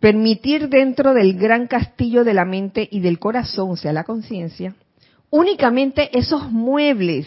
permitir 0.05 0.69
dentro 0.69 1.15
del 1.15 1.33
gran 1.33 1.65
castillo 1.65 2.23
de 2.23 2.35
la 2.35 2.45
mente 2.45 2.87
y 2.91 2.99
del 2.99 3.17
corazón, 3.17 3.71
o 3.71 3.75
sea, 3.75 3.91
la 3.91 4.03
conciencia, 4.03 4.75
únicamente 5.31 6.15
esos 6.15 6.51
muebles 6.51 7.25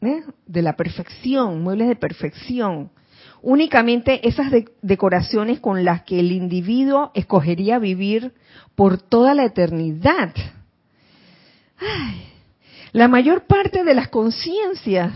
¿eh? 0.00 0.24
de 0.48 0.62
la 0.62 0.74
perfección, 0.74 1.62
muebles 1.62 1.86
de 1.86 1.94
perfección, 1.94 2.90
únicamente 3.40 4.26
esas 4.26 4.50
decoraciones 4.82 5.60
con 5.60 5.84
las 5.84 6.02
que 6.02 6.18
el 6.18 6.32
individuo 6.32 7.12
escogería 7.14 7.78
vivir 7.78 8.32
por 8.74 9.00
toda 9.00 9.36
la 9.36 9.44
eternidad. 9.44 10.34
la 12.90 13.06
mayor 13.06 13.46
parte 13.46 13.84
de 13.84 13.94
las 13.94 14.08
conciencias 14.08 15.12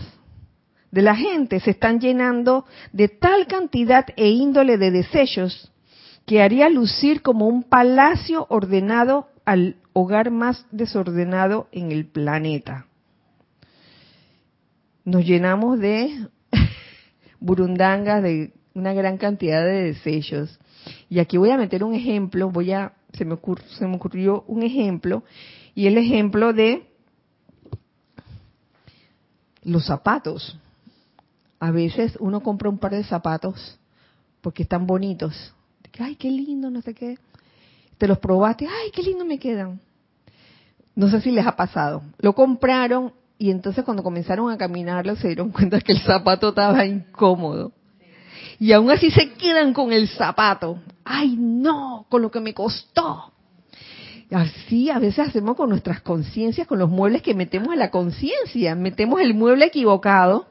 de 0.89 1.01
la 1.01 1.17
gente 1.17 1.59
se 1.59 1.71
están 1.71 1.99
llenando 1.99 2.63
de 2.93 3.09
tal 3.09 3.45
cantidad 3.45 4.05
e 4.15 4.29
índole 4.29 4.77
de 4.77 4.91
desechos 4.91 5.73
que 6.25 6.41
haría 6.41 6.69
lucir 6.69 7.21
como 7.21 7.47
un 7.47 7.63
palacio 7.63 8.47
ordenado 8.49 9.29
al 9.45 9.77
hogar 9.93 10.31
más 10.31 10.65
desordenado 10.71 11.67
en 11.71 11.91
el 11.91 12.05
planeta. 12.05 12.87
Nos 15.03 15.23
llenamos 15.23 15.79
de 15.79 16.27
burundangas, 17.39 18.23
de 18.23 18.53
una 18.73 18.93
gran 18.93 19.17
cantidad 19.17 19.63
de 19.63 19.83
desechos. 19.83 20.59
Y 21.09 21.19
aquí 21.19 21.37
voy 21.37 21.51
a 21.51 21.57
meter 21.57 21.83
un 21.83 21.93
ejemplo, 21.93 22.49
voy 22.49 22.71
a, 22.71 22.93
se 23.13 23.23
me, 23.23 23.37
se 23.77 23.87
me 23.87 23.95
ocurrió 23.95 24.43
un 24.47 24.63
ejemplo, 24.63 25.23
y 25.75 25.87
el 25.87 25.97
ejemplo 25.97 26.53
de 26.53 26.87
los 29.63 29.85
zapatos. 29.85 30.57
A 31.59 31.71
veces 31.71 32.17
uno 32.19 32.41
compra 32.41 32.69
un 32.69 32.79
par 32.79 32.91
de 32.91 33.03
zapatos 33.03 33.79
porque 34.41 34.63
están 34.63 34.85
bonitos, 34.85 35.53
ay, 36.03 36.15
qué 36.15 36.29
lindo, 36.29 36.69
no 36.69 36.81
sé 36.81 36.93
qué. 36.93 37.17
Te 37.97 38.07
los 38.07 38.19
probaste, 38.19 38.67
ay, 38.67 38.91
qué 38.91 39.03
lindo 39.03 39.25
me 39.25 39.39
quedan. 39.39 39.79
No 40.95 41.09
sé 41.09 41.21
si 41.21 41.31
les 41.31 41.45
ha 41.45 41.55
pasado. 41.55 42.03
Lo 42.19 42.33
compraron 42.33 43.13
y 43.37 43.51
entonces 43.51 43.83
cuando 43.83 44.03
comenzaron 44.03 44.49
a 44.49 44.57
caminarlo 44.57 45.15
se 45.15 45.27
dieron 45.27 45.51
cuenta 45.51 45.81
que 45.81 45.91
el 45.91 45.99
zapato 45.99 46.49
estaba 46.49 46.85
incómodo. 46.85 47.71
Y 48.59 48.71
aún 48.71 48.89
así 48.89 49.11
se 49.11 49.33
quedan 49.33 49.73
con 49.73 49.91
el 49.91 50.07
zapato. 50.07 50.79
Ay, 51.03 51.35
no, 51.37 52.05
con 52.09 52.21
lo 52.21 52.31
que 52.31 52.39
me 52.39 52.53
costó. 52.53 53.33
Así 54.31 54.89
a 54.89 54.99
veces 54.99 55.27
hacemos 55.27 55.55
con 55.55 55.69
nuestras 55.69 56.01
conciencias, 56.01 56.67
con 56.67 56.79
los 56.79 56.89
muebles 56.89 57.21
que 57.21 57.33
metemos 57.33 57.73
en 57.73 57.79
la 57.79 57.91
conciencia. 57.91 58.75
Metemos 58.75 59.19
el 59.21 59.33
mueble 59.33 59.65
equivocado 59.65 60.47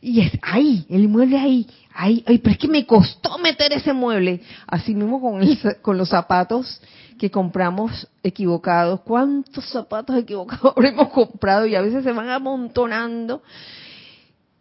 y 0.00 0.20
es 0.20 0.32
ahí, 0.42 0.86
el 0.88 1.08
mueble 1.08 1.38
ahí, 1.38 1.66
ahí, 1.94 2.24
ay, 2.26 2.38
pero 2.38 2.52
es 2.52 2.58
que 2.58 2.68
me 2.68 2.86
costó 2.86 3.38
meter 3.38 3.72
ese 3.72 3.92
mueble. 3.92 4.40
Así 4.66 4.94
mismo 4.94 5.20
con, 5.20 5.40
con 5.82 5.98
los 5.98 6.08
zapatos 6.08 6.80
que 7.18 7.30
compramos 7.30 8.08
equivocados. 8.22 9.00
¿Cuántos 9.00 9.68
zapatos 9.70 10.16
equivocados 10.16 10.72
habremos 10.76 11.08
comprado? 11.08 11.66
Y 11.66 11.74
a 11.74 11.80
veces 11.80 12.04
se 12.04 12.12
van 12.12 12.30
amontonando 12.30 13.42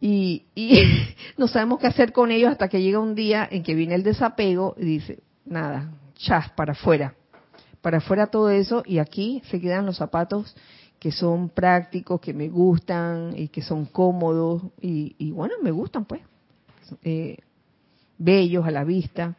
y, 0.01 0.43
y 0.55 0.81
no 1.37 1.47
sabemos 1.47 1.79
qué 1.79 1.87
hacer 1.87 2.13
con 2.13 2.31
ellos 2.31 2.51
hasta 2.51 2.67
que 2.67 2.81
llega 2.81 2.99
un 2.99 3.15
día 3.15 3.47
en 3.49 3.63
que 3.63 3.75
viene 3.75 3.95
el 3.95 4.03
desapego 4.03 4.75
y 4.77 4.85
dice, 4.85 5.19
nada, 5.45 5.91
chas, 6.15 6.49
para 6.51 6.73
afuera. 6.73 7.15
Para 7.81 7.97
afuera 7.97 8.27
todo 8.27 8.49
eso 8.49 8.83
y 8.85 8.99
aquí 8.99 9.41
se 9.49 9.59
quedan 9.61 9.85
los 9.85 9.97
zapatos 9.97 10.55
que 10.99 11.11
son 11.11 11.49
prácticos, 11.49 12.19
que 12.19 12.33
me 12.33 12.49
gustan 12.49 13.33
y 13.35 13.47
que 13.47 13.61
son 13.61 13.85
cómodos 13.85 14.63
y, 14.81 15.31
bueno, 15.31 15.55
me 15.61 15.71
gustan 15.71 16.05
pues. 16.05 16.21
Eh, 17.03 17.37
bellos 18.17 18.65
a 18.65 18.71
la 18.71 18.83
vista. 18.83 19.35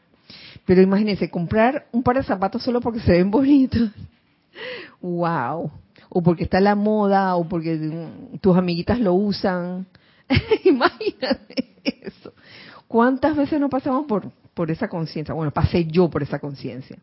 Pero 0.64 0.82
imagínense, 0.82 1.30
comprar 1.30 1.86
un 1.92 2.03
par 2.03 2.16
de 2.16 2.22
zapatos 2.22 2.62
solo 2.62 2.80
porque 2.80 3.01
se 3.01 3.12
ven 3.12 3.30
bonitos. 3.30 3.90
¡Wow! 5.01 5.70
O 6.09 6.22
porque 6.22 6.44
está 6.44 6.61
la 6.61 6.74
moda, 6.74 7.36
o 7.36 7.48
porque 7.48 8.09
tus 8.40 8.57
amiguitas 8.57 8.98
lo 8.98 9.14
usan. 9.14 9.86
Imagínate 10.64 11.76
eso. 11.84 12.32
¿Cuántas 12.88 13.36
veces 13.36 13.61
no 13.61 13.68
pasamos 13.68 14.07
por, 14.07 14.30
por 14.55 14.70
esa 14.70 14.88
conciencia? 14.88 15.34
Bueno, 15.34 15.53
pasé 15.53 15.84
yo 15.84 16.11
por 16.11 16.22
esa 16.22 16.38
conciencia. 16.38 16.96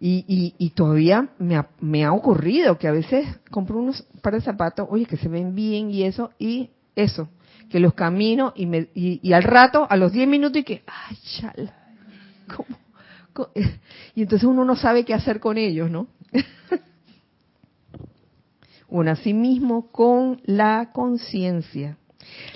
Y, 0.00 0.54
y, 0.58 0.70
todavía 0.70 1.30
me 1.38 1.56
ha, 1.56 1.68
me 1.80 2.04
ha 2.04 2.12
ocurrido 2.12 2.76
que 2.76 2.88
a 2.88 2.92
veces 2.92 3.26
compro 3.50 3.78
unos 3.78 4.02
par 4.20 4.34
de 4.34 4.42
zapatos, 4.42 4.86
oye, 4.90 5.06
que 5.06 5.16
se 5.16 5.28
ven 5.28 5.54
bien 5.54 5.90
y 5.90 6.02
eso, 6.02 6.30
y 6.38 6.68
eso, 6.94 7.28
que 7.70 7.80
los 7.80 7.94
camino 7.94 8.52
y, 8.56 8.66
me, 8.66 8.88
y, 8.94 9.32
al 9.32 9.42
rato, 9.42 9.86
a 9.88 9.96
los 9.96 10.12
10 10.12 10.28
minutos, 10.28 10.58
y 10.58 10.64
que, 10.64 10.82
ay, 10.86 11.16
chal, 11.38 11.72
¿cómo? 12.54 12.78
Y 14.14 14.22
entonces 14.22 14.46
uno 14.46 14.64
no 14.64 14.76
sabe 14.76 15.04
qué 15.04 15.12
hacer 15.12 15.40
con 15.40 15.58
ellos, 15.58 15.90
¿no? 15.90 16.06
bueno, 18.88 19.10
así 19.10 19.34
mismo 19.34 19.90
con 19.90 20.40
la 20.44 20.90
conciencia. 20.92 21.98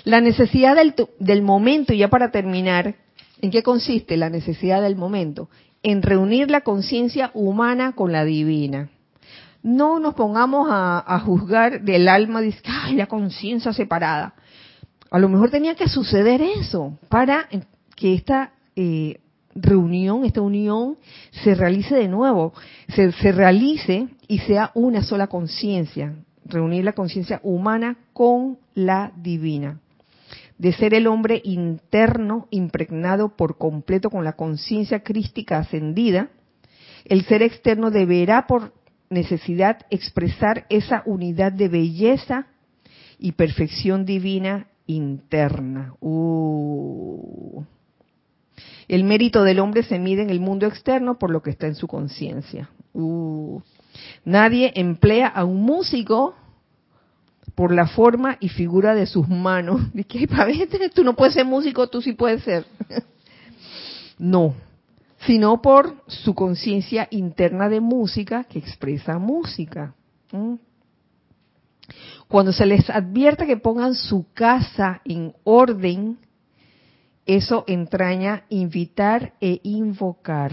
La 0.05 0.21
necesidad 0.21 0.77
del, 0.77 0.95
del 1.19 1.41
momento, 1.41 1.91
y 1.91 1.97
ya 1.97 2.07
para 2.07 2.31
terminar, 2.31 2.95
¿en 3.41 3.51
qué 3.51 3.61
consiste 3.61 4.15
la 4.15 4.29
necesidad 4.29 4.81
del 4.81 4.95
momento? 4.95 5.49
en 5.83 6.01
reunir 6.01 6.49
la 6.51 6.61
conciencia 6.61 7.31
humana 7.33 7.93
con 7.93 8.11
la 8.11 8.25
divina. 8.25 8.89
No 9.61 9.99
nos 9.99 10.13
pongamos 10.13 10.67
a, 10.71 11.21
juzgar 11.25 11.81
del 11.81 12.07
alma, 12.07 12.41
dice, 12.41 12.61
ay, 12.65 12.95
la 12.95 13.07
conciencia 13.07 13.73
separada. 13.73 14.33
A 15.11 15.19
lo 15.19 15.29
mejor 15.29 15.49
tenía 15.49 15.75
que 15.75 15.87
suceder 15.87 16.41
eso 16.41 16.97
para 17.09 17.47
que 17.95 18.13
esta 18.13 18.53
eh, 18.75 19.19
reunión, 19.55 20.23
esta 20.23 20.41
unión 20.41 20.97
se 21.31 21.55
realice 21.55 21.95
de 21.95 22.07
nuevo, 22.07 22.53
se, 22.89 23.11
se 23.13 23.31
realice 23.31 24.07
y 24.27 24.39
sea 24.39 24.71
una 24.75 25.01
sola 25.01 25.27
conciencia, 25.27 26.15
reunir 26.45 26.85
la 26.85 26.93
conciencia 26.93 27.39
humana 27.43 27.97
con 28.13 28.59
la 28.75 29.11
divina. 29.15 29.79
De 30.57 30.73
ser 30.73 30.93
el 30.93 31.07
hombre 31.07 31.41
interno 31.43 32.47
impregnado 32.51 33.35
por 33.35 33.57
completo 33.57 34.09
con 34.09 34.23
la 34.23 34.33
conciencia 34.33 34.99
crística 34.99 35.57
ascendida, 35.57 36.29
el 37.05 37.25
ser 37.25 37.41
externo 37.41 37.91
deberá 37.91 38.45
por 38.45 38.73
necesidad 39.09 39.85
expresar 39.89 40.65
esa 40.69 41.01
unidad 41.05 41.51
de 41.51 41.69
belleza 41.69 42.47
y 43.17 43.31
perfección 43.31 44.05
divina 44.05 44.67
interna. 44.89 45.93
Uh. 45.99 47.63
El 48.87 49.03
mérito 49.03 49.43
del 49.43 49.59
hombre 49.59 49.83
se 49.83 49.99
mide 49.99 50.23
en 50.23 50.31
el 50.31 50.39
mundo 50.39 50.65
externo 50.65 51.19
por 51.19 51.29
lo 51.29 51.43
que 51.43 51.51
está 51.51 51.67
en 51.67 51.75
su 51.75 51.87
conciencia. 51.87 52.69
Uh. 52.93 53.61
Nadie 54.25 54.71
emplea 54.75 55.27
a 55.27 55.45
un 55.45 55.61
músico 55.61 56.33
por 57.53 57.71
la 57.71 57.87
forma 57.87 58.37
y 58.39 58.49
figura 58.49 58.95
de 58.95 59.05
sus 59.05 59.27
manos. 59.27 59.81
Dije, 59.93 60.27
tú 60.93 61.03
no 61.03 61.15
puedes 61.15 61.35
ser 61.35 61.45
músico, 61.45 61.87
tú 61.87 62.01
sí 62.01 62.13
puedes 62.13 62.43
ser. 62.43 62.65
no, 64.17 64.55
sino 65.27 65.61
por 65.61 66.03
su 66.07 66.33
conciencia 66.33 67.07
interna 67.11 67.69
de 67.69 67.79
música 67.79 68.43
que 68.45 68.57
expresa 68.57 69.19
música. 69.19 69.93
Cuando 72.29 72.53
se 72.53 72.67
les 72.67 72.87
advierte 72.91 73.47
que 73.47 73.57
pongan 73.57 73.95
su 73.95 74.27
casa 74.33 75.01
en 75.03 75.33
orden, 75.43 76.19
eso 77.25 77.63
entraña 77.65 78.43
invitar 78.49 79.33
e 79.41 79.59
invocar. 79.63 80.51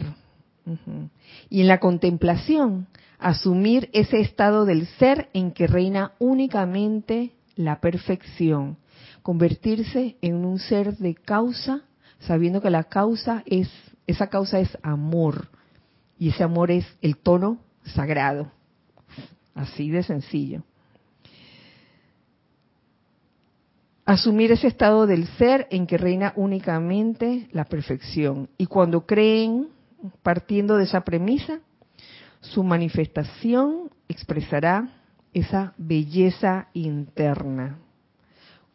Y 1.50 1.60
en 1.60 1.68
la 1.68 1.78
contemplación 1.78 2.88
asumir 3.18 3.90
ese 3.92 4.20
estado 4.20 4.64
del 4.64 4.86
ser 4.86 5.28
en 5.34 5.52
que 5.52 5.66
reina 5.66 6.12
únicamente 6.18 7.34
la 7.56 7.78
perfección, 7.80 8.78
convertirse 9.22 10.16
en 10.22 10.46
un 10.46 10.58
ser 10.58 10.96
de 10.96 11.14
causa, 11.14 11.82
sabiendo 12.20 12.62
que 12.62 12.70
la 12.70 12.84
causa 12.84 13.42
es, 13.44 13.70
esa 14.06 14.28
causa 14.28 14.60
es 14.60 14.78
amor, 14.82 15.48
y 16.18 16.30
ese 16.30 16.42
amor 16.42 16.70
es 16.70 16.86
el 17.02 17.18
tono 17.18 17.58
sagrado, 17.84 18.50
así 19.54 19.90
de 19.90 20.02
sencillo. 20.02 20.62
Asumir 24.06 24.52
ese 24.52 24.68
estado 24.68 25.08
del 25.08 25.26
ser 25.36 25.66
en 25.70 25.88
que 25.88 25.98
reina 25.98 26.32
únicamente 26.36 27.48
la 27.50 27.64
perfección. 27.64 28.48
Y 28.56 28.66
cuando 28.66 29.04
creen, 29.04 29.68
partiendo 30.22 30.76
de 30.76 30.84
esa 30.84 31.00
premisa, 31.00 31.58
su 32.40 32.62
manifestación 32.62 33.90
expresará 34.08 35.02
esa 35.34 35.74
belleza 35.76 36.68
interna. 36.72 37.80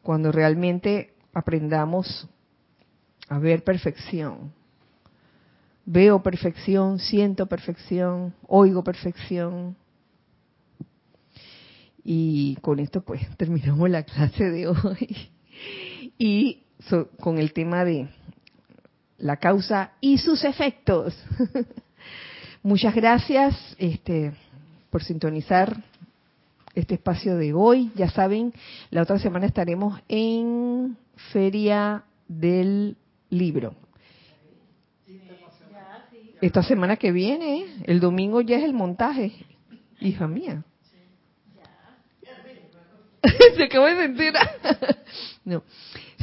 Cuando 0.03 0.34
realmente 0.34 1.13
aprendamos 1.34 2.27
a 3.29 3.39
ver 3.39 3.63
perfección. 3.63 4.51
Veo 5.86 6.21
perfección, 6.21 6.99
siento 6.99 7.45
perfección, 7.45 8.34
oigo 8.47 8.84
perfección. 8.84 9.77
Y 12.04 12.58
con 12.62 12.80
esto 12.80 13.02
pues 13.02 13.22
terminamos 13.38 13.89
la 13.89 14.04
clase 14.04 14.49
de 14.49 14.68
hoy. 14.68 15.30
Y 16.18 16.64
con 17.20 17.38
el 17.38 17.54
tema 17.54 17.86
de 17.86 18.09
la 19.17 19.38
causa 19.38 19.92
y 20.01 20.17
sus 20.17 20.43
efectos. 20.43 21.16
Muchas 22.63 22.93
gracias 22.93 23.55
este, 23.78 24.34
por 24.89 25.04
sintonizar 25.04 25.84
este 26.75 26.96
espacio 26.96 27.38
de 27.38 27.54
hoy. 27.54 27.92
Ya 27.96 28.09
saben, 28.09 28.54
la 28.89 29.04
otra 29.04 29.20
semana 29.20 29.46
estaremos 29.46 30.00
en 30.08 30.97
Feria 31.32 32.04
del 32.28 32.97
Libro. 33.30 33.75
Esta 36.42 36.63
semana 36.63 36.97
que 36.97 37.12
viene, 37.12 37.66
el 37.84 38.00
domingo 38.00 38.42
ya 38.42 38.58
es 38.58 38.63
el 38.63 38.74
montaje, 38.74 39.32
hija 40.00 40.28
mía. 40.28 40.63
Se 43.56 43.64
acabó 43.64 43.86
de 43.86 43.96
sentir. 43.96 44.34
no. 45.46 45.64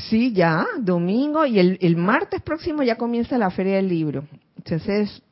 Sí, 0.09 0.33
ya, 0.33 0.67
domingo 0.81 1.45
y 1.45 1.59
el, 1.59 1.79
el 1.81 1.97
martes 1.97 2.41
próximo 2.43 2.83
ya 2.83 2.97
comienza 2.97 3.39
la 3.39 3.51
Feria 3.51 3.77
del 3.77 3.89
Libro. 3.89 4.27
Entonces, 4.57 5.23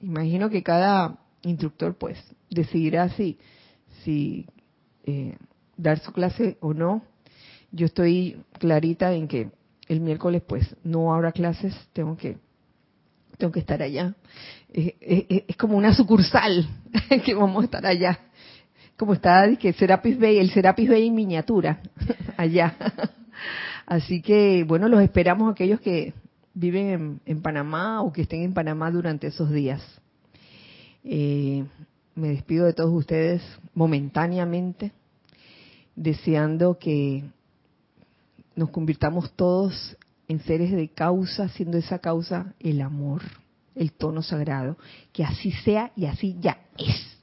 imagino 0.00 0.50
que 0.50 0.62
cada 0.62 1.18
instructor 1.42 1.96
pues 1.96 2.18
decidirá 2.50 3.08
si, 3.10 3.38
si 4.02 4.46
eh, 5.04 5.36
dar 5.76 5.98
su 6.00 6.12
clase 6.12 6.56
o 6.60 6.74
no. 6.74 7.02
Yo 7.72 7.86
estoy 7.86 8.42
clarita 8.58 9.12
en 9.12 9.28
que 9.28 9.50
el 9.88 10.00
miércoles 10.00 10.42
pues 10.46 10.76
no 10.84 11.14
habrá 11.14 11.32
clases, 11.32 11.74
tengo 11.92 12.16
que 12.16 12.38
tengo 13.38 13.52
que 13.52 13.60
estar 13.60 13.80
allá. 13.80 14.14
es 14.70 15.56
como 15.56 15.78
una 15.78 15.94
sucursal 15.94 16.68
que 17.24 17.34
vamos 17.34 17.62
a 17.62 17.64
estar 17.64 17.86
allá. 17.86 18.18
Como 19.00 19.14
está 19.14 19.56
que 19.56 19.72
Serapis 19.72 20.20
Bay, 20.20 20.36
el 20.36 20.50
Serapis 20.50 20.86
Bay 20.86 21.06
en 21.06 21.14
miniatura, 21.14 21.80
allá. 22.36 22.76
Así 23.86 24.20
que, 24.20 24.62
bueno, 24.68 24.90
los 24.90 25.00
esperamos 25.00 25.50
aquellos 25.50 25.80
que 25.80 26.12
viven 26.52 27.18
en, 27.24 27.40
Panamá 27.40 28.02
o 28.02 28.12
que 28.12 28.20
estén 28.20 28.42
en 28.42 28.52
Panamá 28.52 28.90
durante 28.90 29.28
esos 29.28 29.50
días. 29.50 29.80
Eh, 31.02 31.64
me 32.14 32.28
despido 32.28 32.66
de 32.66 32.74
todos 32.74 32.92
ustedes 32.92 33.42
momentáneamente, 33.72 34.92
deseando 35.96 36.78
que 36.78 37.24
nos 38.54 38.68
convirtamos 38.68 39.32
todos 39.32 39.96
en 40.28 40.40
seres 40.40 40.72
de 40.72 40.90
causa, 40.90 41.48
siendo 41.48 41.78
esa 41.78 42.00
causa 42.00 42.52
el 42.60 42.82
amor, 42.82 43.22
el 43.74 43.92
tono 43.92 44.20
sagrado. 44.20 44.76
Que 45.10 45.24
así 45.24 45.52
sea 45.52 45.90
y 45.96 46.04
así 46.04 46.36
ya 46.38 46.58
es. 46.76 47.19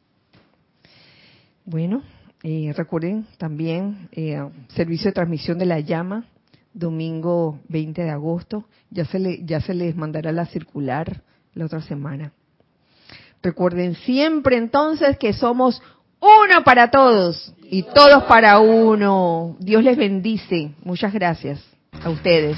Bueno, 1.69 2.02
eh, 2.44 2.73
recuerden 2.77 3.27
también 3.38 4.07
eh, 4.14 4.41
servicio 4.69 5.10
de 5.10 5.11
transmisión 5.11 5.57
de 5.57 5.65
la 5.65 5.81
llama, 5.81 6.23
domingo 6.73 7.60
20 7.68 8.03
de 8.03 8.10
agosto. 8.10 8.64
Ya 8.89 9.03
se, 9.03 9.44
ya 9.44 9.60
se 9.60 9.73
les 9.73 9.94
mandará 9.94 10.31
la 10.31 10.45
circular 10.45 11.23
la 11.53 11.65
otra 11.65 11.81
semana. 11.81 12.31
Recuerden 13.44 13.95
siempre 13.95 14.56
entonces 14.56 15.18
que 15.18 15.34
somos 15.34 15.81
uno 16.22 16.64
para 16.64 16.89
todos 16.89 17.53
y 17.69 17.84
todos 17.84 18.23
para 18.23 18.60
uno. 18.60 19.57
Dios 19.60 19.84
les 19.84 19.98
bendice. 19.98 20.72
Muchas 20.85 21.11
gracias 21.11 21.61
a 22.02 22.10
ustedes. 22.10 22.57